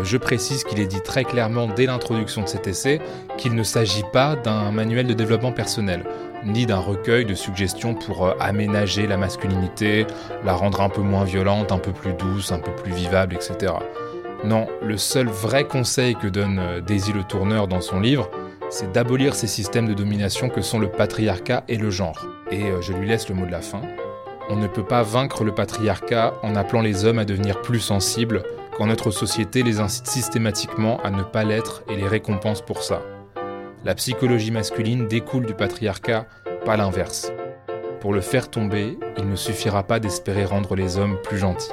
je 0.02 0.16
précise 0.18 0.64
qu'il 0.64 0.80
est 0.80 0.86
dit 0.86 1.00
très 1.00 1.24
clairement 1.24 1.66
dès 1.66 1.86
l'introduction 1.86 2.42
de 2.42 2.46
cet 2.46 2.66
essai 2.66 3.00
qu'il 3.38 3.54
ne 3.54 3.62
s'agit 3.62 4.04
pas 4.12 4.36
d'un 4.36 4.70
manuel 4.70 5.06
de 5.06 5.14
développement 5.14 5.52
personnel, 5.52 6.04
ni 6.44 6.66
d'un 6.66 6.78
recueil 6.78 7.24
de 7.24 7.34
suggestions 7.34 7.94
pour 7.94 8.26
euh, 8.26 8.34
aménager 8.40 9.06
la 9.06 9.16
masculinité, 9.16 10.06
la 10.44 10.54
rendre 10.54 10.80
un 10.80 10.88
peu 10.88 11.02
moins 11.02 11.24
violente, 11.24 11.72
un 11.72 11.78
peu 11.78 11.92
plus 11.92 12.12
douce, 12.14 12.52
un 12.52 12.58
peu 12.58 12.72
plus 12.72 12.92
vivable, 12.92 13.34
etc. 13.34 13.74
Non, 14.44 14.66
le 14.82 14.96
seul 14.96 15.26
vrai 15.26 15.64
conseil 15.64 16.14
que 16.14 16.28
donne 16.28 16.58
euh, 16.58 16.80
Daisy 16.80 17.12
le 17.12 17.24
Tourneur 17.24 17.66
dans 17.66 17.80
son 17.80 18.00
livre, 18.00 18.30
c'est 18.70 18.92
d'abolir 18.92 19.34
ces 19.34 19.46
systèmes 19.46 19.88
de 19.88 19.94
domination 19.94 20.48
que 20.48 20.60
sont 20.60 20.78
le 20.78 20.88
patriarcat 20.88 21.64
et 21.68 21.76
le 21.76 21.90
genre. 21.90 22.26
Et 22.50 22.64
euh, 22.64 22.80
je 22.80 22.92
lui 22.92 23.08
laisse 23.08 23.28
le 23.28 23.34
mot 23.34 23.46
de 23.46 23.50
la 23.50 23.62
fin. 23.62 23.80
On 24.50 24.56
ne 24.56 24.66
peut 24.66 24.84
pas 24.84 25.02
vaincre 25.02 25.44
le 25.44 25.54
patriarcat 25.54 26.34
en 26.42 26.54
appelant 26.54 26.82
les 26.82 27.04
hommes 27.04 27.18
à 27.18 27.24
devenir 27.24 27.60
plus 27.60 27.80
sensibles 27.80 28.42
quand 28.76 28.86
notre 28.86 29.10
société 29.10 29.62
les 29.62 29.80
incite 29.80 30.06
systématiquement 30.06 31.00
à 31.02 31.10
ne 31.10 31.22
pas 31.22 31.44
l'être 31.44 31.82
et 31.90 31.96
les 31.96 32.06
récompense 32.06 32.62
pour 32.62 32.82
ça. 32.82 33.02
La 33.84 33.94
psychologie 33.94 34.50
masculine 34.50 35.06
découle 35.06 35.46
du 35.46 35.54
patriarcat, 35.54 36.26
pas 36.64 36.76
l'inverse. 36.76 37.32
Pour 38.00 38.12
le 38.12 38.20
faire 38.20 38.50
tomber, 38.50 38.98
il 39.16 39.28
ne 39.28 39.36
suffira 39.36 39.84
pas 39.84 40.00
d'espérer 40.00 40.44
rendre 40.44 40.74
les 40.74 40.98
hommes 40.98 41.16
plus 41.22 41.38
gentils. 41.38 41.70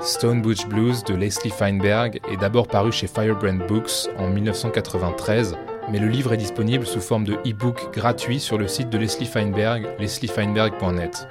Stone 0.00 0.42
Butch 0.42 0.66
Blues 0.66 1.02
de 1.04 1.14
Leslie 1.14 1.50
Feinberg 1.50 2.20
est 2.30 2.36
d'abord 2.36 2.68
paru 2.68 2.92
chez 2.92 3.06
Firebrand 3.06 3.66
Books 3.66 4.08
en 4.18 4.28
1993, 4.28 5.56
mais 5.90 5.98
le 5.98 6.08
livre 6.08 6.34
est 6.34 6.38
disponible 6.38 6.86
sous 6.86 7.00
forme 7.00 7.24
de 7.24 7.34
e-book 7.46 7.88
gratuit 7.94 8.38
sur 8.38 8.58
le 8.58 8.68
site 8.68 8.90
de 8.90 8.98
Leslie 8.98 9.26
Feinberg, 9.26 9.86
lesliefeinberg.net. 9.98 11.26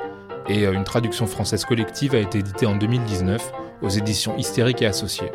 Et 0.50 0.66
euh, 0.66 0.74
une 0.74 0.84
traduction 0.84 1.28
française 1.28 1.66
collective 1.66 2.16
a 2.16 2.20
été 2.20 2.40
éditée 2.40 2.66
en 2.66 2.76
2019 2.76 3.52
aux 3.84 3.90
éditions 3.90 4.36
Hystériques 4.38 4.82
et 4.82 4.88
Associés. 4.88 5.32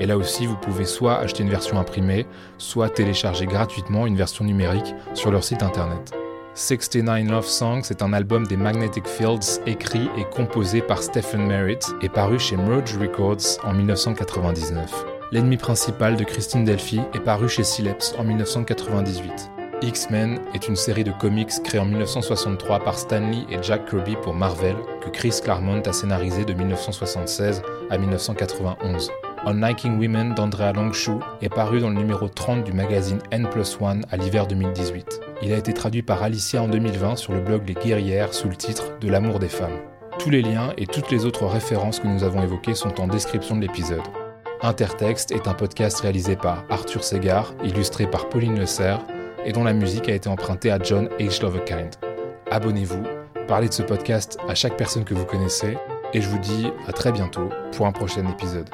Et 0.00 0.06
là 0.06 0.16
aussi, 0.16 0.46
vous 0.46 0.56
pouvez 0.56 0.84
soit 0.84 1.18
acheter 1.18 1.42
une 1.42 1.50
version 1.50 1.78
imprimée, 1.78 2.26
soit 2.56 2.88
télécharger 2.88 3.46
gratuitement 3.46 4.06
une 4.06 4.16
version 4.16 4.44
numérique 4.44 4.94
sur 5.14 5.30
leur 5.30 5.44
site 5.44 5.62
internet. 5.62 6.12
69 6.54 7.30
Love 7.30 7.46
Songs 7.46 7.82
est 7.90 8.02
un 8.02 8.12
album 8.12 8.46
des 8.46 8.56
Magnetic 8.56 9.06
Fields 9.06 9.60
écrit 9.66 10.08
et 10.16 10.24
composé 10.24 10.82
par 10.82 11.02
Stephen 11.02 11.46
Merritt 11.46 11.94
et 12.02 12.08
paru 12.08 12.38
chez 12.38 12.56
Merge 12.56 12.96
Records 12.98 13.62
en 13.62 13.72
1999. 13.72 15.04
L'ennemi 15.30 15.56
principal 15.56 16.16
de 16.16 16.24
Christine 16.24 16.64
Delphi 16.64 17.00
est 17.14 17.20
paru 17.20 17.48
chez 17.48 17.62
Sileps 17.62 18.14
en 18.18 18.24
1998. 18.24 19.50
X-Men 19.82 20.40
est 20.54 20.66
une 20.66 20.74
série 20.74 21.04
de 21.04 21.12
comics 21.12 21.62
créée 21.62 21.80
en 21.80 21.84
1963 21.84 22.80
par 22.80 22.98
Stanley 22.98 23.44
et 23.50 23.62
Jack 23.62 23.88
Kirby 23.88 24.16
pour 24.16 24.34
Marvel 24.34 24.76
que 25.00 25.10
Chris 25.10 25.38
Claremont 25.42 25.82
a 25.82 25.92
scénarisé 25.92 26.44
de 26.44 26.54
1976 26.54 27.62
à 27.88 27.98
1991. 27.98 29.12
Unliking 29.46 29.98
Women 29.98 30.34
d'Andrea 30.34 30.72
Longshoe 30.72 31.20
est 31.40 31.48
paru 31.48 31.80
dans 31.80 31.88
le 31.88 31.94
numéro 31.94 32.28
30 32.28 32.64
du 32.64 32.72
magazine 32.72 33.20
N 33.30 33.46
1 33.46 34.00
à 34.10 34.16
l'hiver 34.16 34.46
2018. 34.46 35.20
Il 35.42 35.52
a 35.52 35.56
été 35.56 35.72
traduit 35.72 36.02
par 36.02 36.22
Alicia 36.22 36.62
en 36.62 36.68
2020 36.68 37.16
sur 37.16 37.32
le 37.32 37.40
blog 37.40 37.62
Les 37.66 37.74
Guerrières 37.74 38.34
sous 38.34 38.48
le 38.48 38.56
titre 38.56 38.98
De 39.00 39.08
l'amour 39.08 39.38
des 39.38 39.48
femmes. 39.48 39.78
Tous 40.18 40.30
les 40.30 40.42
liens 40.42 40.72
et 40.76 40.86
toutes 40.86 41.10
les 41.10 41.24
autres 41.24 41.46
références 41.46 42.00
que 42.00 42.08
nous 42.08 42.24
avons 42.24 42.42
évoquées 42.42 42.74
sont 42.74 43.00
en 43.00 43.06
description 43.06 43.56
de 43.56 43.60
l'épisode. 43.60 44.02
Intertexte 44.60 45.30
est 45.30 45.46
un 45.46 45.54
podcast 45.54 46.00
réalisé 46.00 46.34
par 46.34 46.64
Arthur 46.68 47.04
Segar, 47.04 47.54
illustré 47.62 48.10
par 48.10 48.28
Pauline 48.28 48.58
Le 48.58 48.66
Serre, 48.66 49.00
et 49.44 49.52
dont 49.52 49.62
la 49.62 49.72
musique 49.72 50.08
a 50.08 50.14
été 50.14 50.28
empruntée 50.28 50.72
à 50.72 50.78
John 50.82 51.08
H. 51.20 51.40
Lovekind. 51.42 51.94
Abonnez-vous, 52.50 53.04
parlez 53.46 53.68
de 53.68 53.74
ce 53.74 53.82
podcast 53.82 54.38
à 54.48 54.56
chaque 54.56 54.76
personne 54.76 55.04
que 55.04 55.14
vous 55.14 55.24
connaissez, 55.24 55.78
et 56.12 56.20
je 56.20 56.28
vous 56.28 56.38
dis 56.38 56.68
à 56.88 56.92
très 56.92 57.12
bientôt 57.12 57.50
pour 57.72 57.86
un 57.86 57.92
prochain 57.92 58.26
épisode. 58.28 58.68